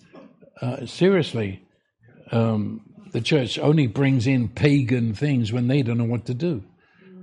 Uh, 0.62 0.86
seriously, 0.86 1.62
um, 2.32 2.82
the 3.11 3.21
church 3.21 3.59
only 3.59 3.88
brings 3.88 4.28
in 4.28 4.49
pagan 4.49 5.13
things 5.13 5.51
when 5.51 5.67
they 5.67 5.82
don't 5.82 5.97
know 5.97 6.03
what 6.03 6.26
to 6.26 6.34
do. 6.34 6.63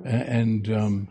And 0.05 0.73
um, 0.73 1.09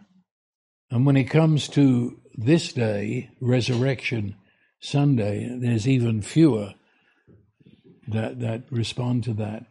and 0.89 1.05
when 1.05 1.17
it 1.17 1.25
comes 1.25 1.67
to 1.69 2.19
this 2.35 2.73
day, 2.73 3.29
Resurrection 3.39 4.35
Sunday, 4.79 5.47
there's 5.59 5.87
even 5.87 6.21
fewer 6.21 6.73
that 8.07 8.39
that 8.39 8.63
respond 8.71 9.25
to 9.25 9.33
that 9.33 9.65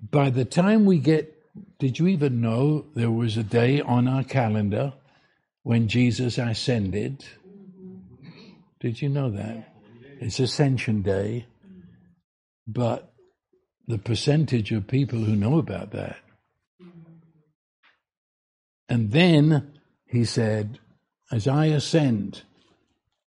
by 0.00 0.30
the 0.30 0.44
time 0.44 0.84
we 0.84 0.98
get, 0.98 1.36
did 1.78 1.98
you 1.98 2.06
even 2.06 2.40
know 2.40 2.86
there 2.94 3.10
was 3.10 3.36
a 3.36 3.42
day 3.42 3.80
on 3.80 4.08
our 4.08 4.24
calendar 4.24 4.94
when 5.62 5.88
Jesus 5.88 6.38
ascended? 6.38 7.24
Did 8.80 9.02
you 9.02 9.08
know 9.08 9.30
that? 9.30 9.74
It's 10.20 10.40
Ascension 10.40 11.02
Day, 11.02 11.46
but 12.72 13.12
the 13.86 13.98
percentage 13.98 14.72
of 14.72 14.86
people 14.86 15.18
who 15.18 15.34
know 15.34 15.58
about 15.58 15.90
that. 15.92 16.16
And 18.88 19.10
then 19.12 19.78
he 20.06 20.24
said, 20.24 20.78
as 21.30 21.46
I 21.46 21.66
ascend 21.66 22.42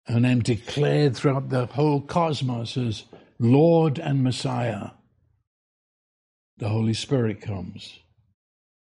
and 0.07 0.25
am 0.25 0.41
declared 0.41 1.15
throughout 1.15 1.49
the 1.49 1.65
whole 1.65 2.01
cosmos 2.01 2.77
as 2.77 3.03
Lord 3.39 3.99
and 3.99 4.23
Messiah, 4.23 4.91
the 6.57 6.69
Holy 6.69 6.93
Spirit 6.93 7.41
comes. 7.41 7.99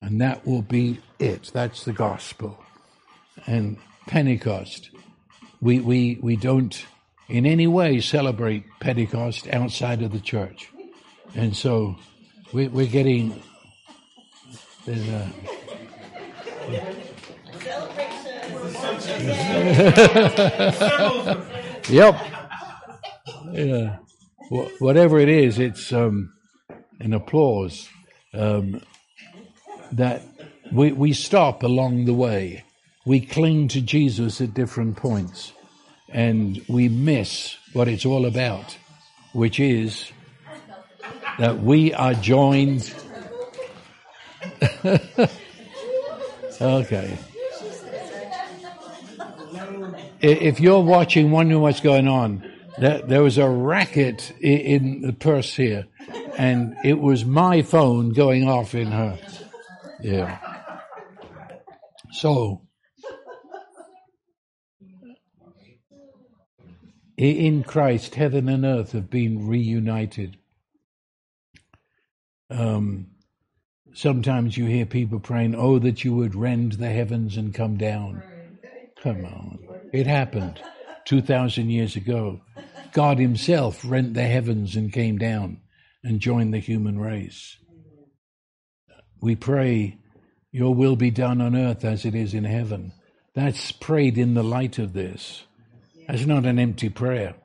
And 0.01 0.21
that 0.21 0.45
will 0.45 0.61
be 0.61 0.99
it. 1.19 1.49
That's 1.53 1.83
the 1.83 1.93
gospel. 1.93 2.63
And 3.47 3.77
Pentecost. 4.07 4.91
We, 5.59 5.79
we, 5.79 6.19
we 6.21 6.35
don't 6.35 6.85
in 7.29 7.45
any 7.45 7.67
way 7.67 7.99
celebrate 7.99 8.65
Pentecost 8.79 9.47
outside 9.49 10.01
of 10.01 10.11
the 10.11 10.19
church. 10.19 10.69
And 11.35 11.55
so 11.55 11.97
we, 12.53 12.67
we're 12.67 12.87
getting. 12.87 13.41
There's 14.85 15.07
a, 15.09 15.31
celebration. 16.69 16.97
yep. 21.89 22.15
Yeah. 23.51 23.97
Whatever 24.79 25.19
it 25.19 25.27
is, 25.27 25.59
it's 25.59 25.91
um, 25.91 26.31
and 26.99 27.13
applause 27.13 27.89
um, 28.33 28.81
that 29.91 30.21
we, 30.71 30.93
we 30.93 31.11
stop 31.11 31.63
along 31.63 32.05
the 32.05 32.13
way. 32.13 32.63
We 33.05 33.19
cling 33.19 33.67
to 33.69 33.81
Jesus 33.81 34.39
at 34.39 34.53
different 34.53 34.95
points 34.95 35.51
and 36.09 36.63
we 36.67 36.89
miss 36.89 37.57
what 37.73 37.87
it's 37.87 38.05
all 38.05 38.25
about, 38.25 38.77
which 39.33 39.59
is 39.59 40.11
that 41.39 41.59
we 41.59 41.93
are 41.93 42.13
joined 42.13 42.93
okay. 46.61 47.17
If 50.19 50.59
you're 50.59 50.81
watching, 50.81 51.31
wondering 51.31 51.61
what's 51.61 51.81
going 51.81 52.07
on, 52.07 52.49
there 52.79 53.21
was 53.21 53.37
a 53.37 53.49
racket 53.49 54.33
in 54.39 55.01
the 55.01 55.13
purse 55.13 55.55
here, 55.55 55.85
and 56.37 56.75
it 56.83 56.99
was 56.99 57.25
my 57.25 57.61
phone 57.61 58.13
going 58.13 58.47
off 58.47 58.73
in 58.73 58.87
her. 58.87 59.19
Yeah. 60.01 60.39
So, 62.11 62.61
in 67.17 67.63
Christ, 67.63 68.15
heaven 68.15 68.47
and 68.47 68.63
earth 68.63 68.91
have 68.91 69.09
been 69.09 69.47
reunited. 69.47 70.37
Um, 72.49 73.07
sometimes 73.93 74.55
you 74.55 74.65
hear 74.65 74.85
people 74.85 75.19
praying, 75.19 75.55
Oh, 75.55 75.79
that 75.79 76.03
you 76.03 76.15
would 76.15 76.35
rend 76.35 76.73
the 76.73 76.89
heavens 76.89 77.35
and 77.35 77.53
come 77.53 77.77
down. 77.77 78.21
Come 79.01 79.25
on. 79.25 79.59
It 79.91 80.05
happened 80.05 80.61
2,000 81.05 81.69
years 81.69 81.95
ago. 81.95 82.41
God 82.93 83.17
Himself 83.17 83.81
rent 83.83 84.13
the 84.13 84.23
heavens 84.23 84.75
and 84.75 84.93
came 84.93 85.17
down 85.17 85.61
and 86.03 86.19
joined 86.19 86.53
the 86.53 86.59
human 86.59 86.99
race. 86.99 87.57
We 89.21 89.35
pray, 89.35 89.97
Your 90.51 90.73
will 90.73 90.95
be 90.95 91.11
done 91.11 91.41
on 91.41 91.55
earth 91.55 91.83
as 91.83 92.05
it 92.05 92.13
is 92.13 92.33
in 92.33 92.43
heaven. 92.43 92.93
That's 93.33 93.71
prayed 93.71 94.17
in 94.17 94.35
the 94.35 94.43
light 94.43 94.77
of 94.79 94.93
this. 94.93 95.43
That's 96.07 96.25
not 96.25 96.45
an 96.45 96.57
empty 96.57 96.89
prayer. 96.89 97.35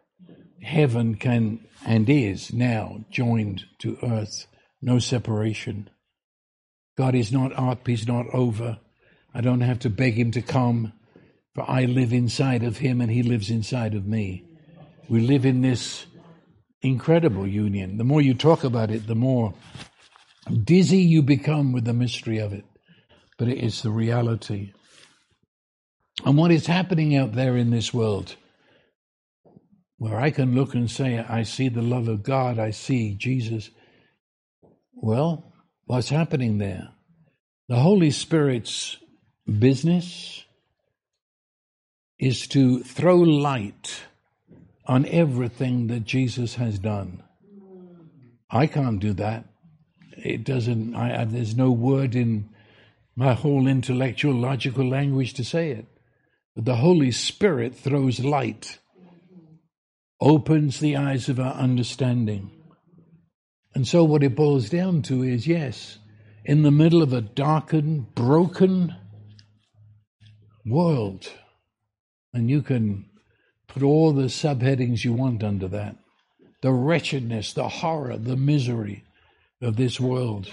Heaven 0.62 1.16
can 1.16 1.66
and 1.84 2.08
is 2.08 2.52
now 2.52 3.04
joined 3.10 3.64
to 3.80 3.98
earth. 4.02 4.46
No 4.80 4.98
separation. 4.98 5.90
God 6.96 7.14
is 7.14 7.32
not 7.32 7.52
up, 7.58 7.86
He's 7.86 8.06
not 8.06 8.26
over. 8.32 8.78
I 9.34 9.40
don't 9.40 9.62
have 9.62 9.80
to 9.80 9.90
beg 9.90 10.14
Him 10.14 10.30
to 10.32 10.42
come, 10.42 10.92
for 11.54 11.68
I 11.68 11.86
live 11.86 12.12
inside 12.12 12.62
of 12.62 12.78
Him 12.78 13.00
and 13.00 13.10
He 13.10 13.22
lives 13.22 13.50
inside 13.50 13.94
of 13.94 14.06
me. 14.06 14.44
We 15.08 15.20
live 15.20 15.44
in 15.44 15.62
this 15.62 16.06
incredible 16.82 17.46
union. 17.46 17.96
The 17.98 18.04
more 18.04 18.20
you 18.20 18.34
talk 18.34 18.62
about 18.62 18.90
it, 18.90 19.06
the 19.06 19.14
more 19.14 19.54
dizzy 20.64 20.98
you 20.98 21.22
become 21.22 21.72
with 21.72 21.84
the 21.84 21.92
mystery 21.92 22.38
of 22.38 22.52
it. 22.52 22.64
But 23.38 23.48
it 23.48 23.58
is 23.58 23.82
the 23.82 23.90
reality. 23.90 24.72
And 26.24 26.36
what 26.36 26.52
is 26.52 26.66
happening 26.66 27.16
out 27.16 27.32
there 27.32 27.56
in 27.56 27.70
this 27.70 27.92
world, 27.92 28.36
where 30.02 30.18
I 30.18 30.32
can 30.32 30.56
look 30.56 30.74
and 30.74 30.90
say, 30.90 31.20
I 31.20 31.44
see 31.44 31.68
the 31.68 31.80
love 31.80 32.08
of 32.08 32.24
God, 32.24 32.58
I 32.58 32.70
see 32.70 33.14
Jesus. 33.14 33.70
Well, 34.94 35.54
what's 35.84 36.08
happening 36.08 36.58
there? 36.58 36.88
The 37.68 37.76
Holy 37.76 38.10
Spirit's 38.10 38.96
business 39.46 40.42
is 42.18 42.48
to 42.48 42.82
throw 42.82 43.18
light 43.18 44.00
on 44.86 45.06
everything 45.06 45.86
that 45.86 46.02
Jesus 46.02 46.56
has 46.56 46.80
done. 46.80 47.22
I 48.50 48.66
can't 48.66 48.98
do 48.98 49.12
that. 49.12 49.44
It 50.16 50.42
doesn't, 50.42 50.96
I, 50.96 51.24
there's 51.26 51.56
no 51.56 51.70
word 51.70 52.16
in 52.16 52.48
my 53.14 53.34
whole 53.34 53.68
intellectual, 53.68 54.34
logical 54.34 54.88
language 54.88 55.34
to 55.34 55.44
say 55.44 55.70
it. 55.70 55.86
But 56.56 56.64
the 56.64 56.76
Holy 56.76 57.12
Spirit 57.12 57.76
throws 57.76 58.18
light, 58.18 58.80
opens 60.22 60.80
the 60.80 60.96
eyes 60.96 61.28
of 61.28 61.38
our 61.38 61.54
understanding. 61.54 62.50
And 63.74 63.86
so, 63.86 64.04
what 64.04 64.22
it 64.22 64.34
boils 64.34 64.68
down 64.68 65.02
to 65.02 65.22
is 65.22 65.46
yes, 65.46 65.98
in 66.44 66.62
the 66.62 66.70
middle 66.70 67.02
of 67.02 67.12
a 67.12 67.20
darkened, 67.20 68.14
broken 68.14 68.94
world, 70.64 71.30
and 72.32 72.48
you 72.48 72.62
can 72.62 73.06
Put 73.72 73.82
all 73.82 74.12
the 74.12 74.24
subheadings 74.24 75.02
you 75.02 75.14
want 75.14 75.42
under 75.42 75.66
that. 75.68 75.96
The 76.60 76.72
wretchedness, 76.72 77.54
the 77.54 77.68
horror, 77.68 78.18
the 78.18 78.36
misery 78.36 79.04
of 79.62 79.76
this 79.76 79.98
world 79.98 80.50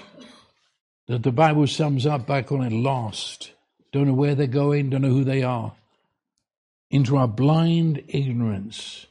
that 1.10 1.24
the 1.24 1.32
Bible 1.32 1.68
sums 1.68 2.06
up 2.06 2.26
by 2.26 2.44
calling 2.44 2.72
it 2.72 2.76
lost. 2.76 3.52
Don't 3.92 4.08
know 4.08 4.14
where 4.14 4.36
they're 4.36 4.48
going, 4.48 4.90
don't 4.90 5.02
know 5.02 5.10
who 5.10 5.26
they 5.26 5.44
are. 5.44 5.74
Into 6.92 7.18
our 7.18 7.28
blind 7.28 8.04
ignorance, 8.08 9.06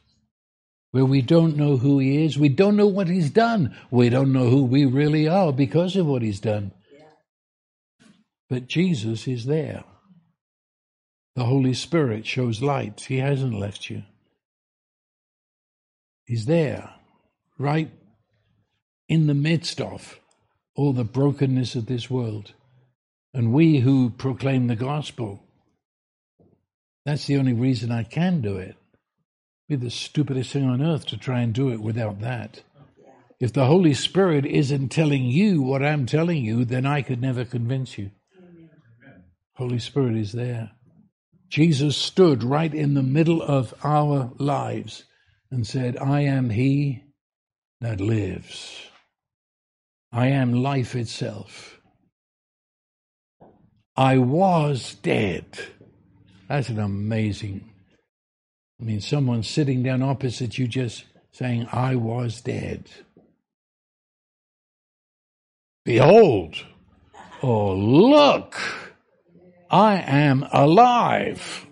where 0.91 1.05
we 1.05 1.21
don't 1.21 1.55
know 1.55 1.77
who 1.77 1.99
He 1.99 2.25
is, 2.25 2.37
we 2.37 2.49
don't 2.49 2.75
know 2.75 2.87
what 2.87 3.07
He's 3.07 3.29
done, 3.29 3.75
we 3.91 4.09
don't 4.09 4.33
know 4.33 4.49
who 4.49 4.63
we 4.63 4.85
really 4.85 5.27
are 5.27 5.53
because 5.53 5.95
of 5.95 6.05
what 6.05 6.21
He's 6.21 6.39
done. 6.39 6.71
But 8.49 8.67
Jesus 8.67 9.27
is 9.27 9.45
there. 9.45 9.83
The 11.35 11.45
Holy 11.45 11.73
Spirit 11.73 12.25
shows 12.25 12.61
light. 12.61 13.01
He 13.01 13.17
hasn't 13.17 13.53
left 13.53 13.89
you. 13.89 14.03
He's 16.25 16.45
there, 16.45 16.89
right 17.57 17.91
in 19.07 19.27
the 19.27 19.33
midst 19.33 19.81
of 19.81 20.19
all 20.75 20.93
the 20.93 21.03
brokenness 21.03 21.75
of 21.75 21.87
this 21.87 22.09
world. 22.09 22.53
And 23.33 23.53
we 23.53 23.79
who 23.79 24.09
proclaim 24.09 24.67
the 24.67 24.75
gospel, 24.75 25.43
that's 27.05 27.25
the 27.25 27.37
only 27.37 27.53
reason 27.53 27.91
I 27.91 28.03
can 28.03 28.41
do 28.41 28.57
it. 28.57 28.75
Be 29.69 29.75
the 29.75 29.91
stupidest 29.91 30.51
thing 30.51 30.65
on 30.65 30.81
earth 30.81 31.05
to 31.05 31.17
try 31.17 31.41
and 31.41 31.53
do 31.53 31.71
it 31.71 31.79
without 31.79 32.21
that. 32.21 32.63
If 33.39 33.53
the 33.53 33.67
Holy 33.67 33.93
Spirit 33.93 34.45
isn't 34.45 34.89
telling 34.89 35.25
you 35.25 35.61
what 35.61 35.83
I'm 35.83 36.07
telling 36.07 36.43
you, 36.43 36.65
then 36.65 36.87
I 36.87 37.03
could 37.03 37.21
never 37.21 37.45
convince 37.45 37.95
you. 37.95 38.09
Holy 39.53 39.77
Spirit 39.77 40.17
is 40.17 40.31
there. 40.31 40.71
Jesus 41.49 41.95
stood 41.95 42.43
right 42.43 42.73
in 42.73 42.95
the 42.95 43.03
middle 43.03 43.43
of 43.43 43.73
our 43.83 44.31
lives 44.39 45.05
and 45.51 45.65
said, 45.67 45.97
I 45.97 46.21
am 46.21 46.49
he 46.49 47.03
that 47.79 48.01
lives. 48.01 48.87
I 50.11 50.27
am 50.27 50.51
life 50.51 50.95
itself. 50.95 51.79
I 53.95 54.17
was 54.17 54.95
dead. 54.95 55.45
That's 56.47 56.69
an 56.69 56.79
amazing. 56.79 57.68
I 58.79 58.83
mean, 58.83 59.01
someone 59.01 59.43
sitting 59.43 59.83
down 59.83 60.01
opposite 60.01 60.57
you 60.57 60.67
just 60.67 61.05
saying, 61.31 61.67
I 61.71 61.95
was 61.95 62.41
dead. 62.41 62.89
Behold, 65.83 66.55
oh, 67.41 67.73
look 67.73 68.59
I 69.69 69.97
am 69.97 70.47
alive 70.51 71.67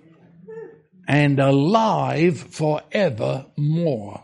and 1.07 1.39
alive 1.39 2.39
forevermore. 2.39 4.23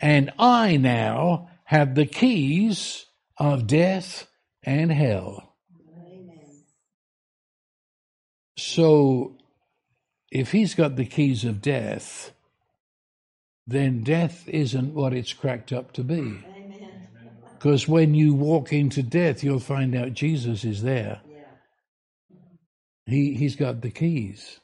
And 0.00 0.32
I 0.38 0.76
now 0.76 1.50
have 1.64 1.94
the 1.94 2.06
keys 2.06 3.04
of 3.36 3.66
death 3.66 4.26
and 4.62 4.90
hell. 4.90 5.56
So, 8.56 9.37
if 10.30 10.52
he's 10.52 10.74
got 10.74 10.96
the 10.96 11.04
keys 11.04 11.44
of 11.44 11.62
death, 11.62 12.32
then 13.66 14.02
death 14.02 14.48
isn't 14.48 14.94
what 14.94 15.12
it's 15.12 15.32
cracked 15.32 15.72
up 15.72 15.92
to 15.92 16.02
be. 16.02 16.44
Because 17.58 17.88
when 17.88 18.14
you 18.14 18.34
walk 18.34 18.72
into 18.72 19.02
death, 19.02 19.42
you'll 19.42 19.58
find 19.58 19.94
out 19.96 20.12
Jesus 20.12 20.64
is 20.64 20.82
there. 20.82 21.20
He, 23.06 23.34
he's 23.34 23.56
got 23.56 23.80
the 23.80 23.90
keys. 23.90 24.60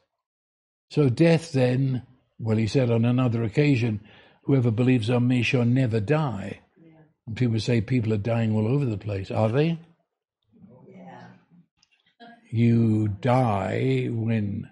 So 0.90 1.08
death 1.08 1.52
then, 1.52 2.02
well, 2.38 2.58
he 2.58 2.66
said 2.66 2.90
on 2.90 3.04
another 3.04 3.42
occasion, 3.42 4.00
whoever 4.42 4.70
believes 4.70 5.08
on 5.10 5.26
me 5.26 5.42
shall 5.42 5.64
never 5.64 5.98
die. 5.98 6.60
Yeah. 6.78 6.98
And 7.26 7.36
people 7.36 7.58
say 7.58 7.80
people 7.80 8.12
are 8.12 8.18
dying 8.18 8.54
all 8.54 8.68
over 8.68 8.84
the 8.84 8.98
place. 8.98 9.30
Are 9.30 9.48
they? 9.48 9.78
Yeah. 10.86 11.26
You 12.50 13.08
die 13.08 14.08
when 14.10 14.68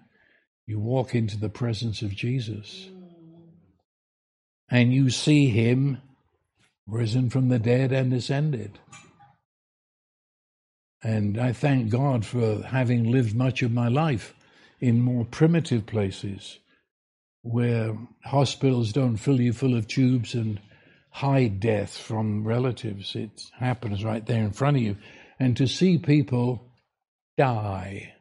you 0.66 0.78
walk 0.78 1.14
into 1.14 1.38
the 1.38 1.48
presence 1.48 2.02
of 2.02 2.14
Jesus 2.14 2.88
mm. 2.90 3.42
and 4.70 4.92
you 4.92 5.10
see 5.10 5.48
him 5.48 5.98
risen 6.86 7.30
from 7.30 7.48
the 7.48 7.58
dead 7.58 7.92
and 7.92 8.12
ascended. 8.12 8.78
And 11.02 11.38
I 11.38 11.52
thank 11.52 11.90
God 11.90 12.24
for 12.24 12.62
having 12.62 13.10
lived 13.10 13.34
much 13.34 13.62
of 13.62 13.72
my 13.72 13.88
life 13.88 14.34
in 14.80 15.00
more 15.00 15.24
primitive 15.24 15.86
places 15.86 16.58
where 17.42 17.96
hospitals 18.24 18.92
don't 18.92 19.16
fill 19.16 19.40
you 19.40 19.52
full 19.52 19.76
of 19.76 19.88
tubes 19.88 20.34
and 20.34 20.60
hide 21.10 21.60
death 21.60 21.96
from 21.96 22.46
relatives. 22.46 23.16
It 23.16 23.42
happens 23.58 24.04
right 24.04 24.24
there 24.24 24.42
in 24.42 24.52
front 24.52 24.76
of 24.76 24.82
you. 24.82 24.96
And 25.38 25.56
to 25.56 25.66
see 25.66 25.98
people 25.98 26.72
die, 27.36 28.14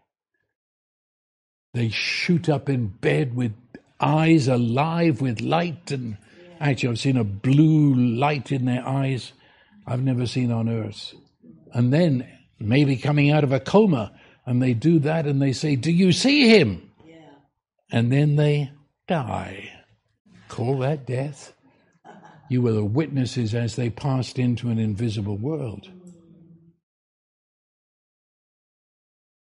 they 1.74 1.89
shoot 1.89 2.49
up 2.49 2.69
in 2.69 2.88
bed 2.88 3.36
with 3.36 3.53
eyes 3.99 4.47
alive 4.47 5.22
with 5.22 5.41
light. 5.41 5.91
And 5.91 6.17
actually, 6.59 6.89
I've 6.89 6.99
seen 6.99 7.17
a 7.17 7.24
blue 7.24 7.93
light 7.95 8.51
in 8.51 8.65
their 8.65 8.86
eyes 8.88 9.34
I've 9.86 10.01
never 10.01 10.26
seen 10.26 10.51
on 10.51 10.69
earth. 10.69 11.13
And 11.74 11.91
then 11.91 12.28
maybe 12.59 12.97
coming 12.97 13.32
out 13.32 13.43
of 13.43 13.51
a 13.51 13.59
coma, 13.59 14.11
and 14.45 14.61
they 14.61 14.74
do 14.74 14.99
that 14.99 15.26
and 15.26 15.41
they 15.41 15.53
say, 15.53 15.76
Do 15.76 15.91
you 15.91 16.11
see 16.11 16.49
him? 16.49 16.91
Yeah. 17.05 17.15
And 17.91 18.11
then 18.11 18.36
they 18.36 18.72
die. 19.07 19.72
Call 20.49 20.80
that 20.80 21.05
death? 21.05 21.53
You 22.49 22.61
were 22.61 22.74
the 22.74 22.84
witnesses 22.84 23.55
as 23.55 23.78
they 23.78 23.89
passed 23.89 24.38
into 24.38 24.69
an 24.69 24.78
invisible 24.78 25.38
world. 25.38 25.88
Mm. 25.88 26.11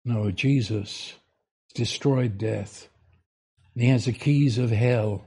No, 0.05 0.31
Jesus 0.31 1.13
destroyed 1.71 2.37
death. 2.37 2.87
He 3.75 3.87
has 3.87 4.05
the 4.05 4.13
keys 4.13 4.57
of 4.57 4.69
hell. 4.69 5.25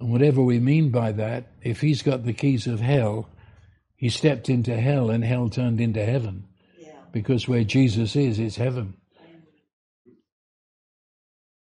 And 0.00 0.10
whatever 0.10 0.42
we 0.42 0.58
mean 0.58 0.90
by 0.90 1.12
that, 1.12 1.52
if 1.62 1.80
he's 1.80 2.02
got 2.02 2.24
the 2.24 2.32
keys 2.32 2.66
of 2.66 2.80
hell, 2.80 3.28
he 3.96 4.08
stepped 4.10 4.48
into 4.48 4.76
hell 4.76 5.10
and 5.10 5.24
hell 5.24 5.48
turned 5.50 5.80
into 5.80 6.04
heaven. 6.04 6.44
Yeah. 6.78 6.92
Because 7.12 7.48
where 7.48 7.64
Jesus 7.64 8.14
is, 8.14 8.38
is 8.38 8.56
heaven. 8.56 8.94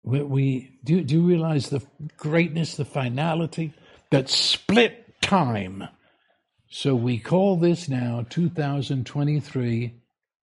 We, 0.04 0.22
we 0.22 0.78
do, 0.84 1.02
do 1.02 1.14
you 1.16 1.22
realize 1.22 1.68
the 1.68 1.82
greatness, 2.16 2.76
the 2.76 2.84
finality 2.84 3.74
that 4.10 4.28
split 4.28 5.20
time? 5.20 5.88
So 6.68 6.94
we 6.94 7.18
call 7.18 7.56
this 7.56 7.88
now 7.88 8.26
2023 8.28 9.94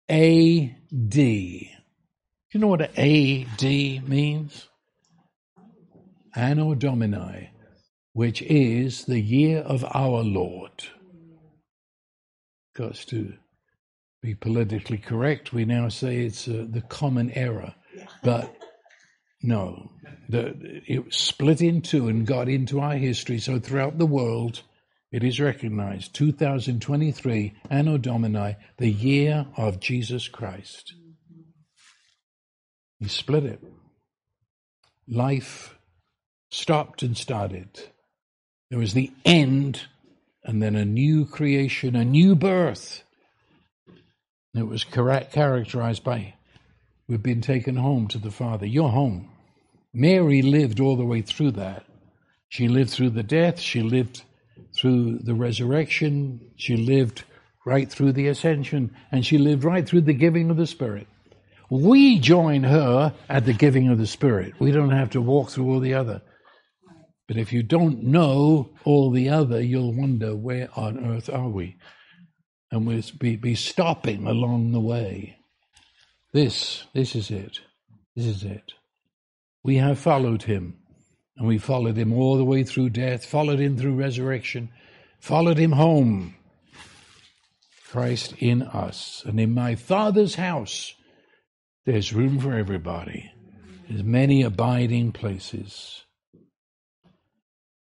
AD. 0.09 1.74
You 2.55 2.61
know 2.61 2.67
what 2.67 2.97
AD 2.97 3.63
means? 4.07 4.69
Anno 6.33 6.73
Domini, 6.73 7.49
which 8.13 8.41
is 8.43 9.03
the 9.03 9.19
year 9.19 9.59
of 9.59 9.83
our 9.83 10.23
Lord 10.23 10.85
got 12.73 12.95
to 13.07 13.33
be 14.21 14.35
politically 14.35 14.99
correct. 14.99 15.51
We 15.51 15.65
now 15.65 15.89
say 15.89 16.19
it's 16.19 16.47
uh, 16.47 16.65
the 16.69 16.79
common 16.79 17.29
era, 17.31 17.75
but 18.23 18.55
no, 19.43 19.91
the, 20.29 20.55
it 20.87 21.13
split 21.13 21.61
in 21.61 21.81
two 21.81 22.07
and 22.07 22.25
got 22.25 22.47
into 22.47 22.79
our 22.79 22.95
history. 22.95 23.39
So 23.39 23.59
throughout 23.59 23.97
the 23.97 24.05
world, 24.05 24.61
it 25.11 25.25
is 25.25 25.41
recognized 25.41 26.15
2023 26.15 27.53
Anno 27.69 27.97
Domini, 27.97 28.55
the 28.77 28.91
year 28.91 29.45
of 29.57 29.81
Jesus 29.81 30.29
Christ. 30.29 30.93
He 33.05 33.09
split 33.09 33.43
it. 33.43 33.61
Life 35.07 35.77
stopped 36.49 37.03
and 37.03 37.15
started. 37.15 37.69
There 38.71 38.79
was 38.79 38.95
the 38.95 39.11
end 39.23 39.83
and 40.43 40.59
then 40.59 40.75
a 40.75 40.85
new 40.85 41.27
creation, 41.27 41.95
a 41.95 42.03
new 42.03 42.35
birth. 42.35 43.03
And 44.55 44.63
it 44.63 44.67
was 44.67 44.83
characterized 44.83 46.03
by 46.03 46.33
we've 47.07 47.21
been 47.21 47.41
taken 47.41 47.75
home 47.75 48.07
to 48.07 48.17
the 48.17 48.31
Father. 48.31 48.65
You're 48.65 48.89
home. 48.89 49.29
Mary 49.93 50.41
lived 50.41 50.79
all 50.79 50.95
the 50.95 51.05
way 51.05 51.21
through 51.21 51.51
that. 51.51 51.85
She 52.49 52.67
lived 52.67 52.89
through 52.89 53.11
the 53.11 53.21
death, 53.21 53.59
she 53.59 53.83
lived 53.83 54.23
through 54.75 55.19
the 55.19 55.35
resurrection, 55.35 56.53
she 56.55 56.75
lived 56.75 57.23
right 57.67 57.87
through 57.87 58.13
the 58.13 58.29
ascension, 58.29 58.95
and 59.11 59.23
she 59.23 59.37
lived 59.37 59.63
right 59.63 59.87
through 59.87 60.01
the 60.01 60.13
giving 60.13 60.49
of 60.49 60.57
the 60.57 60.65
Spirit. 60.65 61.05
We 61.69 62.19
join 62.19 62.63
her 62.63 63.13
at 63.27 63.45
the 63.45 63.53
giving 63.53 63.89
of 63.89 63.97
the 63.97 64.07
Spirit. 64.07 64.53
We 64.59 64.71
don't 64.71 64.91
have 64.91 65.11
to 65.11 65.21
walk 65.21 65.49
through 65.49 65.69
all 65.69 65.79
the 65.79 65.93
other. 65.93 66.21
But 67.27 67.37
if 67.37 67.51
you 67.51 67.63
don't 67.63 68.03
know 68.03 68.69
all 68.83 69.09
the 69.09 69.29
other, 69.29 69.61
you'll 69.61 69.93
wonder 69.93 70.35
where 70.35 70.69
on 70.75 71.03
earth 71.03 71.29
are 71.29 71.49
we? 71.49 71.77
And 72.71 72.85
we'll 72.85 73.01
be, 73.19 73.35
be 73.35 73.55
stopping 73.55 74.27
along 74.27 74.71
the 74.71 74.79
way. 74.79 75.37
This, 76.33 76.83
this 76.93 77.15
is 77.15 77.31
it. 77.31 77.59
This 78.15 78.25
is 78.25 78.43
it. 78.43 78.73
We 79.63 79.77
have 79.77 79.97
followed 79.97 80.43
him, 80.43 80.77
and 81.37 81.47
we 81.47 81.57
followed 81.57 81.97
him 81.97 82.13
all 82.13 82.37
the 82.37 82.45
way 82.45 82.63
through 82.63 82.91
death, 82.91 83.25
followed 83.25 83.59
him 83.59 83.77
through 83.77 83.95
resurrection, 83.95 84.69
followed 85.19 85.57
him 85.57 85.71
home. 85.71 86.35
Christ 87.89 88.33
in 88.39 88.61
us. 88.61 89.23
And 89.25 89.39
in 89.39 89.53
my 89.53 89.75
Father's 89.75 90.35
house, 90.35 90.93
there's 91.85 92.13
room 92.13 92.39
for 92.39 92.53
everybody. 92.53 93.31
There's 93.87 94.03
many 94.03 94.41
abiding 94.41 95.11
places. 95.11 96.03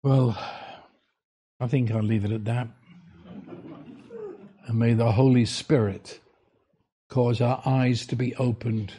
Well, 0.03 0.37
I 1.61 1.69
think 1.69 1.91
I'll 1.91 2.03
leave 2.03 2.25
it 2.25 2.33
at 2.33 2.45
that. 2.45 2.69
And 4.67 4.79
may 4.79 4.95
the 4.95 5.13
Holy 5.13 5.45
Spirit 5.45 6.21
cause 7.09 7.41
our 7.41 7.63
eyes 7.65 8.07
to 8.09 8.17
be 8.17 8.35
opened, 8.35 8.93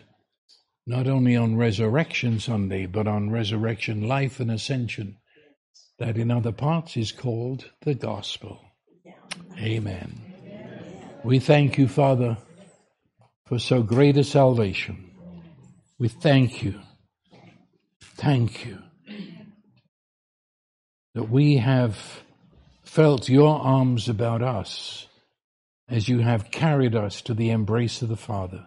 not 0.86 1.08
only 1.08 1.36
on 1.36 1.58
Resurrection 1.58 2.40
Sunday, 2.40 2.86
but 2.86 3.08
on 3.08 3.30
Resurrection 3.30 4.08
Life 4.08 4.40
and 4.40 4.50
Ascension, 4.50 5.18
that 6.00 6.18
in 6.18 6.32
other 6.32 6.54
parts 6.54 6.96
is 6.96 7.12
called 7.12 7.70
the 7.82 7.94
Gospel. 7.94 8.62
Amen. 9.60 10.22
We 11.26 11.40
thank 11.40 11.78
you, 11.78 11.90
Father, 11.90 12.38
for 13.48 13.60
so 13.60 13.82
great 13.82 14.18
a 14.18 14.24
salvation. 14.24 15.12
We 15.98 16.10
thank 16.10 16.64
you. 16.64 16.80
Thank 18.02 18.66
you 18.66 18.80
that 21.18 21.32
we 21.32 21.58
have 21.58 22.22
felt 22.84 23.28
your 23.28 23.60
arms 23.60 24.08
about 24.08 24.44
us 24.44 25.08
as 25.90 26.08
you 26.08 26.20
have 26.20 26.52
carried 26.52 26.96
us 26.96 27.22
to 27.24 27.34
the 27.34 27.50
embrace 27.50 28.04
of 28.04 28.10
the 28.10 28.16
Father. 28.16 28.66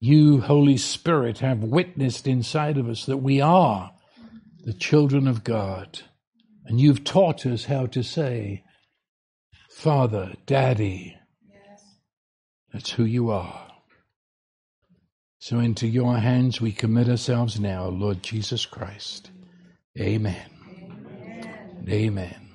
You, 0.00 0.40
Holy 0.40 0.76
Spirit, 0.76 1.38
have 1.38 1.62
witnessed 1.62 2.26
inside 2.26 2.78
of 2.78 2.88
us 2.88 3.06
that 3.06 3.18
we 3.18 3.40
are 3.40 3.92
the 4.64 4.72
children 4.72 5.28
of 5.28 5.44
God. 5.44 6.00
And 6.64 6.80
you've 6.80 7.04
taught 7.04 7.46
us 7.46 7.66
how 7.66 7.86
to 7.86 8.02
say, 8.02 8.64
Father, 9.70 10.34
Daddy. 10.46 11.19
That's 12.72 12.90
who 12.90 13.04
you 13.04 13.30
are. 13.30 13.66
So 15.38 15.58
into 15.58 15.86
your 15.86 16.18
hands 16.18 16.60
we 16.60 16.72
commit 16.72 17.08
ourselves 17.08 17.58
now, 17.58 17.86
Lord 17.86 18.22
Jesus 18.22 18.66
Christ. 18.66 19.30
Amen. 19.98 20.50
Amen. 20.68 21.86
Amen. 21.88 22.49